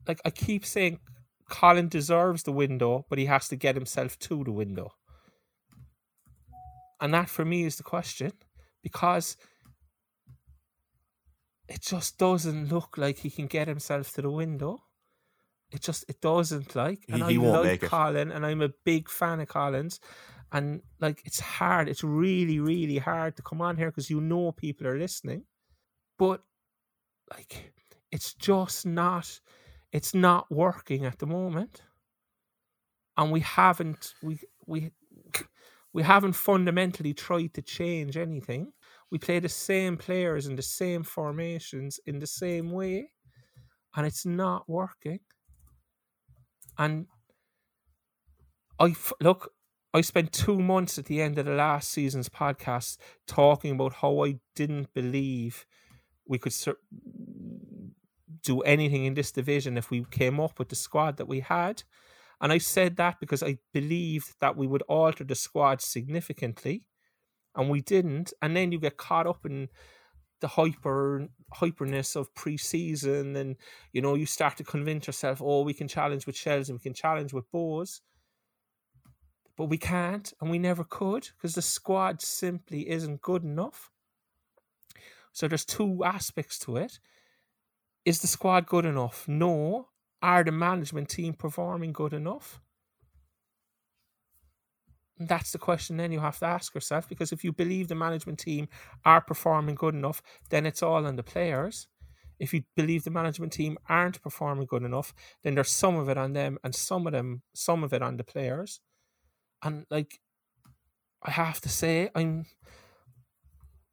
[0.07, 1.01] like I keep saying
[1.49, 4.93] Colin deserves the window, but he has to get himself to the window.
[7.01, 8.33] And that for me is the question
[8.83, 9.37] because
[11.69, 14.83] it just doesn't look like he can get himself to the window.
[15.73, 17.89] It just it doesn't like, and He- he I won't like make it.
[17.89, 20.01] Colin, and I'm a big fan of Collins,
[20.53, 21.89] and like it's hard.
[21.89, 25.45] It's really really hard to come on here because you know people are listening,
[26.19, 26.43] but
[27.31, 27.73] like
[28.13, 29.41] it's just not
[29.93, 31.83] it's not working at the moment.
[33.17, 34.93] And we haven't we we
[35.93, 38.73] we haven't fundamentally tried to change anything.
[39.11, 43.11] We play the same players in the same formations in the same way
[43.97, 45.21] and it's not working.
[46.79, 47.07] And
[48.79, 49.53] i look
[49.97, 54.25] i spent 2 months at the end of the last season's podcast talking about how
[54.25, 55.67] i didn't believe
[56.29, 56.79] we could cer-
[58.43, 61.83] do anything in this division if we came up with the squad that we had.
[62.41, 66.87] And I said that because I believed that we would alter the squad significantly,
[67.55, 68.33] and we didn't.
[68.43, 69.69] And then you get caught up in
[70.41, 73.57] the hyper hyperness of pre-season, and
[73.93, 76.83] you know you start to convince yourself, oh, we can challenge with Shels and we
[76.83, 78.01] can challenge with Bohs,
[79.57, 83.91] but we can't, and we never could because the squad simply isn't good enough.
[85.33, 86.99] So there's two aspects to it.
[88.05, 89.27] Is the squad good enough?
[89.29, 89.89] No.
[90.23, 92.61] Are the management team performing good enough?
[95.19, 98.39] That's the question then you have to ask yourself because if you believe the management
[98.39, 98.69] team
[99.05, 101.89] are performing good enough, then it's all on the players.
[102.39, 106.19] If you believe the management team aren't performing good enough, then there's some of it
[106.19, 108.81] on them and some of them some of it on the players.
[109.67, 110.21] And like
[111.23, 112.47] I have to say, I'm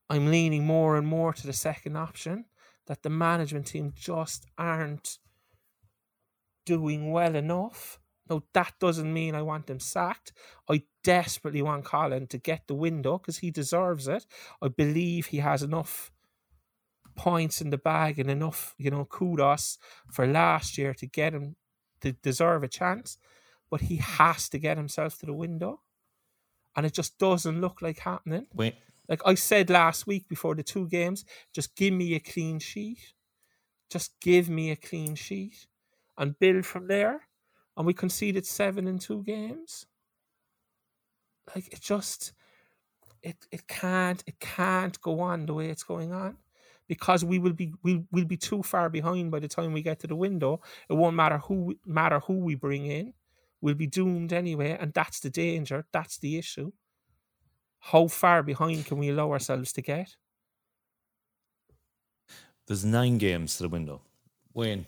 [0.09, 2.45] I'm leaning more and more to the second option
[2.87, 5.17] that the management team just aren't
[6.65, 7.99] doing well enough.
[8.29, 10.31] Now, that doesn't mean I want them sacked.
[10.69, 14.25] I desperately want Colin to get the window because he deserves it.
[14.61, 16.11] I believe he has enough
[17.15, 19.77] points in the bag and enough, you know, kudos
[20.11, 21.55] for last year to get him
[22.01, 23.17] to deserve a chance.
[23.73, 25.81] But he has to get himself to the window.
[26.75, 28.45] And it just doesn't look like happening.
[28.53, 28.75] Wait,
[29.09, 32.99] Like I said last week before the two games, just give me a clean sheet.
[33.89, 35.67] Just give me a clean sheet
[36.19, 37.21] and build from there.
[37.75, 39.87] And we conceded seven in two games.
[41.55, 42.33] Like it just
[43.23, 46.37] it it can't it can't go on the way it's going on.
[46.87, 49.99] Because we will be we will be too far behind by the time we get
[50.01, 50.61] to the window.
[50.89, 53.15] It won't matter who matter who we bring in.
[53.63, 55.85] We'll be doomed anyway, and that's the danger.
[55.91, 56.71] That's the issue
[57.91, 60.15] how far behind can we allow ourselves to get?
[62.67, 64.01] there's nine games to the window.
[64.53, 64.85] Wayne,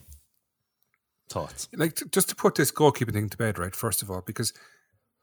[1.30, 1.68] thoughts?
[1.76, 3.76] like t- just to put this goalkeeping thing to bed, right?
[3.76, 4.54] First of all, because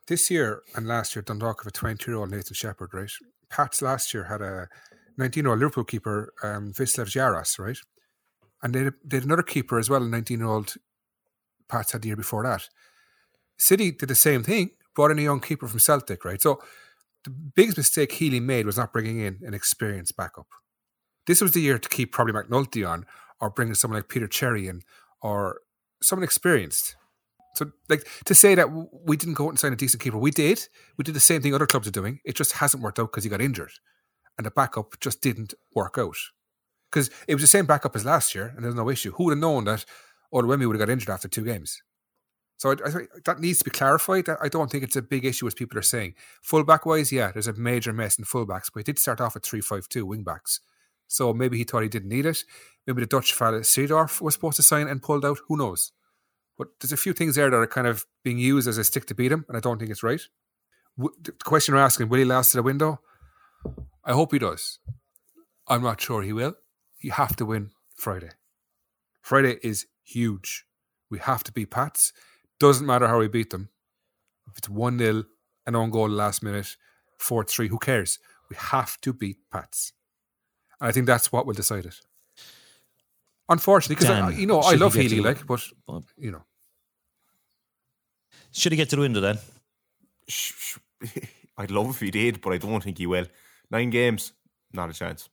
[0.09, 3.11] this year and last year, Dundalk have a 20 year old Nathan Shepherd, right?
[3.49, 4.69] Pats last year had a
[5.17, 7.79] 19 year old Liverpool keeper, um, Vitezslav Jaros, right?
[8.63, 10.75] And they had, they had another keeper as well, a 19 year old
[11.69, 12.69] Pats had the year before that.
[13.63, 16.43] City did the same thing, brought in a young keeper from Celtic, right?
[16.43, 16.61] So
[17.25, 20.49] the biggest mistake Healy made was not bringing in an experienced backup.
[21.27, 23.07] This was the year to keep probably McNulty on
[23.41, 24.83] or bringing someone like Peter Cherrie in
[25.21, 25.61] or
[26.03, 26.97] someone experienced.
[27.55, 28.69] So, like to say that
[29.07, 30.67] we didn't go out and sign a decent keeper, we did.
[30.97, 32.19] We did the same thing other clubs are doing.
[32.25, 33.73] It just hasn't worked out because he got injured,
[34.39, 36.17] and the backup just didn't work out.
[36.91, 39.13] Because it was the same backup as last year, and there's no issue.
[39.13, 39.85] Who would have known that
[40.33, 41.83] Wemby would have got injured after two games?
[42.57, 42.93] So I, I
[43.25, 44.27] that needs to be clarified.
[44.41, 46.15] I don't think it's a big issue as people are saying.
[46.43, 49.43] Fullback wise, yeah, there's a major mess in fullbacks, but he did start off at
[49.43, 50.61] three five two wing backs.
[51.09, 52.45] So maybe he thought he didn't need it.
[52.87, 55.39] Maybe the Dutch fella Seedorf was supposed to sign and pulled out.
[55.49, 55.93] Who knows?
[56.57, 59.07] But there's a few things there that are kind of being used as a stick
[59.07, 60.21] to beat him, and I don't think it's right.
[60.97, 63.01] The question you're asking, will he last to the window?
[64.05, 64.79] I hope he does.
[65.67, 66.55] I'm not sure he will.
[67.01, 68.31] You have to win Friday.
[69.23, 70.65] Friday is huge.
[71.11, 72.13] We have to beat Pats.
[72.63, 73.69] Doesn't matter how we beat them.
[74.49, 75.25] If it's 1 0,
[75.67, 76.77] an own goal last minute,
[77.19, 78.21] 4 3, who cares?
[78.49, 79.93] We have to beat Pats.
[80.81, 82.01] And I think that's what will decide it.
[83.49, 85.61] Unfortunately, because you know I should we love Healy, to- like, but
[86.17, 86.45] you know,
[88.53, 89.39] Should he get to the window then?
[90.29, 90.53] Sh-
[91.05, 91.19] sh-
[91.59, 93.27] I'd love if he did, but I don't think he will.
[93.73, 94.33] Nine games,
[94.73, 95.29] not a chance.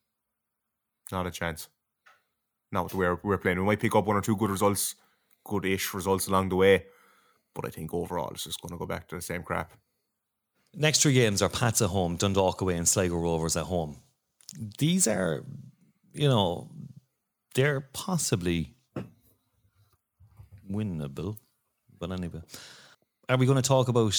[1.12, 1.70] Not a chance.
[2.72, 3.60] Not where we're playing.
[3.60, 4.96] We might pick up one or two good results,
[5.44, 6.86] good-ish results along the way,
[7.54, 9.74] but I think overall it's just going to go back to the same crap.
[10.76, 13.98] Next three games are Pats at home, Dundalk away, and Sligo Rovers at home.
[14.78, 15.44] These are,
[16.14, 16.70] you know,
[17.56, 18.76] they're possibly
[20.72, 21.38] winnable.
[22.00, 22.42] But anyway,
[23.28, 24.16] are we going to talk about?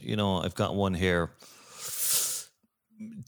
[0.00, 1.32] You know, I've got one here.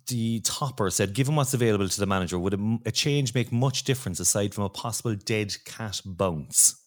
[0.06, 3.84] The topper said, given what's available to the manager, would a, a change make much
[3.84, 6.83] difference aside from a possible dead cat bounce?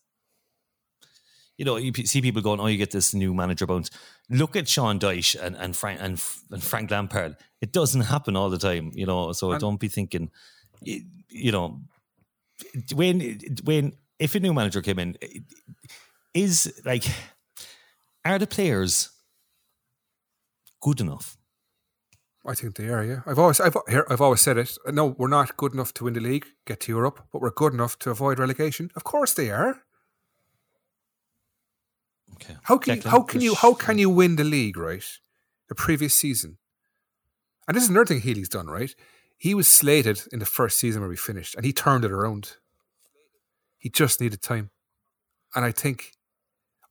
[1.57, 3.89] You know, you see people going, "Oh, you get this new manager bounce."
[4.29, 6.21] Look at Sean Dyche and and Frank and,
[6.51, 7.35] and Frank Lampard.
[7.61, 9.31] It doesn't happen all the time, you know.
[9.33, 10.29] So and don't be thinking,
[10.81, 11.81] you know,
[12.93, 15.17] when when if a new manager came in,
[16.33, 17.05] is like,
[18.23, 19.09] are the players
[20.81, 21.37] good enough?
[22.45, 23.03] I think they are.
[23.03, 24.77] Yeah, I've always I've here I've always said it.
[24.87, 27.73] No, we're not good enough to win the league, get to Europe, but we're good
[27.73, 28.89] enough to avoid relegation.
[28.95, 29.81] Of course they are.
[32.37, 32.55] Okay.
[32.63, 35.03] How can you, how can you how can you win the league right?
[35.69, 36.57] The previous season,
[37.67, 38.93] and this is another thing Healy's done right.
[39.37, 42.57] He was slated in the first season where we finished, and he turned it around.
[43.77, 44.69] He just needed time,
[45.55, 46.13] and I think,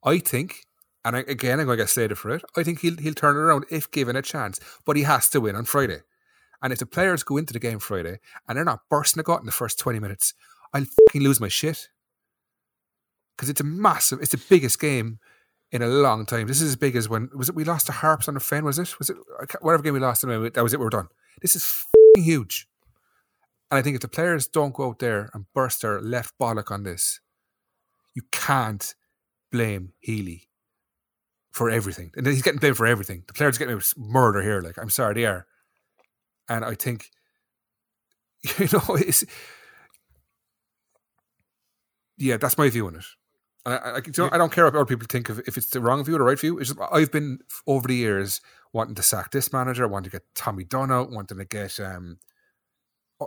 [0.04, 0.66] I think,
[1.04, 2.42] and I, again I'm going to get slated for it.
[2.56, 5.40] I think he'll he'll turn it around if given a chance, but he has to
[5.40, 6.00] win on Friday.
[6.60, 8.18] And if the players go into the game Friday
[8.48, 10.34] and they're not bursting a gut in the first twenty minutes,
[10.72, 11.88] I'll fucking lose my shit
[13.36, 15.18] because it's a massive, it's the biggest game
[15.76, 16.46] in a long time.
[16.46, 18.64] This is as big as when was it we lost to Harps on the Fen?
[18.64, 18.98] Was it?
[18.98, 19.16] Was it
[19.60, 20.24] whatever game we lost?
[20.24, 20.80] Anyway, that was it.
[20.80, 21.08] We are done.
[21.42, 21.84] This is
[22.16, 22.66] huge,
[23.70, 26.70] and I think if the players don't go out there and burst their left bollock
[26.70, 27.20] on this,
[28.14, 28.94] you can't
[29.52, 30.48] blame Healy
[31.52, 32.12] for everything.
[32.16, 33.24] And he's getting blamed for everything.
[33.26, 34.60] The players are getting murder here.
[34.60, 35.46] Like I'm sorry, they are,
[36.48, 37.10] and I think
[38.58, 39.24] you know it's
[42.18, 43.04] yeah, that's my view on it.
[43.66, 46.14] I, I, I, don't care what other people think of if it's the wrong view
[46.14, 46.58] or the right view.
[46.58, 48.40] It's just, I've been over the years
[48.72, 52.18] wanting to sack this manager, wanting to get Tommy Dunne out, wanting to get um,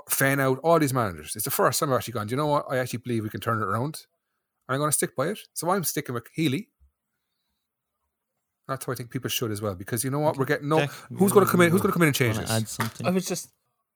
[0.10, 1.36] Fenn out, all these managers.
[1.36, 2.66] It's the first time I've actually gone, do you know what?
[2.70, 4.06] I actually believe we can turn it around.
[4.68, 5.40] And I'm going to stick by it.
[5.54, 6.70] So I'm sticking with Healy.
[8.68, 9.76] That's how I think people should as well.
[9.76, 10.38] Because you know what?
[10.38, 10.86] We're getting no.
[11.18, 11.72] Who's going to come in?
[11.72, 12.50] Who's going to come in and change this?
[12.50, 13.08] Add something.
[13.08, 13.50] I was just,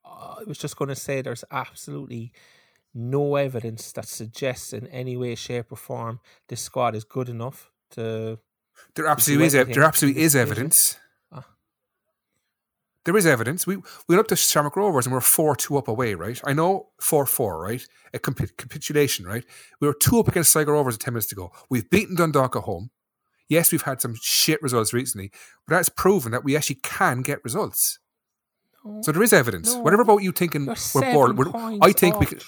[0.04, 2.34] uh, I was just going to say, there's absolutely
[2.94, 7.72] no evidence that suggests in any way, shape, or form this squad is good enough
[7.92, 8.40] to.
[8.96, 9.54] There absolutely is.
[9.54, 10.98] There absolutely is evidence.
[11.32, 11.46] Ah.
[13.06, 13.68] There is evidence.
[13.68, 16.40] We we went up to Shamrock Rovers and we are four two up away, right?
[16.46, 17.86] I know four four, right?
[18.14, 19.46] A comp- capitulation, right?
[19.80, 21.52] We were two up against Sligo Rovers ten minutes ago.
[21.70, 22.92] We've beaten Dundalk at home.
[23.50, 25.32] Yes, we've had some shit results recently,
[25.68, 28.00] but that's proven that we actually can get results.
[29.02, 29.74] So there is evidence.
[29.74, 29.82] No.
[29.82, 31.52] Whatever about you thinking we're bored, we're,
[31.82, 32.40] I think we can.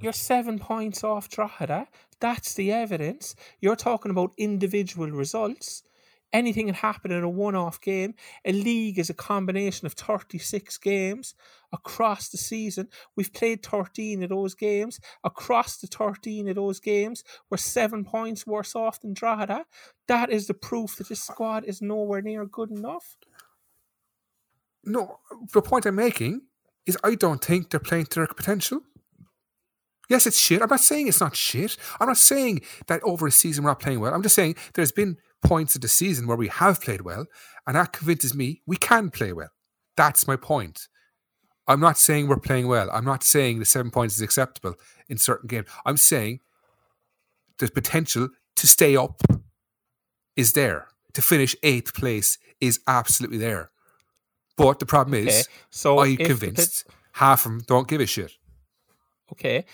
[0.00, 1.72] You're seven points off Drogheda.
[1.72, 1.84] Eh?
[2.20, 3.34] That's the evidence.
[3.60, 5.82] You're talking about individual results.
[6.32, 8.14] Anything can happen in a one off game.
[8.44, 11.34] A league is a combination of 36 games
[11.72, 12.88] across the season.
[13.16, 15.00] We've played 13 of those games.
[15.24, 19.60] Across the 13 of those games, we're seven points worse off than Drogheda.
[19.60, 19.62] Eh?
[20.08, 23.16] That is the proof that this squad is nowhere near good enough.
[24.84, 25.20] No,
[25.52, 26.42] the point I'm making
[26.84, 28.82] is I don't think they're playing to their potential.
[30.08, 30.62] Yes, it's shit.
[30.62, 31.76] I'm not saying it's not shit.
[32.00, 34.14] I'm not saying that over a season we're not playing well.
[34.14, 37.26] I'm just saying there's been points of the season where we have played well,
[37.66, 39.50] and that convinces me we can play well.
[39.96, 40.88] That's my point.
[41.68, 42.88] I'm not saying we're playing well.
[42.92, 44.74] I'm not saying the seven points is acceptable
[45.08, 45.66] in certain games.
[45.84, 46.40] I'm saying
[47.58, 49.22] the potential to stay up
[50.36, 50.88] is there.
[51.14, 53.70] To finish eighth place is absolutely there.
[54.56, 55.42] But the problem is, okay.
[55.70, 58.32] so I'm convinced half of them don't give a shit.
[59.32, 59.64] Okay,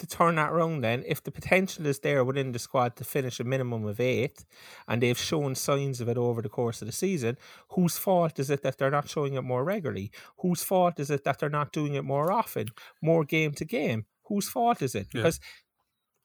[0.00, 3.40] to turn that around, then, if the potential is there within the squad to finish
[3.40, 4.44] a minimum of eighth,
[4.88, 7.36] and they've shown signs of it over the course of the season,
[7.70, 10.10] whose fault is it that they're not showing it more regularly?
[10.38, 12.66] Whose fault is it that they're not doing it more often,
[13.00, 14.06] more game to game?
[14.24, 15.08] Whose fault is it?
[15.14, 15.22] Yeah.
[15.22, 15.40] Because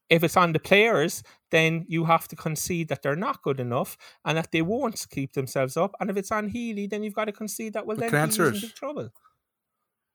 [0.09, 3.97] if it's on the players, then you have to concede that they're not good enough
[4.23, 5.95] and that they won't keep themselves up.
[5.99, 8.51] And if it's on Healy, then you've got to concede that well, but then in
[8.53, 9.09] big trouble.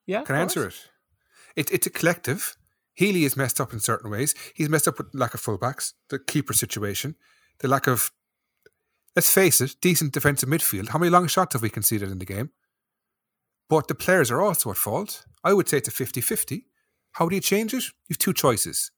[0.06, 0.90] Yeah, can answer it.
[1.56, 1.70] it.
[1.72, 2.56] It's a collective
[2.94, 4.34] Healy is messed up in certain ways.
[4.54, 7.14] He's messed up with lack of fullbacks, the keeper situation,
[7.60, 8.10] the lack of,
[9.16, 10.88] let's face it, decent defensive midfield.
[10.88, 12.50] How many long shots have we conceded in the game?
[13.68, 15.24] But the players are also at fault.
[15.44, 16.66] I would say it's a 50 50.
[17.12, 17.84] How do you change it?
[17.84, 18.90] You have two choices.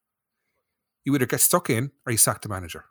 [1.05, 2.85] You either get stuck in or you sack the manager.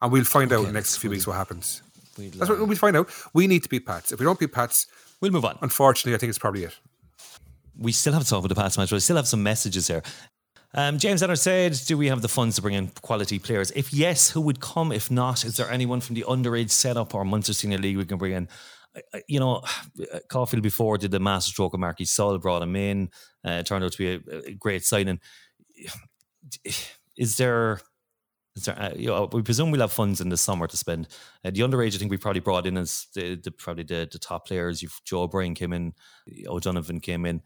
[0.00, 1.82] And we'll find okay, out in the next few weeks what happens.
[2.16, 3.10] That's what we'll find out.
[3.34, 4.12] We need to beat Pats.
[4.12, 4.86] If we don't beat Pats,
[5.20, 5.58] we'll move on.
[5.62, 6.78] Unfortunately, I think it's probably it.
[7.78, 10.02] We still have about the Pats match, but I still have some messages here.
[10.74, 13.70] Um, James Enner said, Do we have the funds to bring in quality players?
[13.72, 14.92] If yes, who would come?
[14.92, 18.18] If not, is there anyone from the underage setup or Munster Senior League we can
[18.18, 18.48] bring in?
[19.28, 19.62] You know,
[20.28, 23.10] Caulfield before did the master stroke of Marquis Sol, brought him in,
[23.44, 25.20] uh, turned out to be a, a great signing.
[27.16, 27.80] Is there,
[28.68, 31.08] uh, you know, we presume we'll have funds in the summer to spend.
[31.44, 34.18] Uh, the underage, I think we probably brought in as the, the probably the, the
[34.18, 34.82] top players.
[34.82, 35.92] You've Joe O'Brien came in,
[36.46, 37.42] O'Donovan came in.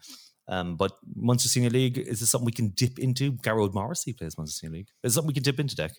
[0.49, 3.33] Um, but Munster Senior League, is this something we can dip into?
[3.33, 4.89] Garrod Morrissey plays Munster Senior League.
[5.03, 5.93] Is something we can dip into, Deck?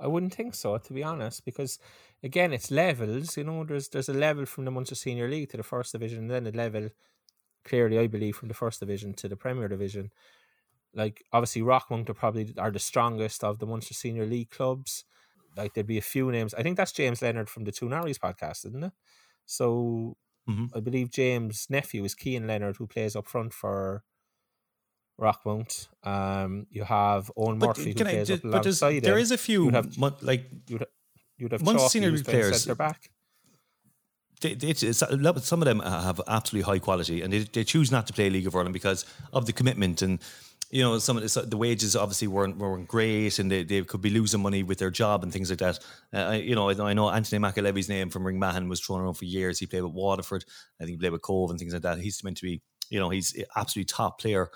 [0.00, 1.78] I wouldn't think so, to be honest, because
[2.22, 3.36] again, it's levels.
[3.36, 6.18] You know, there's there's a level from the Munster Senior League to the first division,
[6.20, 6.90] and then a level
[7.64, 10.10] clearly, I believe, from the first division to the Premier Division
[10.94, 15.04] like obviously Rockmount are probably are the strongest of the Munster Senior League clubs.
[15.56, 16.54] Like there'd be a few names.
[16.54, 18.92] I think that's James Leonard from the Two Norries podcast, isn't it?
[19.46, 20.16] So
[20.48, 20.66] mm-hmm.
[20.76, 24.02] I believe James' nephew is Kean Leonard, who plays up front for
[25.20, 25.88] Rockmount.
[26.02, 29.02] Um, you have Owen Murphy who plays I, up alongside.
[29.02, 30.84] There is a few you'd have, like you'd,
[31.38, 33.10] you'd have Munster Senior League players centre back.
[34.40, 38.12] They, they, some of them have absolutely high quality, and they, they choose not to
[38.12, 40.18] play League of Ireland because of the commitment and
[40.74, 44.00] you know, some of the, the wages obviously weren't weren't great, and they, they could
[44.00, 45.78] be losing money with their job and things like that.
[46.12, 49.60] Uh, you know, I know Anthony McAlevy's name from Ringmahon was thrown around for years.
[49.60, 50.44] He played with Waterford,
[50.80, 52.00] I think he played with Cobh and things like that.
[52.00, 52.60] He's meant to be,
[52.90, 54.50] you know, he's absolutely top player.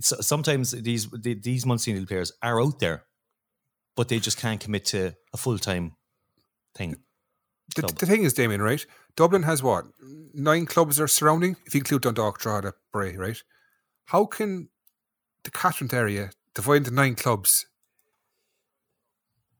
[0.00, 3.04] Sometimes these these Munster Senior players are out there,
[3.94, 5.92] but they just can't commit to a full time
[6.74, 6.96] thing.
[7.76, 8.84] The, the, thing is, Damien, right?
[9.14, 9.84] Dublin has what
[10.34, 13.40] nine clubs are surrounding, if you include Dundalk, Drogheda, Bray, right?
[14.06, 14.68] How can
[15.44, 17.66] the catchment area, divided into nine clubs,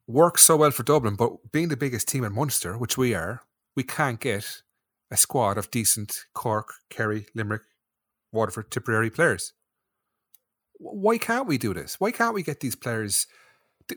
[0.06, 3.42] works so well for Dublin, but being the biggest team in Munster, which we are,
[3.76, 4.62] we can't get
[5.10, 7.62] a squad of decent Cork, Kerry, Limerick,
[8.32, 9.52] Waterford, Tipperary players.
[10.78, 12.00] Why can't we do this?
[12.00, 13.26] Why can't we get these players?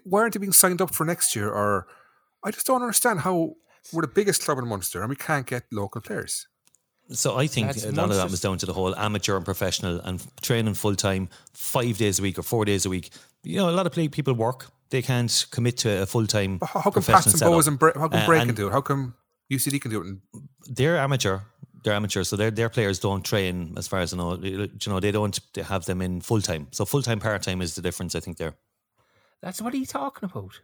[0.03, 1.49] Why aren't they being signed up for next year?
[1.49, 1.88] Or
[2.43, 3.53] I just don't understand how
[3.91, 6.47] we're the biggest club in Munster and we can't get local players.
[7.09, 9.45] So I think That's a lot of that was down to the whole amateur and
[9.45, 13.09] professional and training full time, five days a week or four days a week.
[13.43, 16.59] You know, a lot of people work; they can't commit to a full time.
[16.63, 18.71] How come Pats and Bohs and Bra- how come uh, Bray can do it?
[18.71, 19.15] How come
[19.51, 20.41] UCD can do it?
[20.67, 21.39] They're amateur.
[21.84, 24.38] They're amateur, so their their players don't train, as far as I know.
[24.41, 26.67] You know, they don't have them in full time.
[26.71, 28.15] So full time, part time is the difference.
[28.15, 28.53] I think there.
[29.41, 30.61] That's what are you talking about?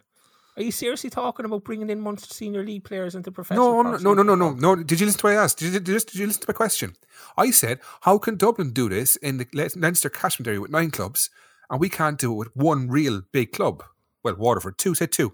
[0.60, 3.82] Are you seriously talking about bringing in Munster Senior League players into professional?
[3.82, 4.76] No, no, no, no, no, no.
[4.76, 5.58] Did you listen to what I asked?
[5.58, 6.98] Did you, did you, did you listen to my question?
[7.38, 11.30] I said, how can Dublin do this in the Leinster catchment area with nine clubs,
[11.70, 13.86] and we can't do it with one real big club?
[14.22, 15.32] Well, Waterford, two, said two.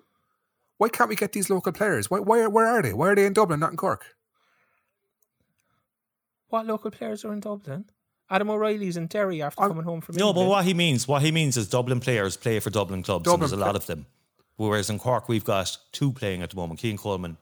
[0.77, 2.11] Why can't we get these local players?
[2.11, 2.93] Why, why, where are they?
[2.93, 4.05] Why are they in Dublin, not in Cork?
[6.49, 7.85] What local players are in Dublin?
[8.29, 10.45] Adam O'Reilly's in Derry after I'm, coming home from No, England.
[10.45, 13.35] but what he means, what he means is Dublin players play for Dublin clubs, Dublin
[13.35, 14.05] and there's a lot of them.
[14.57, 17.37] Whereas in Cork, we've got two playing at the moment, Keane Coleman.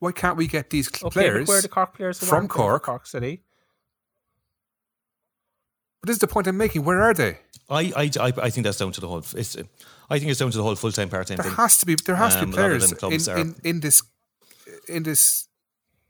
[0.00, 3.42] Why can't we get these okay, players where the Cork players from Cork, Cork City?
[6.00, 6.84] But this is the point I'm making.
[6.84, 7.38] Where are they?
[7.68, 9.18] I, I, I, I think that's down to the whole.
[9.18, 9.56] It's,
[10.08, 11.36] I think it's down to the whole full time part time.
[11.36, 11.54] There thing.
[11.54, 14.02] has to be there has um, to be um, players in, in, in this
[14.88, 15.46] in this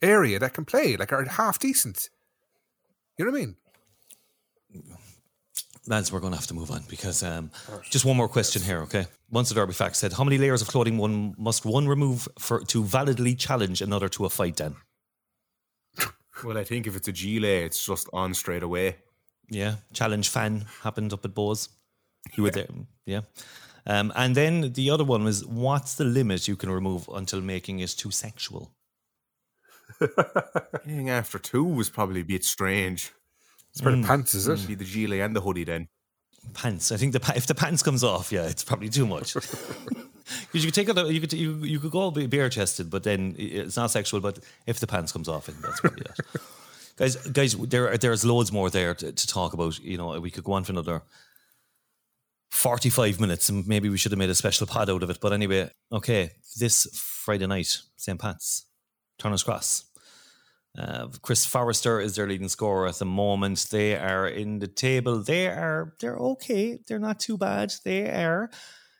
[0.00, 2.08] area that can play like are half decent.
[3.18, 3.56] You know what I mean?
[5.86, 7.50] lads, we're going to have to move on because um,
[7.90, 9.06] just one more question here, okay?
[9.30, 12.60] Once the Derby Fact said, how many layers of clothing one must one remove for
[12.64, 14.56] to validly challenge another to a fight?
[14.56, 14.76] Then,
[16.44, 18.96] well, I think if it's a gilet, it's just on straight away.
[19.48, 21.68] Yeah, challenge fan happened up at Bohs.
[22.36, 22.68] You were there,
[23.06, 23.22] yeah.
[23.86, 27.80] Um, and then the other one was, what's the limit you can remove until making
[27.80, 28.72] it too sexual?
[30.00, 33.12] Getting after two was probably a bit strange.
[33.72, 34.02] It's for mm.
[34.02, 34.66] the pants, is it?
[34.66, 35.88] Be the gilet and the hoodie then.
[36.54, 36.90] Pants.
[36.92, 39.36] I think the if the pants comes off, yeah, it's probably too much.
[40.46, 43.34] Because you could take it, you could you, you could go bare chested, but then
[43.38, 44.20] it's not sexual.
[44.20, 46.40] But if the pants comes off, I think that's probably it.
[46.96, 49.80] guys, guys, there there's loads more there to, to talk about.
[49.80, 51.02] You know, we could go on for another
[52.50, 55.18] 45 minutes and maybe we should have made a special pod out of it.
[55.20, 58.18] But anyway, okay, this Friday night, St.
[58.18, 58.66] Pat's,
[59.18, 59.84] Turner's Cross.
[60.78, 63.66] Uh, Chris Forrester is their leading scorer at the moment.
[63.70, 65.22] They are in the table.
[65.22, 66.78] They are they're okay.
[66.86, 67.72] They're not too bad.
[67.84, 68.50] They are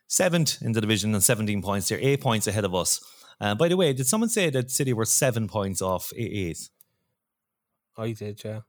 [0.08, 1.88] seventh in the division and 17 points.
[1.88, 3.00] They're eight points ahead of us.
[3.40, 6.68] Uh, by the way, did someone say that City were seven points off eighth?
[7.96, 8.60] I did, yeah.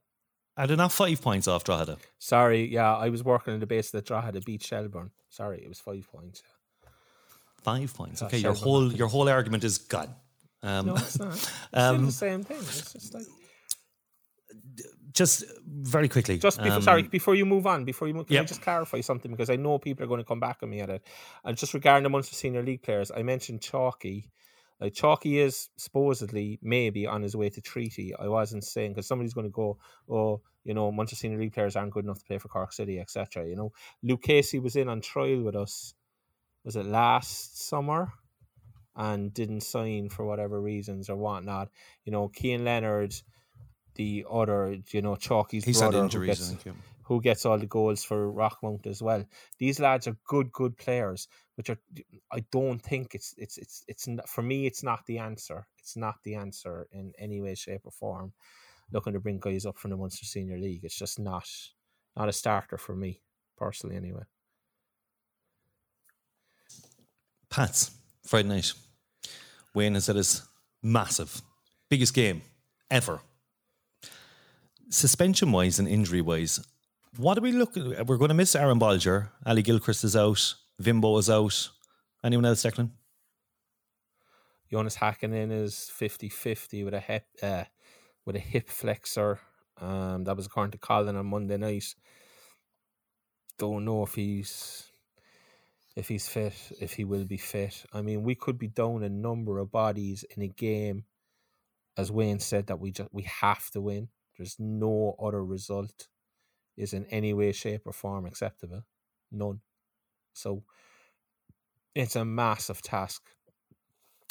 [0.58, 1.98] Are they not five points off Drogheda?
[2.20, 5.12] Sorry, yeah, I was working on the base that Drogheda beat Shelbourne.
[5.30, 6.44] Sorry, it was five points.
[7.64, 8.22] Five points.
[8.22, 10.14] Okay, your whole your whole argument is gone.
[10.64, 11.34] Um, No, it's not.
[11.34, 12.58] It's um, the same thing.
[12.58, 13.26] It's just like
[15.14, 16.38] just very quickly.
[16.38, 17.86] just before, um, sorry before you move on.
[17.86, 18.48] Before you move, can I Yep.
[18.48, 20.90] just clarify something because I know people are going to come back on me at
[20.90, 21.04] it.
[21.44, 24.32] And just regarding the Munster Senior League players, I mentioned Chalky.
[24.80, 28.16] Like Chalky is supposedly maybe on his way to treaty.
[28.16, 29.78] I wasn't saying because somebody's going to go,
[30.10, 33.00] oh, you know, Munster Senior League players aren't good enough to play for Cork City,
[33.00, 33.48] etc.
[33.48, 33.72] You know,
[34.02, 35.94] Luke Casey was in on trial with us.
[36.64, 38.14] Was it last summer?
[38.96, 41.70] And didn't sign for whatever reasons or whatnot.
[42.04, 43.16] You know, Keane Leonard,
[43.96, 46.72] the other, you know, Chalky's He's had brother, who gets, think, yeah.
[47.04, 49.26] who gets all the goals for Rockmount as well.
[49.60, 51.78] These lads are good, good players, which are
[52.32, 54.66] I don't think it's it's it's it's for me.
[54.66, 55.68] It's not the answer.
[55.80, 58.34] It's not the answer in any way, shape, or form.
[58.92, 61.48] Looking to bring guys up from the Munster Senior League, it's just not
[62.16, 63.22] not a starter for me
[63.58, 63.96] personally.
[63.96, 64.24] Anyway,
[67.50, 67.92] Pats,
[68.26, 68.74] Friday night.
[69.74, 70.48] Wayne has said it's
[70.82, 71.42] massive.
[71.90, 72.42] Biggest game
[72.90, 73.22] ever.
[74.90, 76.60] Suspension wise and injury wise,
[77.18, 79.30] what are we looking We're going to miss Aaron Bolger.
[79.46, 80.56] Ali Gilchrist is out.
[80.82, 81.70] Winbo is out.
[82.24, 82.92] Anyone else, Declan?
[84.70, 87.66] Jonas Hakkinen is 50-50 with a hip uh,
[88.26, 89.40] with a hip flexor.
[89.80, 91.96] Um, that was according to Colin on Monday night.
[93.58, 94.91] Don't know if he's
[96.02, 97.86] if he's fit, if he will be fit.
[97.94, 101.04] I mean, we could be down a number of bodies in a game,
[101.96, 104.08] as Wayne said that we just we have to win.
[104.36, 106.08] There's no other result
[106.76, 108.84] is in any way, shape, or form acceptable.
[109.32, 109.60] None.
[110.34, 110.64] So
[111.94, 113.22] it's a massive task.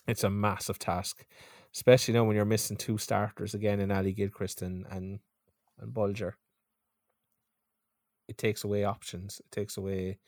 [0.09, 1.25] It's a massive task,
[1.73, 5.21] especially now when you're missing two starters again in Ali Gilchrist and and,
[5.79, 6.33] and Bolger.
[8.27, 9.39] It takes away options.
[9.39, 10.19] It takes away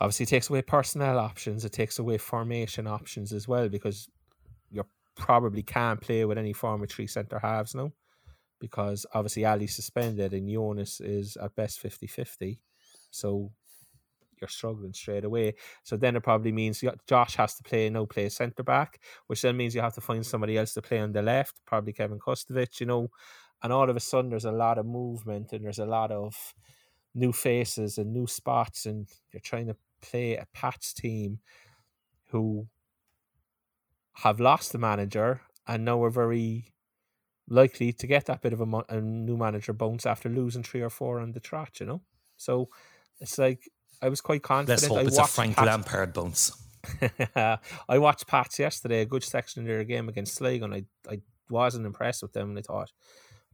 [0.00, 1.64] obviously it takes away personnel options.
[1.64, 4.08] It takes away formation options as well because
[4.70, 7.92] you probably can't play with any form of three centre halves now
[8.58, 12.58] because obviously Ali's suspended and Jonas is at best 50-50.
[13.10, 13.50] So
[14.40, 15.54] you're struggling straight away.
[15.82, 19.56] So then it probably means Josh has to play no play centre back, which then
[19.56, 22.80] means you have to find somebody else to play on the left, probably Kevin Kostovic,
[22.80, 23.08] you know.
[23.62, 26.54] And all of a sudden there's a lot of movement and there's a lot of
[27.14, 31.40] new faces and new spots and you're trying to play a Pats team
[32.30, 32.68] who
[34.14, 36.72] have lost the manager and now are very
[37.48, 40.82] likely to get that bit of a, mo- a new manager bounce after losing three
[40.82, 42.02] or four on the trot, you know?
[42.36, 42.68] So
[43.20, 43.70] it's like
[44.02, 44.82] I was quite confident.
[44.82, 46.52] Let's hope I it's a watched Frank Pats- Lampard bounce.
[47.88, 51.20] I watched Pats yesterday, a good section of their game against Sligo, and I, I
[51.50, 52.50] wasn't impressed with them.
[52.50, 52.92] And I thought,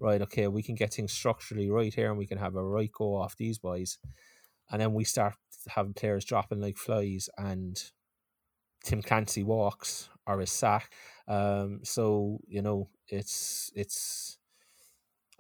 [0.01, 2.91] right, okay, we can get things structurally right here and we can have a right
[2.93, 3.99] go off these boys.
[4.71, 5.35] And then we start
[5.69, 7.83] having players dropping like flies, and
[8.85, 10.93] Tim Clancy walks or is sacked.
[11.29, 14.39] Um, so, you know, it's, it's,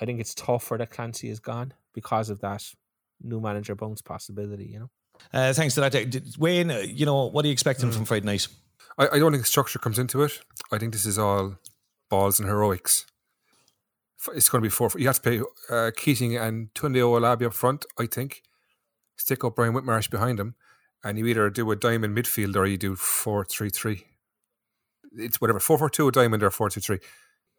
[0.00, 2.64] I think it's tougher that Clancy is gone because of that
[3.20, 4.90] new manager bounce possibility, you know.
[5.32, 5.92] Uh, thanks to that.
[5.92, 8.48] Did- Wayne, uh, you know, what are you expecting from Friday night?
[8.98, 10.40] I, I don't think structure comes into it.
[10.72, 11.56] I think this is all
[12.10, 13.06] balls and heroics.
[14.34, 14.90] It's going to be four.
[14.96, 15.40] You have to pay
[15.74, 17.84] uh, Keating and Tunde Owolabi up front.
[17.98, 18.42] I think
[19.22, 20.54] stick up Brian Whitmarsh behind him,
[21.04, 24.04] and you either do a diamond midfield or you do four three three.
[25.16, 26.98] It's whatever four four two a diamond or four two three.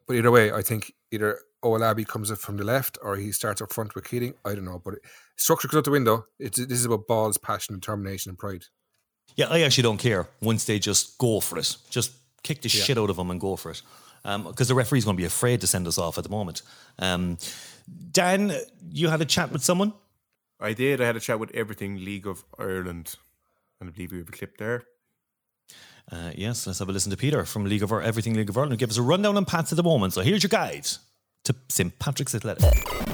[0.06, 3.62] But either way, I think either Owolabi comes up from the left or he starts
[3.62, 4.34] up front with Keating.
[4.44, 4.94] I don't know, but
[5.36, 6.26] structure goes out the window.
[6.38, 8.64] It's this is about balls, passion, determination, and pride.
[9.36, 11.76] Yeah, I actually don't care once they just go for it.
[11.88, 12.12] Just
[12.42, 12.84] kick the Yeah.
[12.84, 13.82] shit out of them and go for it.
[14.22, 16.62] Because the referee's going to be afraid to send us off at the moment.
[16.98, 17.36] Um,
[18.10, 18.52] Dan,
[18.90, 19.92] you had a chat with someone?
[20.60, 21.00] I did.
[21.00, 23.16] I had a chat with Everything League of Ireland,
[23.80, 24.84] and I believe we have a clip there.
[26.10, 28.58] Uh, yes, let's have a listen to Peter from League of Ir- Everything League of
[28.58, 28.78] Ireland.
[28.78, 30.12] Give us a rundown on Pats at the moment.
[30.12, 30.86] So here's your guide
[31.44, 31.98] to St.
[31.98, 32.64] Patrick's Athletic.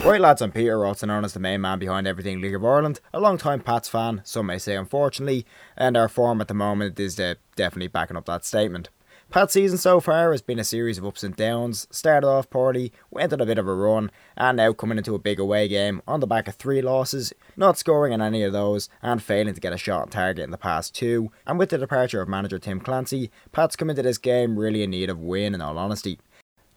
[0.05, 3.01] Right, lads, I'm Peter, also known as the main man behind everything League of Ireland,
[3.13, 5.45] a long time Pats fan, some may say unfortunately,
[5.77, 8.89] and our form at the moment is uh, definitely backing up that statement.
[9.31, 12.93] Pat's season so far has been a series of ups and downs, started off poorly,
[13.13, 16.03] went on a bit of a run, and now coming into a big away game
[16.09, 19.61] on the back of three losses, not scoring in any of those, and failing to
[19.61, 21.31] get a shot on target in the past two.
[21.47, 24.91] And with the departure of manager Tim Clancy, Pat's come into this game really in
[24.91, 26.19] need of win in all honesty.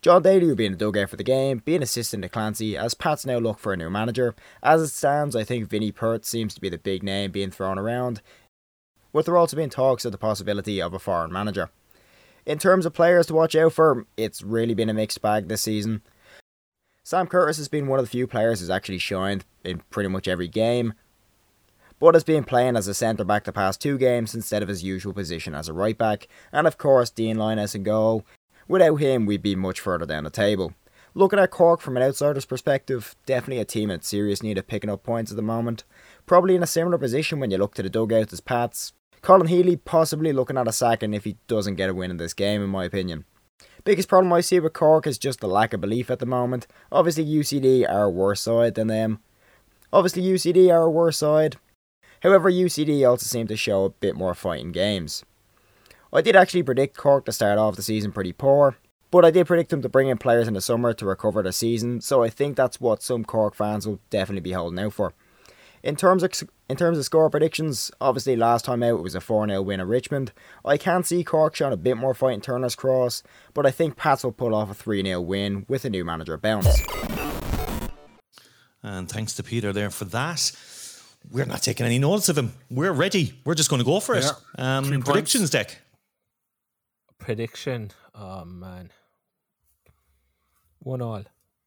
[0.03, 2.93] Jon Daly will be in the dugout for the game, being assistant to Clancy as
[2.93, 4.35] Pats now look for a new manager.
[4.61, 7.79] As it stands, I think Vinny Perth seems to be the big name being thrown
[7.79, 8.21] around,
[9.11, 11.71] with there also being talks of the possibility of a foreign manager.
[12.45, 15.61] In terms of players to watch out for, it's really been a mixed bag this
[15.61, 16.01] season.
[17.03, 20.27] Sam Curtis has been one of the few players who's actually shined in pretty much
[20.27, 20.93] every game,
[21.99, 24.83] but has been playing as a centre back the past two games instead of his
[24.83, 28.25] usual position as a right back, and of course Dean Lyness in goal.
[28.67, 30.73] Without him, we'd be much further down the table.
[31.13, 34.89] Looking at Cork from an outsider's perspective, definitely a team in serious need of picking
[34.89, 35.83] up points at the moment.
[36.25, 38.93] Probably in a similar position when you look to the dugout as Pats.
[39.23, 42.33] Colin Healy possibly looking at a sacking if he doesn't get a win in this
[42.33, 43.23] game, in my opinion.
[43.85, 46.67] Biggest problem I see with Cork is just the lack of belief at the moment.
[46.91, 49.19] Obviously, UCD are a worse side than them.
[49.93, 51.55] Obviously, UCD are a worse side.
[52.21, 55.23] However, UCD also seem to show a bit more fight in games.
[56.11, 58.77] I did actually predict Cork to start off the season pretty poor,
[59.09, 61.53] but I did predict them to bring in players in the summer to recover the
[61.53, 65.13] season, so I think that's what some Cork fans will definitely be holding out for.
[65.83, 66.31] In terms of
[66.69, 69.81] in terms of score predictions, obviously last time out it was a 4 0 win
[69.81, 70.31] at Richmond.
[70.63, 73.21] I can see Cork showing a bit more fight in Turner's Cross,
[73.53, 76.37] but I think Pats will pull off a 3 0 win with a new manager
[76.37, 76.81] bounce.
[78.81, 80.51] And thanks to Peter there for that.
[81.29, 82.53] We're not taking any notice of him.
[82.69, 83.39] We're ready.
[83.45, 84.25] We're just going to go for it.
[84.57, 84.77] Yeah.
[84.77, 85.79] Um, Three predictions deck.
[87.17, 87.91] Prediction.
[88.15, 88.91] Oh man.
[90.79, 91.23] One all.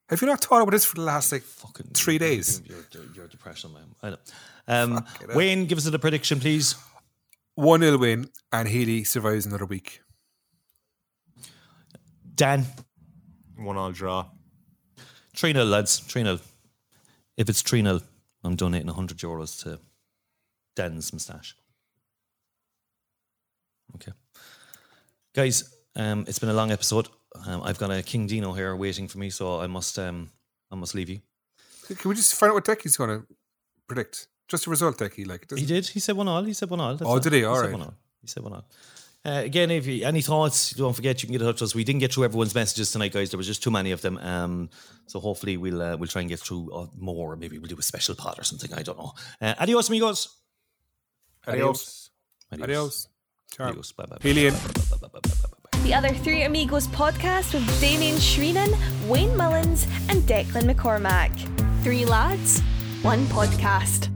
[0.08, 2.62] Have you not thought about this for the last like Fucking three days?
[2.64, 3.82] You're, you're, you're depression, man.
[4.02, 4.16] I know.
[4.68, 5.36] Um, Fucking hell.
[5.36, 6.76] Wayne, give us a prediction, please.
[7.56, 10.00] 1 0 win, and Healy survives another week.
[12.34, 12.66] Dan,
[13.56, 14.26] One all draw.
[15.34, 15.98] 3 0, lads.
[15.98, 16.38] 3 0.
[17.36, 18.00] If it's 3 0,
[18.44, 19.80] I'm donating 100 euros to
[20.76, 21.56] Dan's moustache.
[23.96, 24.12] Okay.
[25.34, 27.08] Guys, um, it's been a long episode.
[27.46, 30.30] Um, I've got a King Dino here waiting for me, so I must um,
[30.70, 31.20] I must leave you.
[31.88, 33.26] Can we just find out what deck he's going to
[33.86, 34.28] predict?
[34.48, 35.46] Just a result deck he like.
[35.50, 35.86] it He did.
[35.88, 36.42] He said one all.
[36.44, 36.94] He said one all.
[36.96, 37.40] That's Oh, did he?
[37.40, 37.94] He All said one all.
[38.20, 38.64] He said one all.
[39.24, 41.74] Uh, again, if you any thoughts, don't forget you can get in touch with us.
[41.74, 43.30] We didn't get through everyone's messages tonight, guys.
[43.30, 44.18] There was just too many of them.
[44.18, 44.70] Um,
[45.06, 47.34] so hopefully we'll uh, we'll try and get through uh, more.
[47.34, 48.72] Maybe we'll do a special pod or something.
[48.72, 49.14] I don't know.
[49.40, 50.28] Uh, adios, amigos.
[51.48, 52.10] Adios.
[52.52, 52.62] Adios.
[52.62, 53.08] Adios.
[53.50, 53.68] Ciao.
[53.68, 53.92] Adios.
[53.92, 55.48] Bye bye.
[55.86, 58.74] The other Three Amigos podcast with Damien Shreenan,
[59.08, 61.30] Wayne Mullins, and Declan McCormack.
[61.84, 62.60] Three lads,
[63.02, 64.15] one podcast.